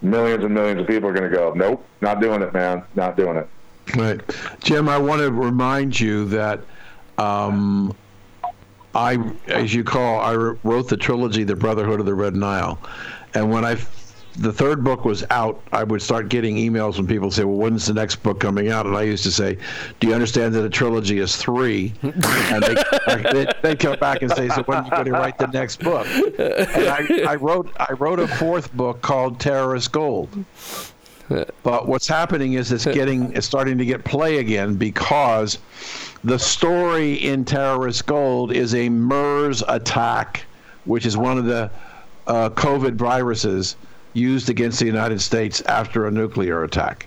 millions 0.00 0.44
and 0.44 0.54
millions 0.54 0.80
of 0.80 0.86
people 0.86 1.08
are 1.08 1.12
going 1.12 1.28
to 1.28 1.36
go, 1.36 1.52
"Nope, 1.52 1.84
not 2.00 2.20
doing 2.20 2.40
it, 2.40 2.52
man, 2.52 2.84
not 2.94 3.16
doing 3.16 3.38
it." 3.38 3.48
Right, 3.96 4.20
Jim. 4.62 4.88
I 4.88 4.98
want 4.98 5.22
to 5.22 5.32
remind 5.32 5.98
you 5.98 6.24
that 6.26 6.60
um, 7.18 7.96
I, 8.94 9.18
as 9.48 9.74
you 9.74 9.82
call, 9.82 10.20
I 10.20 10.36
wrote 10.36 10.88
the 10.88 10.96
trilogy, 10.96 11.42
"The 11.42 11.56
Brotherhood 11.56 11.98
of 11.98 12.06
the 12.06 12.14
Red 12.14 12.36
Nile," 12.36 12.78
and 13.34 13.50
when 13.50 13.64
I 13.64 13.74
the 14.38 14.52
third 14.52 14.84
book 14.84 15.04
was 15.04 15.24
out, 15.30 15.60
I 15.72 15.82
would 15.82 16.02
start 16.02 16.28
getting 16.28 16.56
emails 16.56 16.96
when 16.96 17.06
people 17.06 17.30
say, 17.30 17.44
"Well, 17.44 17.56
when's 17.56 17.86
the 17.86 17.94
next 17.94 18.16
book 18.16 18.40
coming 18.40 18.70
out?" 18.70 18.86
And 18.86 18.96
I 18.96 19.02
used 19.02 19.24
to 19.24 19.30
say, 19.30 19.56
"Do 20.00 20.08
you 20.08 20.14
understand 20.14 20.54
that 20.54 20.64
a 20.64 20.70
trilogy 20.70 21.18
is 21.18 21.36
three? 21.36 21.94
and 22.02 22.62
they, 22.62 23.46
they, 23.62 23.76
come 23.76 23.98
back 23.98 24.22
and 24.22 24.30
say, 24.32 24.48
"So 24.48 24.62
when 24.64 24.78
are 24.78 24.84
you 24.84 24.90
going 24.90 25.04
to 25.06 25.12
write 25.12 25.38
the 25.38 25.46
next 25.48 25.80
book?" 25.80 26.06
And 26.06 26.88
I, 26.88 27.32
I 27.32 27.34
wrote 27.36 27.70
I 27.78 27.92
wrote 27.94 28.20
a 28.20 28.28
fourth 28.28 28.72
book 28.74 29.00
called 29.02 29.40
Terrorist 29.40 29.92
Gold. 29.92 30.28
But 31.62 31.88
what's 31.88 32.06
happening 32.06 32.52
is 32.52 32.70
it's 32.70 32.84
getting 32.84 33.32
it's 33.32 33.46
starting 33.46 33.78
to 33.78 33.84
get 33.84 34.04
play 34.04 34.38
again 34.38 34.76
because 34.76 35.58
the 36.22 36.38
story 36.38 37.14
in 37.14 37.44
Terrorist 37.44 38.06
Gold 38.06 38.52
is 38.52 38.74
a 38.74 38.88
MERS 38.88 39.62
attack, 39.66 40.44
which 40.84 41.06
is 41.06 41.16
one 41.16 41.38
of 41.38 41.46
the 41.46 41.70
uh, 42.26 42.50
COVID 42.50 42.94
viruses 42.94 43.76
used 44.16 44.48
against 44.48 44.78
the 44.80 44.86
United 44.86 45.20
States 45.20 45.60
after 45.62 46.06
a 46.06 46.10
nuclear 46.10 46.64
attack. 46.64 47.06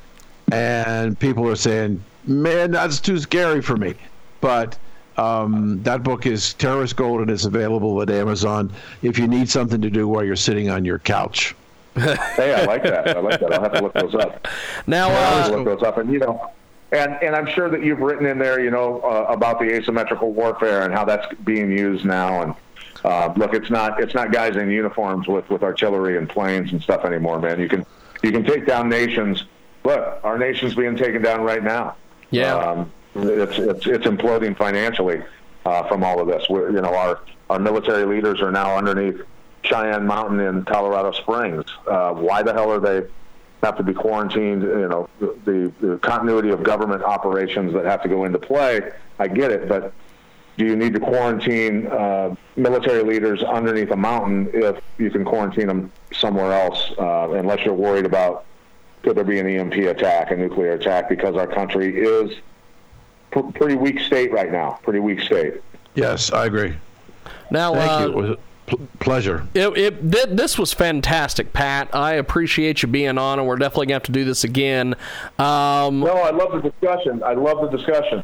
And 0.52 1.20
people 1.20 1.48
are 1.48 1.56
saying, 1.56 2.04
man, 2.26 2.72
that's 2.72 3.00
too 3.00 3.20
scary 3.20 3.62
for 3.62 3.78
me. 3.78 3.96
But 4.42 4.78
um, 5.18 5.84
that 5.84 6.04
book 6.04 6.26
is 6.26 6.54
Terrorist 6.54 6.96
Gold 6.96 7.22
and 7.22 7.30
it's 7.30 7.46
available 7.46 8.02
at 8.02 8.10
Amazon 8.10 8.72
if 9.02 9.18
you 9.18 9.28
need 9.28 9.50
something 9.50 9.82
to 9.82 9.90
do 9.90 10.08
while 10.08 10.24
you're 10.24 10.36
sitting 10.36 10.70
on 10.70 10.86
your 10.86 11.00
couch. 11.00 11.56
hey, 11.96 12.54
I 12.54 12.66
like 12.66 12.84
that. 12.84 13.18
I 13.18 13.20
like 13.20 13.40
that. 13.40 13.54
I'll 13.54 13.62
have 13.62 13.74
to 13.74 13.82
look 13.82 13.94
those 13.94 14.16
up. 14.16 14.48
Now, 14.88 15.10
I'll 15.10 15.16
have 15.16 15.46
uh, 15.46 15.50
to 15.50 15.58
look 15.58 15.66
those 15.66 15.84
up, 15.84 15.98
and 15.98 16.14
you 16.14 16.20
know, 16.20 16.52
and 16.92 17.18
and 17.22 17.36
I'm 17.36 17.48
sure 17.48 17.70
that 17.70 17.84
you've 17.84 18.00
written 18.00 18.26
in 18.26 18.38
there, 18.38 18.62
you 18.62 18.72
know, 18.72 19.00
uh, 19.02 19.26
about 19.28 19.60
the 19.60 19.66
asymmetrical 19.66 20.32
warfare 20.32 20.84
and 20.84 20.94
how 20.94 21.04
that's 21.04 21.26
being 21.44 21.72
used 21.72 22.06
now. 22.06 22.42
And 22.44 22.56
uh, 23.04 23.34
look, 23.36 23.54
it's 23.54 23.70
not 23.70 24.02
it's 24.02 24.14
not 24.14 24.32
guys 24.32 24.56
in 24.56 24.70
uniforms 24.70 25.28
with 25.28 25.50
with 25.50 25.64
artillery 25.64 26.18
and 26.18 26.30
planes 26.30 26.72
and 26.72 26.82
stuff 26.82 27.06
anymore, 27.06 27.40
man. 27.40 27.60
You 27.60 27.70
can 27.70 27.86
you 28.24 28.32
can 28.32 28.44
take 28.44 28.66
down 28.66 28.90
nations. 28.90 29.46
Look, 29.84 30.20
our 30.24 30.38
nation's 30.38 30.76
being 30.76 30.96
taken 30.98 31.22
down 31.22 31.42
right 31.42 31.64
now. 31.64 31.96
Yeah. 32.32 32.56
Um, 32.56 32.92
it's 33.16 33.58
it's 33.58 33.88
it's 33.88 34.06
imploding 34.06 34.58
financially 34.58 35.24
uh, 35.66 35.88
from 35.88 36.04
all 36.04 36.20
of 36.20 36.28
this. 36.28 36.48
We're, 36.50 36.72
you 36.72 36.82
know, 36.82 36.94
our 36.94 37.22
our 37.50 37.60
military 37.60 38.06
leaders 38.06 38.42
are 38.42 38.52
now 38.52 38.78
underneath 38.78 39.22
Cheyenne 39.64 40.06
Mountain 40.06 40.40
in 40.40 40.64
Colorado 40.66 41.12
Springs. 41.12 41.66
Uh, 41.88 42.14
why 42.14 42.44
the 42.44 42.54
hell 42.54 42.72
are 42.72 42.80
they 42.80 43.08
have 43.64 43.78
to 43.78 43.84
be 43.84 43.94
quarantined? 43.94 44.62
You 44.64 44.88
know, 44.88 45.10
the, 45.20 45.72
the 45.82 45.98
continuity 45.98 46.50
of 46.50 46.64
government 46.64 47.04
operations 47.04 47.74
that 47.74 47.86
have 47.86 48.02
to 48.04 48.10
go 48.10 48.26
into 48.26 48.40
play. 48.40 48.92
I 49.18 49.28
get 49.28 49.52
it, 49.52 49.68
but 49.68 49.94
do 50.60 50.66
you 50.66 50.76
need 50.76 50.94
to 50.94 51.00
quarantine 51.00 51.88
uh, 51.88 52.36
military 52.58 53.02
leaders 53.02 53.42
underneath 53.44 53.92
a 53.92 53.96
mountain 53.96 54.50
if 54.54 54.78
you 54.98 55.10
can 55.10 55.24
quarantine 55.24 55.68
them 55.68 55.90
somewhere 56.14 56.52
else, 56.52 56.92
uh, 57.00 57.32
unless 57.32 57.64
you're 57.64 57.74
worried 57.74 58.06
about 58.06 58.46
could 59.02 59.16
there 59.16 59.24
be 59.24 59.40
an 59.40 59.48
EMP 59.48 59.76
attack, 59.76 60.32
a 60.32 60.36
nuclear 60.36 60.74
attack, 60.74 61.08
because 61.08 61.38
our 61.38 61.48
country 61.48 61.98
is 61.98 62.38
pr- 63.32 63.40
pretty 63.56 63.76
weak 63.76 64.02
state 64.02 64.34
right 64.34 64.52
now, 64.52 64.78
pretty 64.84 65.00
weak 65.00 65.22
state. 65.22 65.62
Yes, 65.96 66.30
I 66.34 66.48
agree. 66.48 66.76
now, 67.50 67.74
Thank 67.74 67.92
uh, 67.92 68.04
you. 68.04 68.10
It 68.10 68.16
was 68.16 68.30
a 68.32 68.38
pl- 68.68 68.88
pleasure. 69.00 69.48
It, 69.54 69.78
it, 69.78 70.12
th- 70.12 70.28
this 70.32 70.60
was 70.60 70.74
fantastic, 70.74 71.54
Pat. 71.54 71.96
I 71.96 72.16
appreciate 72.16 72.82
you 72.82 72.90
being 72.90 73.18
on, 73.18 73.40
and 73.40 73.48
we're 73.48 73.56
definitely 73.56 73.86
going 73.86 74.02
to 74.02 74.04
have 74.04 74.04
to 74.08 74.12
do 74.12 74.26
this 74.26 74.44
again. 74.44 74.96
Um, 75.38 76.02
No, 76.02 76.18
I 76.18 76.32
love 76.32 76.62
the 76.62 76.70
discussion. 76.70 77.24
I 77.24 77.36
love 77.36 77.62
the 77.62 77.78
discussion. 77.78 78.22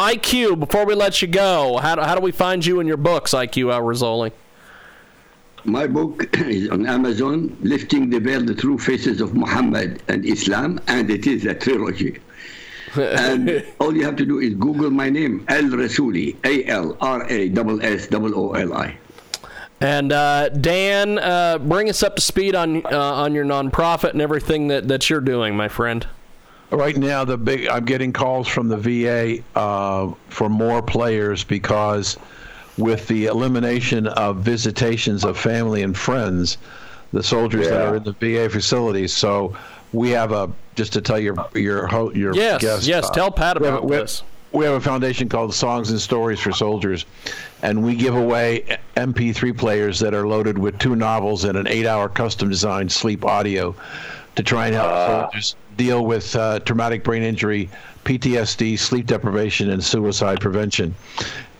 IQ, 0.00 0.58
before 0.58 0.86
we 0.86 0.94
let 0.94 1.20
you 1.20 1.28
go, 1.28 1.76
how 1.76 1.94
do, 1.94 2.00
how 2.00 2.14
do 2.14 2.22
we 2.22 2.32
find 2.32 2.64
you 2.64 2.80
and 2.80 2.88
your 2.88 2.96
books, 2.96 3.32
IQ 3.32 3.70
Al 3.70 3.82
Rassooli? 3.82 4.32
My 5.64 5.86
book 5.86 6.38
is 6.38 6.70
on 6.70 6.86
Amazon, 6.86 7.54
Lifting 7.60 8.08
the 8.08 8.18
Veil, 8.18 8.42
The 8.42 8.54
True 8.54 8.78
Faces 8.78 9.20
of 9.20 9.34
Muhammad 9.34 10.02
and 10.08 10.24
Islam, 10.24 10.80
and 10.86 11.10
it 11.10 11.26
is 11.26 11.44
a 11.44 11.54
trilogy. 11.54 12.18
and 12.96 13.62
all 13.78 13.94
you 13.94 14.02
have 14.06 14.16
to 14.16 14.24
do 14.24 14.38
is 14.38 14.54
Google 14.54 14.90
my 14.90 15.10
name, 15.10 15.44
Al 15.48 15.64
Rassooli, 15.64 16.34
A 16.44 16.64
L 16.64 16.96
R 17.02 17.30
A 17.30 17.50
S 17.52 18.08
S 18.10 18.14
O 18.14 18.52
L 18.54 18.72
I. 18.72 18.96
And 19.82 20.12
uh, 20.12 20.48
Dan, 20.48 21.18
uh, 21.18 21.58
bring 21.58 21.90
us 21.90 22.02
up 22.02 22.16
to 22.16 22.22
speed 22.22 22.54
on 22.54 22.86
uh, 22.86 22.98
on 22.98 23.34
your 23.34 23.44
nonprofit 23.44 24.10
and 24.10 24.22
everything 24.22 24.68
that, 24.68 24.88
that 24.88 25.10
you're 25.10 25.20
doing, 25.20 25.56
my 25.56 25.68
friend. 25.68 26.06
Right 26.70 26.96
now, 26.96 27.24
the 27.24 27.36
big 27.36 27.66
I'm 27.68 27.84
getting 27.84 28.12
calls 28.12 28.46
from 28.46 28.68
the 28.68 28.76
VA 28.76 29.42
uh, 29.58 30.12
for 30.28 30.48
more 30.48 30.80
players 30.82 31.42
because 31.42 32.16
with 32.78 33.08
the 33.08 33.26
elimination 33.26 34.06
of 34.06 34.36
visitations 34.38 35.24
of 35.24 35.36
family 35.36 35.82
and 35.82 35.96
friends, 35.96 36.58
the 37.12 37.22
soldiers 37.24 37.68
that 37.68 37.86
are 37.86 37.96
in 37.96 38.04
the 38.04 38.12
VA 38.12 38.48
facilities. 38.48 39.12
So 39.12 39.56
we 39.92 40.10
have 40.10 40.30
a 40.30 40.48
just 40.76 40.92
to 40.92 41.00
tell 41.00 41.18
your 41.18 41.34
your 41.54 41.88
ho- 41.88 42.12
your 42.12 42.34
Yes, 42.36 42.60
guest, 42.62 42.86
yes. 42.86 43.06
uh, 43.06 43.12
tell 43.12 43.30
Pat 43.32 43.60
we 43.60 43.66
have 43.66 43.74
a- 43.74 43.78
about 43.78 43.88
we 43.88 43.96
have- 43.96 44.04
this. 44.04 44.22
we 44.52 44.64
have 44.64 44.74
a 44.74 44.80
foundation 44.80 45.28
called 45.28 45.52
Songs 45.52 45.90
and 45.90 46.00
Stories 46.00 46.38
for 46.38 46.52
Soldiers, 46.52 47.04
and 47.62 47.82
we 47.82 47.96
give 47.96 48.14
away 48.14 48.78
MP3 48.96 49.52
players 49.58 49.98
that 49.98 50.14
are 50.14 50.28
loaded 50.28 50.56
with 50.56 50.78
two 50.78 50.94
novels 50.94 51.44
and 51.44 51.58
an 51.58 51.66
eight-hour 51.66 52.08
custom-designed 52.10 52.92
sleep 52.92 53.24
audio 53.24 53.74
to 54.36 54.42
try 54.44 54.66
and 54.68 54.76
help 54.76 55.22
soldiers 55.32 55.56
deal 55.80 56.04
with 56.04 56.36
uh, 56.36 56.60
traumatic 56.60 57.02
brain 57.02 57.22
injury, 57.22 57.70
PTSD, 58.04 58.78
sleep 58.78 59.06
deprivation, 59.06 59.70
and 59.70 59.82
suicide 59.82 60.38
prevention. 60.38 60.94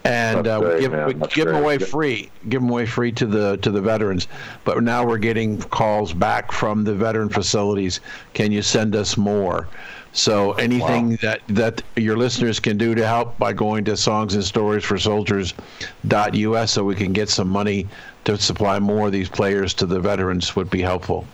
And 0.05 0.47
uh, 0.47 0.61
we 0.63 0.81
give, 0.81 0.93
we 0.93 1.15
give 1.29 1.47
them 1.47 1.57
away 1.57 1.79
free. 1.79 2.31
Give 2.51 2.61
them 2.61 2.71
away 2.71 2.85
free 2.85 3.13
to 3.13 3.27
the 3.27 3.57
to 3.59 3.71
the 3.71 3.81
veterans. 3.81 4.29
But 4.65 4.83
now 4.83 5.07
we're 5.07 5.19
getting 5.19 5.59
calls 5.59 6.13
back 6.13 6.53
from 6.53 6.85
the 6.85 6.95
veteran 6.95 7.31
facilities. 7.31 8.01
Can 8.35 8.53
you 8.53 8.63
send 8.63 8.95
us 8.95 9.17
more? 9.17 9.69
So 10.13 10.53
anything 10.53 11.17
that 11.23 11.41
that 11.49 11.83
your 11.97 12.17
listeners 12.17 12.61
can 12.61 12.77
do 12.77 12.95
to 12.95 13.07
help 13.07 13.39
by 13.39 13.53
going 13.53 13.85
to 13.85 13.97
songs 13.97 14.35
and 14.35 14.45
stories 14.45 14.85
for 14.85 14.99
soldiers.us 14.99 16.71
so 16.73 16.85
we 16.85 16.95
can 16.95 17.13
get 17.13 17.29
some 17.29 17.49
money 17.49 17.87
to 18.25 18.37
supply 18.37 18.79
more 18.79 19.07
of 19.07 19.13
these 19.13 19.29
players 19.29 19.73
to 19.75 19.87
the 19.87 20.01
veterans 20.01 20.57
would 20.57 20.69
be 20.69 20.83
helpful. 20.83 21.27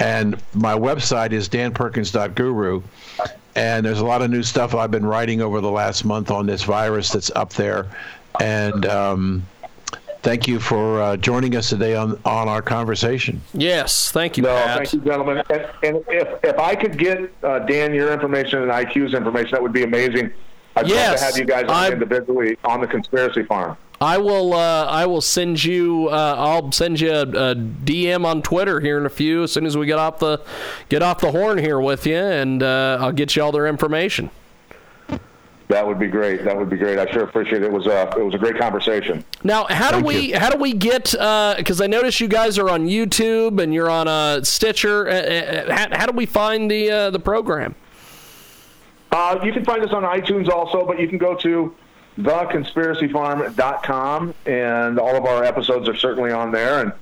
And 0.00 0.36
my 0.54 0.74
website 0.74 1.32
is 1.32 1.48
danperkins.guru. 1.48 2.82
And 3.56 3.84
there's 3.84 3.98
a 4.00 4.04
lot 4.04 4.22
of 4.22 4.30
new 4.30 4.42
stuff 4.42 4.74
I've 4.74 4.90
been 4.92 5.04
writing 5.06 5.40
over 5.40 5.60
the 5.60 5.70
last 5.70 6.04
month 6.04 6.30
on 6.30 6.46
this 6.46 6.62
virus 6.62 7.10
that's 7.10 7.30
up 7.34 7.52
there. 7.54 7.86
And 8.40 8.86
um, 8.86 9.46
thank 10.22 10.46
you 10.46 10.60
for 10.60 11.00
uh, 11.02 11.16
joining 11.16 11.56
us 11.56 11.68
today 11.68 11.96
on 11.96 12.20
on 12.24 12.46
our 12.48 12.62
conversation. 12.62 13.40
Yes, 13.54 14.12
thank 14.12 14.36
you, 14.36 14.44
No, 14.44 14.50
Pat. 14.50 14.76
thank 14.78 14.92
you, 14.92 15.00
gentlemen. 15.00 15.42
And, 15.50 15.66
and 15.82 16.04
if 16.06 16.44
if 16.44 16.58
I 16.60 16.76
could 16.76 16.96
get 16.96 17.32
uh, 17.42 17.58
Dan 17.60 17.92
your 17.94 18.12
information 18.12 18.62
and 18.62 18.70
IQ's 18.70 19.14
information, 19.14 19.50
that 19.52 19.62
would 19.62 19.72
be 19.72 19.82
amazing. 19.82 20.30
I'd 20.76 20.86
love 20.88 21.18
to 21.18 21.24
have 21.24 21.36
you 21.36 21.44
guys 21.44 21.64
on 21.64 21.70
I- 21.70 21.90
individually 21.90 22.56
on 22.62 22.80
the 22.80 22.86
conspiracy 22.86 23.42
farm. 23.42 23.76
I 24.00 24.18
will. 24.18 24.54
Uh, 24.54 24.84
I 24.84 25.06
will 25.06 25.20
send 25.20 25.62
you. 25.62 26.08
Uh, 26.08 26.34
I'll 26.38 26.70
send 26.70 27.00
you 27.00 27.10
a, 27.10 27.22
a 27.22 27.54
DM 27.54 28.24
on 28.24 28.42
Twitter 28.42 28.80
here 28.80 28.98
in 28.98 29.06
a 29.06 29.10
few. 29.10 29.42
As 29.42 29.52
soon 29.52 29.66
as 29.66 29.76
we 29.76 29.86
get 29.86 29.98
off 29.98 30.18
the 30.18 30.40
get 30.88 31.02
off 31.02 31.20
the 31.20 31.32
horn 31.32 31.58
here 31.58 31.80
with 31.80 32.06
you, 32.06 32.16
and 32.16 32.62
uh, 32.62 32.98
I'll 33.00 33.12
get 33.12 33.34
you 33.34 33.42
all 33.42 33.50
their 33.50 33.66
information. 33.66 34.30
That 35.68 35.86
would 35.86 35.98
be 35.98 36.06
great. 36.06 36.44
That 36.44 36.56
would 36.56 36.70
be 36.70 36.78
great. 36.78 36.98
I 36.98 37.10
sure 37.12 37.24
appreciate 37.24 37.62
it. 37.62 37.66
It 37.66 37.72
was 37.72 37.86
a 37.86 38.08
it 38.16 38.24
was 38.24 38.34
a 38.34 38.38
great 38.38 38.56
conversation. 38.56 39.22
Now, 39.44 39.66
how 39.68 39.90
do 39.90 40.02
we 40.02 40.30
you. 40.32 40.38
how 40.38 40.48
do 40.48 40.58
we 40.58 40.72
get? 40.72 41.10
Because 41.12 41.80
I 41.80 41.86
notice 41.86 42.20
you 42.20 42.28
guys 42.28 42.58
are 42.58 42.70
on 42.70 42.86
YouTube 42.86 43.60
and 43.62 43.74
you're 43.74 43.90
on 43.90 44.08
uh, 44.08 44.42
Stitcher. 44.44 45.08
Uh, 45.08 45.12
uh, 45.12 45.74
how, 45.74 45.98
how 45.98 46.06
do 46.06 46.16
we 46.16 46.24
find 46.24 46.70
the 46.70 46.90
uh, 46.90 47.10
the 47.10 47.18
program? 47.18 47.74
Uh, 49.12 49.40
you 49.42 49.52
can 49.52 49.64
find 49.64 49.82
us 49.82 49.92
on 49.92 50.04
iTunes 50.04 50.48
also, 50.48 50.86
but 50.86 50.98
you 50.98 51.08
can 51.08 51.18
go 51.18 51.34
to 51.34 51.74
theconspiracyfarm.com, 52.18 54.34
and 54.46 54.98
all 54.98 55.14
of 55.16 55.24
our 55.24 55.44
episodes 55.44 55.88
are 55.88 55.96
certainly 55.96 56.32
on 56.32 56.52
there. 56.52 56.80
And 56.80 56.92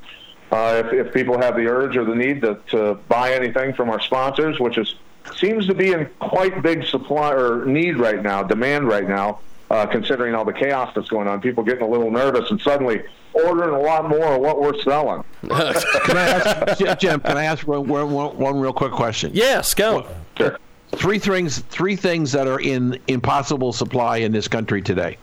uh, 0.52 0.82
if, 0.84 0.92
if 0.92 1.12
people 1.14 1.38
have 1.38 1.56
the 1.56 1.66
urge 1.66 1.96
or 1.96 2.04
the 2.04 2.14
need 2.14 2.42
to, 2.42 2.60
to 2.70 2.94
buy 3.08 3.32
anything 3.32 3.74
from 3.74 3.90
our 3.90 3.98
sponsors, 4.00 4.60
which 4.60 4.78
is 4.78 4.94
seems 5.34 5.66
to 5.66 5.74
be 5.74 5.90
in 5.92 6.08
quite 6.20 6.62
big 6.62 6.84
supply 6.84 7.32
or 7.32 7.64
need 7.64 7.96
right 7.96 8.22
now, 8.22 8.44
demand 8.44 8.86
right 8.86 9.08
now, 9.08 9.40
uh, 9.70 9.84
considering 9.86 10.34
all 10.34 10.44
the 10.44 10.52
chaos 10.52 10.92
that's 10.94 11.08
going 11.08 11.26
on, 11.26 11.40
people 11.40 11.64
getting 11.64 11.82
a 11.82 11.88
little 11.88 12.12
nervous 12.12 12.48
and 12.50 12.60
suddenly 12.60 13.02
ordering 13.32 13.74
a 13.74 13.80
lot 13.80 14.08
more 14.08 14.34
of 14.34 14.40
what 14.40 14.60
we're 14.60 14.80
selling. 14.82 15.24
Can 15.42 16.16
I 16.16 16.28
ask, 16.28 16.78
Jim, 16.78 16.96
Jim? 16.98 17.20
Can 17.20 17.36
I 17.36 17.42
ask 17.44 17.66
one, 17.66 17.88
one, 17.88 18.12
one 18.12 18.60
real 18.60 18.72
quick 18.72 18.92
question? 18.92 19.32
Yes, 19.34 19.74
go. 19.74 20.06
Sure. 20.38 20.56
Three 20.92 21.18
things. 21.18 21.58
Three 21.58 21.96
things 21.96 22.32
that 22.32 22.46
are 22.46 22.60
in 22.60 22.98
impossible 23.08 23.72
supply 23.72 24.18
in 24.18 24.32
this 24.32 24.48
country 24.48 24.80
today. 24.82 25.18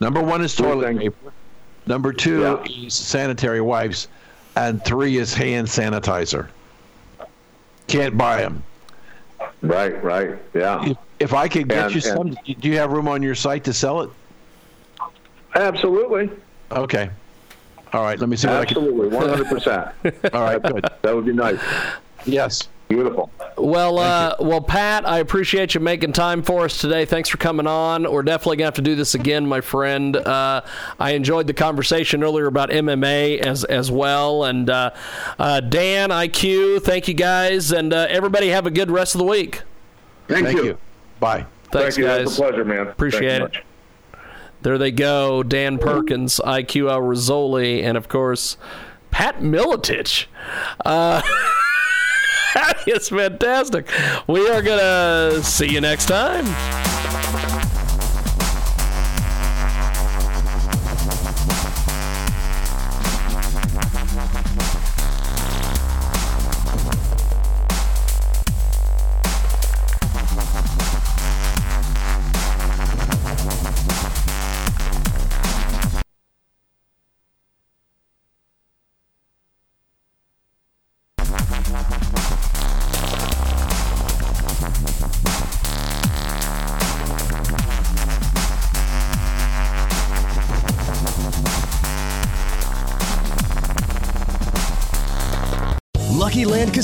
Number 0.00 0.22
one 0.22 0.42
is 0.42 0.54
toilet 0.54 0.98
paper. 0.98 1.32
Number 1.86 2.12
two 2.12 2.40
Yeah. 2.40 2.84
is 2.86 2.94
sanitary 2.94 3.60
wipes, 3.60 4.08
and 4.56 4.84
three 4.84 5.16
is 5.18 5.32
hand 5.34 5.68
sanitizer. 5.68 6.48
Can't 7.86 8.18
buy 8.18 8.40
them. 8.42 8.62
Right, 9.62 10.02
right, 10.02 10.30
yeah. 10.54 10.84
If, 10.84 10.96
if 11.20 11.34
I 11.34 11.46
could 11.48 11.68
get 11.68 11.84
And- 11.86 11.94
you 11.94 12.00
some, 12.00 12.26
and- 12.28 12.60
do 12.60 12.68
you 12.68 12.76
have 12.78 12.90
room 12.90 13.06
on 13.08 13.22
your 13.22 13.34
site 13.36 13.64
to 13.64 13.72
sell 13.72 14.00
it? 14.02 14.10
Absolutely, 15.54 16.30
Okay. 16.72 17.08
All 17.92 18.02
right. 18.02 18.18
Let 18.18 18.28
me 18.28 18.36
see 18.36 18.48
what 18.48 18.56
I 18.56 18.64
can 18.64 18.82
do. 18.82 19.04
absolutely, 19.06 19.16
100%. 20.10 20.34
All 20.34 20.42
right. 20.42 20.60
Good. 20.60 20.86
that 21.02 21.14
would 21.14 21.24
be 21.24 21.32
nice. 21.32 21.60
Yes. 22.26 22.68
Beautiful. 22.88 23.30
Well, 23.58 23.98
uh, 23.98 24.36
well, 24.38 24.60
Pat, 24.60 25.08
I 25.08 25.18
appreciate 25.18 25.74
you 25.74 25.80
making 25.80 26.12
time 26.12 26.42
for 26.42 26.66
us 26.66 26.78
today. 26.78 27.04
Thanks 27.04 27.28
for 27.28 27.36
coming 27.36 27.66
on. 27.66 28.10
We're 28.10 28.22
definitely 28.22 28.58
gonna 28.58 28.66
have 28.66 28.74
to 28.74 28.82
do 28.82 28.94
this 28.94 29.14
again, 29.16 29.46
my 29.46 29.60
friend. 29.60 30.14
Uh, 30.16 30.60
I 31.00 31.12
enjoyed 31.12 31.48
the 31.48 31.54
conversation 31.54 32.22
earlier 32.22 32.46
about 32.46 32.70
MMA 32.70 33.40
as 33.40 33.64
as 33.64 33.90
well. 33.90 34.44
And 34.44 34.70
uh, 34.70 34.90
uh, 35.38 35.60
Dan, 35.60 36.10
IQ, 36.10 36.82
thank 36.82 37.08
you 37.08 37.14
guys, 37.14 37.72
and 37.72 37.92
uh, 37.92 38.06
everybody 38.08 38.48
have 38.48 38.66
a 38.66 38.70
good 38.70 38.90
rest 38.90 39.16
of 39.16 39.18
the 39.18 39.26
week. 39.26 39.62
Thank, 40.28 40.46
Thank 40.46 40.58
you. 40.58 40.64
you. 40.64 40.78
Bye. 41.18 41.46
Thanks, 41.72 41.96
Thank 41.96 41.98
you. 41.98 42.04
guys. 42.04 42.22
It's 42.28 42.38
a 42.38 42.42
pleasure, 42.42 42.64
man. 42.64 42.86
Appreciate 42.86 43.38
Thank 43.40 43.54
it. 43.54 43.64
much. 43.64 43.64
There 44.62 44.78
they 44.78 44.92
go. 44.92 45.42
Dan 45.42 45.78
Perkins, 45.78 46.40
IQ 46.44 46.90
Al 46.90 47.00
Rassooli, 47.00 47.82
and 47.82 47.96
of 47.96 48.08
course, 48.08 48.56
Pat 49.10 49.40
Miletich. 49.40 50.26
That 52.66 52.88
is 52.88 53.10
fantastic. 53.10 53.86
We 54.26 54.48
are 54.48 54.62
going 54.62 54.78
to 54.78 55.42
see 55.44 55.68
you 55.68 55.82
next 55.82 56.06
time. 56.06 56.95